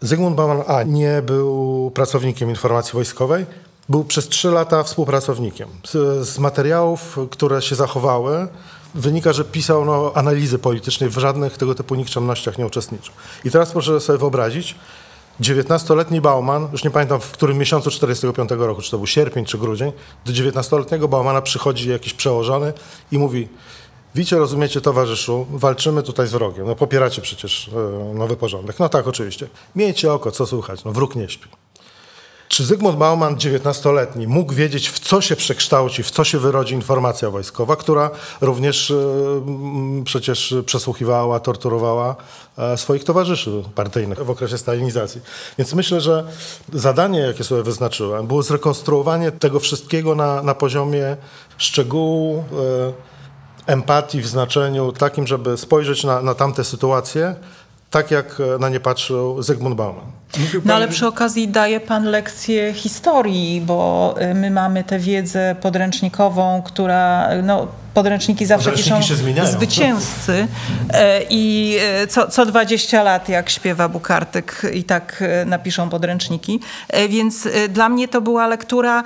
[0.00, 3.46] Zygmunt Bauman A nie był pracownikiem informacji wojskowej,
[3.90, 5.68] był przez trzy lata współpracownikiem.
[5.86, 8.48] Z, z materiałów, które się zachowały,
[8.94, 13.14] wynika, że pisał no, analizy politycznej, w żadnych tego typu nikczemnościach nie uczestniczył.
[13.44, 14.74] I teraz proszę sobie wyobrazić,
[15.40, 19.58] 19-letni Bauman, już nie pamiętam w którym miesiącu 45 roku, czy to był sierpień czy
[19.58, 19.92] grudzień,
[20.26, 22.72] do 19-letniego Baumana przychodzi jakiś przełożony
[23.12, 23.48] i mówi
[24.14, 26.66] Widzicie, rozumiecie, towarzyszu, walczymy tutaj z wrogiem.
[26.66, 28.78] No popieracie przecież e, nowy porządek.
[28.78, 29.48] No tak, oczywiście.
[29.76, 30.84] Miejcie oko, co słuchać.
[30.84, 31.48] No wróg nie śpi.
[32.50, 37.30] Czy Zygmunt Bauman, 19-letni, mógł wiedzieć, w co się przekształci, w co się wyrodzi informacja
[37.30, 38.10] wojskowa, która
[38.40, 38.94] również e,
[40.04, 42.16] przecież przesłuchiwała, torturowała
[42.58, 45.20] e, swoich towarzyszy partyjnych w okresie stalinizacji.
[45.58, 46.24] Więc myślę, że
[46.72, 51.16] zadanie, jakie sobie wyznaczyłem, było zrekonstruowanie tego wszystkiego na, na poziomie
[51.58, 52.44] szczegółu,
[53.66, 57.34] e, empatii w znaczeniu takim, żeby spojrzeć na, na tamte sytuacje,
[57.90, 60.04] tak jak e, na nie patrzył Zygmunt Bauman.
[60.64, 66.62] No ale przy okazji daje pan lekcję historii, bo y, my mamy tę wiedzę podręcznikową,
[66.62, 67.66] która, no
[68.00, 69.00] podręczniki zawsze piszą
[69.44, 70.48] zwycięzcy.
[70.92, 76.60] E, i e, co, co 20 lat, jak śpiewa Bukartyk i tak e, napiszą podręczniki.
[77.08, 79.02] Więc dla mnie to była lektura,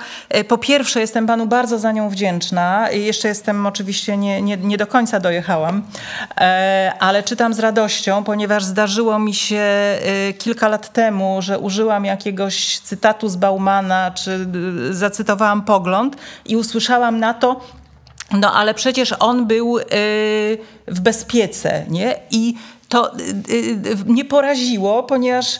[0.47, 4.87] po pierwsze jestem panu bardzo za nią wdzięczna, jeszcze jestem oczywiście, nie, nie, nie do
[4.87, 5.81] końca dojechałam,
[6.99, 9.65] ale czytam z radością, ponieważ zdarzyło mi się
[10.37, 14.47] kilka lat temu, że użyłam jakiegoś cytatu z Baumana, czy
[14.91, 16.15] zacytowałam pogląd
[16.45, 17.61] i usłyszałam na to,
[18.31, 19.83] no ale przecież on był y,
[20.87, 22.15] w bezpiece, nie?
[22.31, 22.55] I
[22.89, 25.59] to y, y, mnie poraziło, ponieważ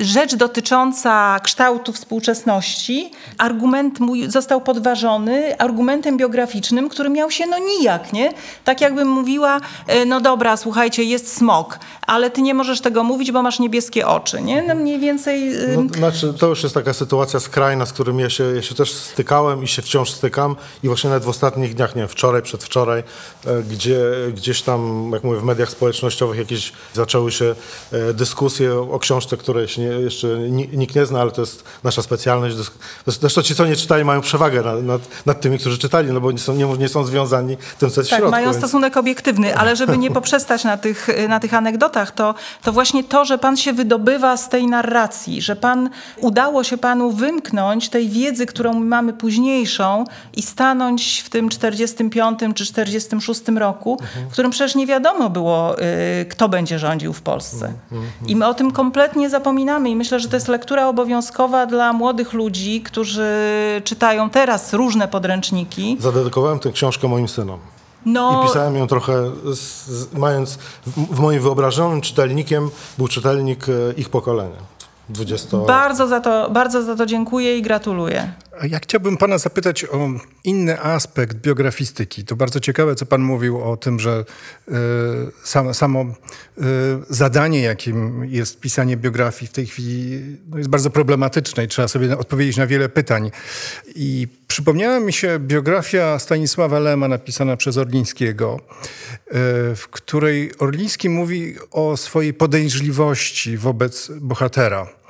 [0.00, 8.12] rzecz dotycząca kształtu współczesności, argument mój został podważony argumentem biograficznym, który miał się no nijak,
[8.12, 8.32] nie?
[8.64, 13.32] Tak jakbym mówiła, e, no dobra, słuchajcie, jest smok, ale ty nie możesz tego mówić,
[13.32, 14.62] bo masz niebieskie oczy, nie?
[14.62, 15.54] No mniej więcej...
[15.54, 18.74] y, No, znaczy, to już jest taka sytuacja skrajna, z którym ja się, ja się
[18.74, 20.56] też stykałem i się wciąż stykam.
[20.82, 23.02] I właśnie nawet w ostatnich dniach, nie wiem, wczoraj, przedwczoraj,
[23.46, 24.00] e, gdzie
[24.34, 27.54] gdzieś tam, jak mówię, w mediach społecznościowych jakieś zaczęły się
[27.92, 32.02] e, dyskusje o książce, której nie, jeszcze ni- nikt nie zna, ale to jest nasza
[32.02, 32.56] specjalność.
[33.06, 36.32] Zresztą ci, co nie czytali, mają przewagę nad, nad, nad tymi, którzy czytali, no bo
[36.32, 38.30] nie są, nie, nie są związani tym, co jest w Tak, środku.
[38.30, 42.72] mają więc- stosunek obiektywny, ale żeby nie poprzestać na tych, na tych anegdotach, to, to
[42.72, 45.90] właśnie to, że pan się wydobywa z tej narracji, że pan
[46.20, 50.04] udało się panu wymknąć tej wiedzy, którą mamy późniejszą
[50.36, 53.98] i stanąć w tym 45 czy 46 roku,
[54.28, 55.82] w którym przecież nie wiadomo było, y,
[56.24, 57.72] kto będzie rządził w Polsce.
[58.26, 62.32] I my o tym kompletnie zapominamy i myślę, że to jest lektura obowiązkowa dla młodych
[62.32, 63.30] ludzi, którzy
[63.84, 65.96] czytają teraz różne podręczniki.
[66.00, 67.58] Zadedykowałem tę książkę moim synom.
[68.06, 70.54] No, I pisałem ją trochę, z, z, mając
[70.86, 74.74] w, w moim wyobrażonym czytelnikiem był czytelnik e, ich pokolenia.
[75.08, 78.32] 20 Bardzo za, to, bardzo za to dziękuję i gratuluję.
[78.62, 80.10] Ja chciałbym pana zapytać o
[80.44, 82.24] inny aspekt biografistyki.
[82.24, 84.24] To bardzo ciekawe, co pan mówił o tym, że
[84.68, 84.72] y,
[85.44, 86.62] sam, samo y,
[87.10, 92.18] zadanie, jakim jest pisanie biografii w tej chwili no jest bardzo problematyczne i trzeba sobie
[92.18, 93.30] odpowiedzieć na wiele pytań.
[93.94, 99.30] I przypomniała mi się biografia Stanisława Lema napisana przez Orlińskiego, y,
[99.76, 105.03] w której Orliński mówi o swojej podejrzliwości wobec bohatera.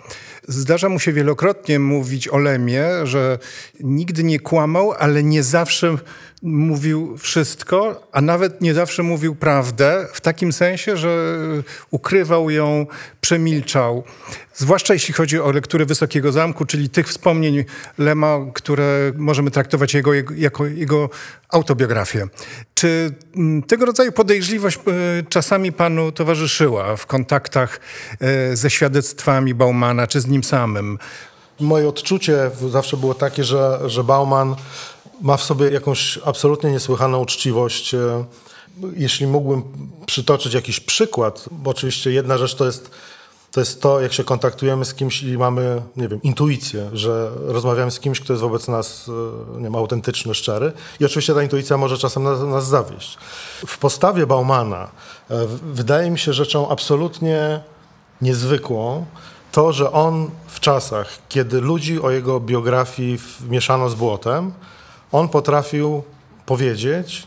[0.48, 3.38] Zdarza mu się wielokrotnie mówić o Lemie, że
[3.80, 5.96] nigdy nie kłamał, ale nie zawsze
[6.44, 11.38] mówił wszystko, a nawet nie zawsze mówił prawdę, w takim sensie, że
[11.90, 12.86] ukrywał ją,
[13.20, 14.04] przemilczał.
[14.54, 17.64] Zwłaszcza jeśli chodzi o lekturę Wysokiego Zamku, czyli tych wspomnień
[17.98, 21.10] Lema, które możemy traktować jego, jako jego
[21.48, 22.26] autobiografię.
[22.74, 24.80] Czy mm, tego rodzaju podejrzliwość e,
[25.28, 27.80] czasami panu towarzyszyła w kontaktach
[28.20, 30.98] e, ze świadectwami Baumana, czy z nim samym?
[31.60, 34.56] Moje odczucie zawsze było takie, że, że Bauman
[35.22, 37.94] ma w sobie jakąś absolutnie niesłychaną uczciwość.
[37.94, 38.24] E,
[38.96, 39.62] Jeśli mógłbym
[40.06, 42.90] przytoczyć jakiś przykład, bo oczywiście jedna rzecz to jest
[43.54, 47.90] to, jest to jak się kontaktujemy z kimś i mamy, nie wiem, intuicję, że rozmawiamy
[47.90, 49.10] z kimś, kto jest wobec nas,
[49.54, 50.72] e, nie wiem, autentyczny, szczery.
[51.00, 53.18] I oczywiście ta intuicja może czasem nas, nas zawieść.
[53.66, 54.90] W postawie Baumana
[55.30, 57.60] e, wydaje mi się rzeczą absolutnie
[58.22, 59.06] niezwykłą
[59.52, 63.18] to, że on w czasach, kiedy ludzi o jego biografii
[63.48, 64.52] mieszano z błotem,
[65.14, 66.02] on potrafił
[66.46, 67.26] powiedzieć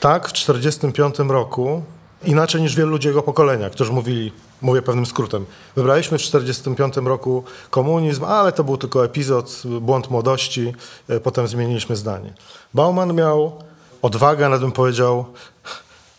[0.00, 1.82] tak w 1945 roku,
[2.24, 5.46] inaczej niż wielu ludzi jego pokolenia, którzy mówili, mówię pewnym skrótem,
[5.76, 10.72] wybraliśmy w 1945 roku komunizm, ale to był tylko epizod, błąd młodości,
[11.08, 12.34] e, potem zmieniliśmy zdanie.
[12.74, 13.62] Bauman miał
[14.02, 15.24] odwagę, nawet bym powiedział,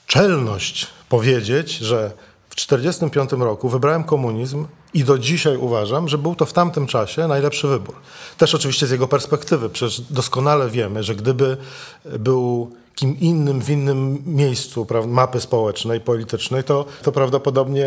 [0.08, 2.12] czelność powiedzieć, że
[2.50, 4.66] w w 1945 roku wybrałem komunizm
[4.96, 7.96] i do dzisiaj uważam, że był to w tamtym czasie najlepszy wybór.
[8.38, 9.70] Też oczywiście z jego perspektywy.
[9.70, 11.58] Przecież doskonale wiemy, że gdyby
[12.20, 17.86] był kim innym w innym miejscu prawda, mapy społecznej, politycznej, to, to prawdopodobnie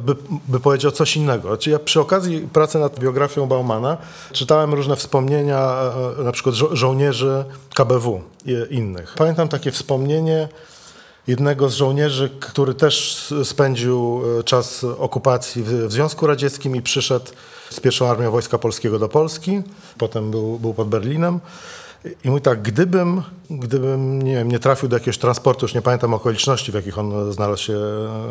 [0.00, 0.16] by,
[0.48, 1.48] by powiedział coś innego.
[1.48, 3.96] Znaczy ja przy okazji pracy nad biografią Baumana
[4.32, 5.74] czytałem różne wspomnienia
[6.18, 7.44] e, na przykład żo- żołnierzy
[7.74, 9.14] KBW i innych.
[9.18, 10.48] Pamiętam takie wspomnienie
[11.26, 17.26] jednego z żołnierzy, który też spędził e, czas okupacji w, Związku Radzieckim i przyszedł
[17.70, 19.62] z pierwszą armią Wojska Polskiego do Polski.
[19.98, 21.40] Potem był, był pod Berlinem.
[22.24, 26.14] I mówi tak, gdybym, gdybym nie, wiem, nie trafił do jakiegoś transportu, już nie pamiętam
[26.14, 27.72] okoliczności, w jakich on znalazł się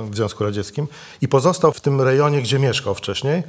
[0.09, 0.87] w Związku Radzieckim
[1.21, 3.43] i pozostał w tym rejonie, gdzie mieszkał wcześniej,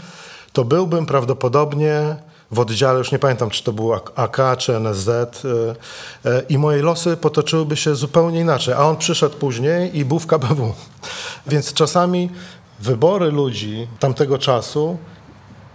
[0.53, 2.17] to byłbym prawdopodobnie
[2.53, 6.83] w oddziale, już nie pamiętam, czy to był AK, czy NSZ y, y, i moje
[6.83, 10.75] losy potoczyłyby się zupełnie inaczej, a on przyszedł później i był w KBW.
[11.47, 12.31] Więc czasami
[12.81, 14.99] wybory ludzi tamtego czasu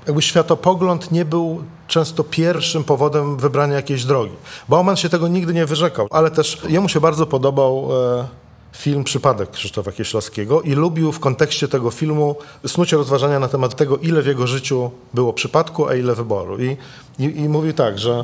[0.07, 4.35] jakby światopogląd nie był często pierwszym powodem wybrania jakiejś drogi.
[4.69, 8.27] Bauman się tego nigdy nie wyrzekał, ale też jemu się bardzo podobał e,
[8.71, 12.35] film Przypadek Krzysztofa Kieślowskiego i lubił w kontekście tego filmu
[12.67, 16.59] snucie rozważania na temat tego, ile w jego życiu było przypadku, a ile wyboru.
[16.59, 16.77] I,
[17.19, 18.23] i, i mówi tak, że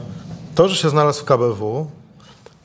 [0.56, 1.88] to, że się znalazł w KBW,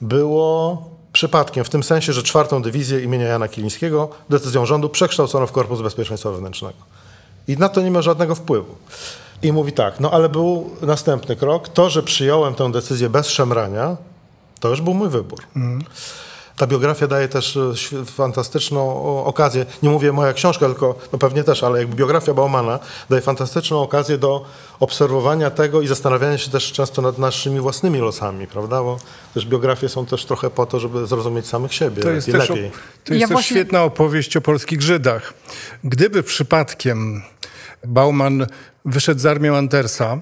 [0.00, 0.82] było
[1.12, 5.80] przypadkiem, w tym sensie, że czwartą dywizję imienia Jana Kilińskiego decyzją rządu przekształcono w Korpus
[5.80, 6.78] Bezpieczeństwa Wewnętrznego.
[7.48, 8.74] I na to nie miał żadnego wpływu.
[9.42, 11.68] I mówi tak, no ale był następny krok.
[11.68, 13.96] To, że przyjąłem tę decyzję bez szemrania,
[14.60, 15.38] to już był mój wybór.
[16.58, 17.72] Ta biografia daje też e,
[18.04, 22.78] fantastyczną okazję, nie mówię moja książka, tylko no pewnie też, ale jakby biografia Baumana
[23.10, 24.44] daje fantastyczną okazję do
[24.80, 28.82] obserwowania tego i zastanawiania się też często nad naszymi własnymi losami, prawda?
[28.82, 28.98] Bo
[29.34, 32.40] też biografie są też trochę po to, żeby zrozumieć samych siebie To jest lepiej.
[32.48, 32.48] też,
[33.04, 35.34] to jest Ja też właśnie- świetna opowieść o polskich Żydach.
[35.84, 37.22] Gdyby przypadkiem
[37.84, 38.46] Bauman
[38.84, 40.18] wyszedł z armią Andersa,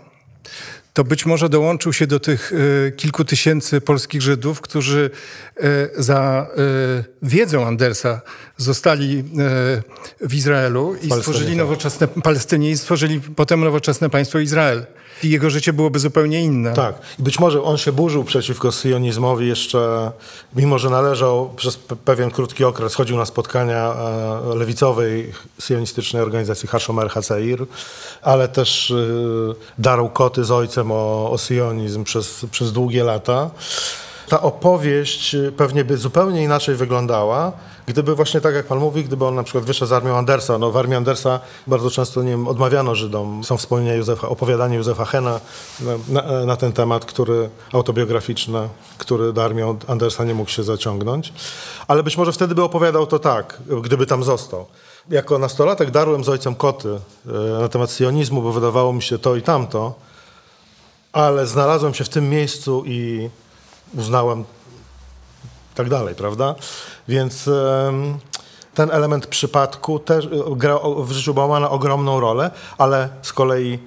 [0.97, 2.53] to być może dołączył się do tych
[2.87, 5.11] e, kilku tysięcy polskich Żydów, którzy
[5.57, 5.63] e,
[5.97, 8.21] za e, wiedzą Andersa
[8.57, 9.25] zostali
[10.21, 14.87] w Izraelu i stworzyli nowoczesne Palestynie i stworzyli potem nowoczesne państwo Izrael.
[15.23, 16.73] I jego życie byłoby zupełnie inne.
[16.73, 16.95] Tak.
[17.19, 20.11] I być może on się burzył przeciwko sionizmowi jeszcze,
[20.57, 23.95] mimo że należał przez pe- pewien krótki okres, chodził na spotkania
[24.53, 27.67] e, lewicowej sionistycznej organizacji Hashomer Haseir,
[28.23, 28.95] ale też e,
[29.79, 33.51] darł koty z ojcem o, o sionizm przez, przez długie lata.
[34.29, 37.53] Ta opowieść pewnie by zupełnie inaczej wyglądała,
[37.87, 40.59] gdyby właśnie tak jak pan mówi, gdyby on na przykład wyszedł z armią Andersa.
[40.59, 43.45] No w armii Andersa bardzo często nie wiem, odmawiano Żydom.
[43.45, 45.41] Są wspomnienia Józefa, opowiadanie Józefa Hena
[45.81, 48.69] na, na, na ten temat, który autobiograficzne,
[48.99, 51.33] który do armii Andersa nie mógł się zaciągnąć.
[51.89, 54.67] Ale być może wtedy by opowiadał to tak, gdyby tam został.
[55.11, 56.89] Jako nastolatek darłem z ojcem koty
[57.27, 59.95] e, na temat sionizmu, bo wydawało mi się to i tamto,
[61.13, 63.31] ale znalazłem się w tym miejscu i
[63.95, 64.45] uznałem
[65.77, 66.55] tak dalej, prawda?
[67.09, 67.51] Więc
[68.77, 73.79] ten element przypadku też e, gra w życiu Baumana ogromną rolę, ale z kolei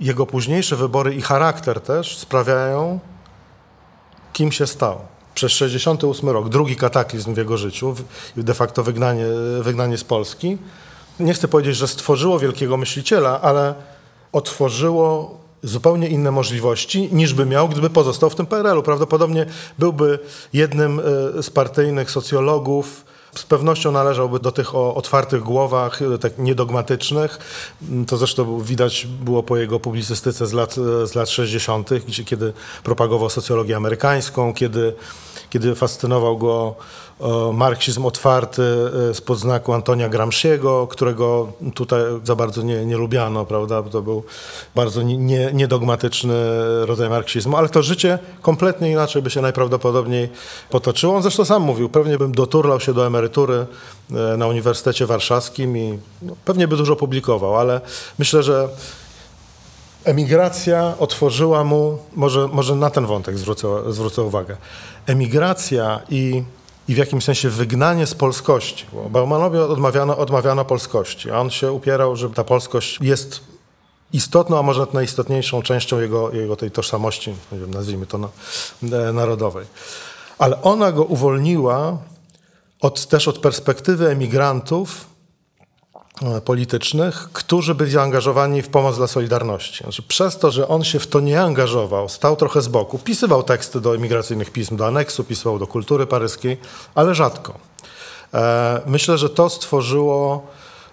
[0.00, 3.00] jego późniejsze wybory i charakter też sprawiają,
[4.32, 4.98] kim się stał.
[5.34, 7.94] Przez 68 rok, drugi kataklizm w jego życiu,
[8.36, 9.26] de facto wygnanie,
[9.60, 10.58] wygnanie z Polski.
[11.20, 13.74] Nie chcę powiedzieć, że stworzyło wielkiego myśliciela, ale
[14.32, 18.82] otworzyło zupełnie inne możliwości, niż by miał, gdyby pozostał w tym PRL-u.
[18.82, 19.46] Prawdopodobnie
[19.78, 20.18] byłby
[20.52, 26.38] jednym e, z partyjnych socjologów, z pewnością należałby do tych o otwartych głowach, e, tak
[26.38, 27.38] niedogmatycznych.
[27.88, 32.24] Mm, To zresztą widać było po jego publicystyce z lat, e, z lat 60., gdzie,
[32.24, 32.52] kiedy
[32.84, 34.94] propagował socjologię amerykańską, kiedy,
[35.50, 36.74] kiedy fascynował go
[37.52, 38.62] marksizm otwarty
[39.10, 43.82] e, spod znaku Antonia Gramsciego, którego tutaj za bardzo nie, nie lubiano, prawda?
[43.82, 44.24] To był
[44.74, 46.34] bardzo nie, niedogmatyczny
[46.86, 50.28] rodzaj marksizmu, ale to życie kompletnie inaczej by się najprawdopodobniej
[50.70, 51.16] potoczyło.
[51.16, 53.66] On zresztą sam mówił, pewnie bym doturlał się do emerytury
[54.10, 57.80] e, na Uniwersytecie Warszawskim i no, pewnie by dużo publikował, ale
[58.18, 58.68] myślę, że
[60.04, 64.56] Emigracja otworzyła mu, może, może na ten wątek zwrócę, zwrócę uwagę.
[65.06, 66.42] Emigracja i,
[66.88, 68.86] i w jakimś sensie wygnanie z polskości.
[68.92, 73.40] Bo Baumanowi odmawiano, odmawiano polskości, a on się upierał, że ta polskość jest
[74.12, 77.34] istotną, a może nawet najistotniejszą częścią jego, jego tej tożsamości,
[77.68, 78.28] nazwijmy to na,
[78.82, 79.66] e, narodowej.
[80.38, 81.98] Ale ona go uwolniła
[82.80, 85.11] od, też od perspektywy emigrantów,
[86.44, 89.82] politycznych, którzy byli zaangażowani w pomoc dla Solidarności.
[89.84, 93.42] Znaczy, przez to, że on się w to nie angażował, stał trochę z boku, pisywał
[93.42, 96.56] teksty do emigracyjnych pism, do aneksu, pisywał do kultury paryskiej,
[96.94, 97.54] ale rzadko.
[98.34, 100.46] E, myślę, że to stworzyło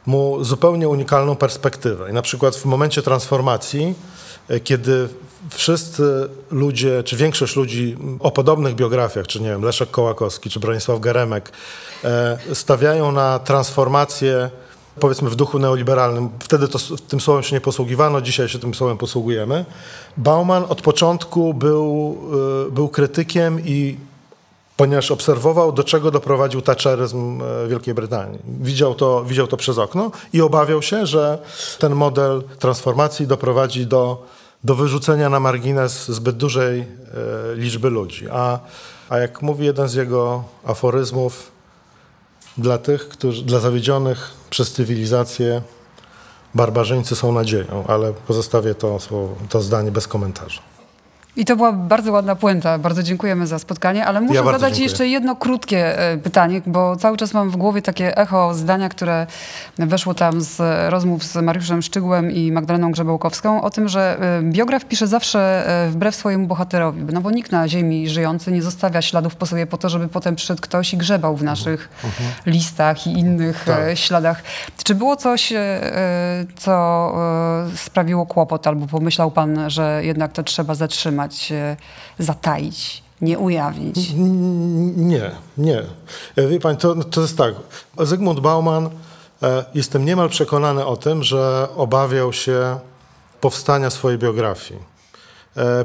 [0.06, 2.10] mu zupełnie unikalną perspektywę.
[2.10, 3.96] I na przykład w momencie transformacji,
[4.50, 5.10] e, kiedy
[5.50, 11.00] wszyscy ludzie, czy większość ludzi o podobnych biografiach, czy nie wiem, Leszek Kołakowski, czy Bronisław
[11.00, 11.52] Geremek,
[12.04, 14.50] e, stawiają na transformację
[15.00, 16.30] powiedzmy w duchu neoliberalnym.
[16.40, 19.66] Wtedy to, tym słowem się nie posługiwano, dzisiaj się tym słowem posługujemy.
[20.18, 22.18] Bauman od początku był,
[22.68, 23.98] y, był krytykiem i
[24.80, 28.40] ponieważ obserwował, do czego doprowadził Thatcheryzm e, Wielkiej Brytanii.
[28.62, 31.40] Widział to, widział to przez okno i obawiał się, że
[31.80, 34.24] ten model transformacji doprowadzi do,
[34.64, 36.86] do wyrzucenia na margines zbyt dużej e,
[37.56, 38.28] liczby ludzi.
[38.32, 38.60] A,
[39.10, 41.52] a jak mówi jeden z jego aforyzmów,
[42.60, 45.61] dla tych, którzy, dla zawiedzionych przez cywilizację
[46.56, 48.98] barbarzyńcy są nadzieją, ale pozostawię to,
[49.49, 50.61] to zdanie bez komentarza.
[51.36, 52.78] I to była bardzo ładna puenta.
[52.78, 54.84] Bardzo dziękujemy za spotkanie, ale muszę Ja zadać dziękuję.
[54.84, 59.28] jeszcze jedno krótkie e, pytanie, bo cały czas mam w głowie takie echo zdania, które
[59.78, 60.62] weszło tam z
[60.92, 65.90] rozmów z Mariuszem Szczygłem i Magdaleną Grzebełkowską o tym, że e, biograf pisze zawsze e,
[65.90, 69.78] wbrew swojemu bohaterowi, no bo nikt na ziemi żyjący nie zostawia śladów po sobie po
[69.78, 71.90] to, żeby potem przyszedł ktoś i grzebał w naszych
[72.46, 73.98] listach i innych Tak.
[73.98, 74.44] śladach.
[74.84, 75.54] Czy było coś,
[76.58, 77.14] co
[77.76, 81.19] sprawiło kłopot, albo pomyślał pan, że jednak to trzeba zatrzymać,
[81.52, 81.78] e,
[82.20, 84.12] zataić, nie ujawnić?
[84.96, 85.84] Nie, nie.
[86.36, 87.56] E, Wie pani, to, to jest tak.
[88.00, 88.90] Zygmunt Bauman,
[89.44, 92.80] e, jestem niemal przekonany o tym, że obawiał się
[93.41, 95.00] powstania swojej biografii.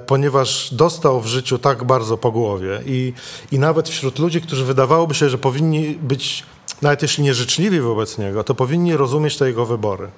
[0.07, 3.13] Ponieważ dostał w życiu tak bardzo po głowie i,
[3.53, 6.45] i nawet wśród ludzi, którzy wydawałoby się, że powinni być,
[6.83, 10.09] nawet jeśli nieżyczliwi wobec niego, to powinni rozumieć te jego wybory.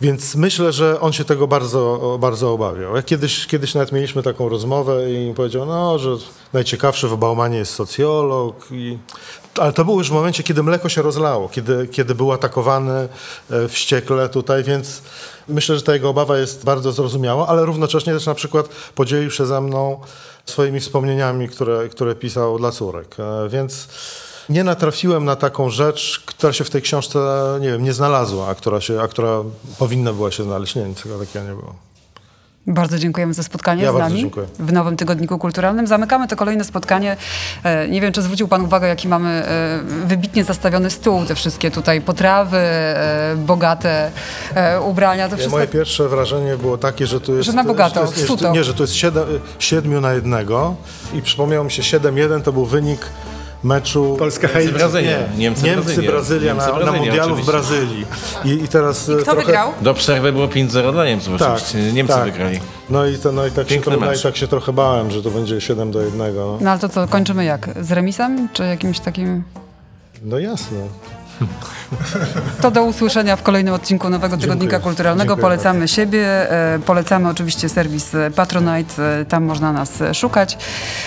[0.00, 2.96] Więc myślę, że on się tego bardzo, bardzo obawiał.
[2.96, 6.10] Ja kiedyś, kiedyś nawet mieliśmy taką rozmowę i powiedział, no, że
[6.52, 8.66] najciekawszy w Baumanie jest socjolog.
[8.70, 8.98] I...
[9.58, 13.08] Ale to było już w momencie, kiedy mleko się rozlało, kiedy, kiedy był atakowany
[13.50, 15.02] e, wściekle tutaj, więc
[15.48, 19.46] myślę, że ta jego obawa jest bardzo zrozumiała, ale równocześnie też na przykład podzielił się
[19.46, 20.00] ze mną
[20.46, 23.16] swoimi wspomnieniami, które, które pisał dla córek.
[23.18, 23.88] E, Więc
[24.50, 27.18] nie natrafiłem na taką rzecz, która się w tej książce,
[27.60, 29.42] nie wiem, nie znalazła, a która, się, a która
[29.78, 30.74] powinna była się znaleźć.
[30.74, 31.74] Nie, nic takiego nie było.
[32.66, 35.86] Bardzo dziękujemy za spotkanie Ja z nami w Nowym Tygodniku Kulturalnym.
[35.86, 37.16] Zamykamy to kolejne spotkanie.
[37.64, 41.70] E, Nie wiem, czy zwrócił Pan uwagę, jaki mamy e, wybitnie zastawiony stół, te wszystkie
[41.70, 44.10] tutaj potrawy, e, bogate
[44.86, 45.56] ubrania, to wszystko.
[45.56, 47.46] Moje pierwsze wrażenie było takie, że tu jest...
[47.46, 49.24] Że na bogato, że jest, nie, że tu jest siedem,
[49.58, 50.76] siedmiu na jednego
[51.14, 53.00] i przypomniało mi się 7-1 to był wynik
[53.64, 54.16] meczu...
[54.18, 54.72] Polska Niemcy, Haiti.
[54.78, 55.10] Brazylia.
[55.18, 56.54] Nie, Niemcy, Niemcy, Brazylia.
[56.54, 57.46] Na, na mundialu w.
[57.46, 58.06] Brazylii.
[58.44, 59.40] I, i teraz e, Kto trochę...
[59.40, 59.72] wygrał?
[59.80, 61.92] Do przerwy było 5-0 dla Niemców Tak, oczywiście.
[61.92, 62.24] Niemcy tak.
[62.24, 62.60] wygrali.
[62.90, 64.22] No i, to, no, i tak się, Piękny trochę, no i mecz.
[64.22, 66.34] tak się trochę bałem, że to będzie 7 do 1.
[66.36, 67.68] No, No ale to co, kończymy jak?
[67.80, 69.42] Z remisem, czy jakimś takim...
[70.22, 70.78] no jasne.
[72.60, 74.80] To do usłyszenia w kolejnym odcinku Nowego Tygodnika Dziękuję.
[74.90, 75.28] Kulturalnego.
[75.28, 80.58] Dziękuję Polecamy siebie, e, polecamy oczywiście serwis e, Patronite, e, tam można nas szukać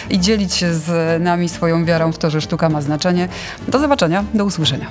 [0.10, 3.28] i dzielić się z nami swoją wiarą w to, że sztuka ma znaczenie.
[3.68, 4.88] Do zobaczenia, do usłyszenia.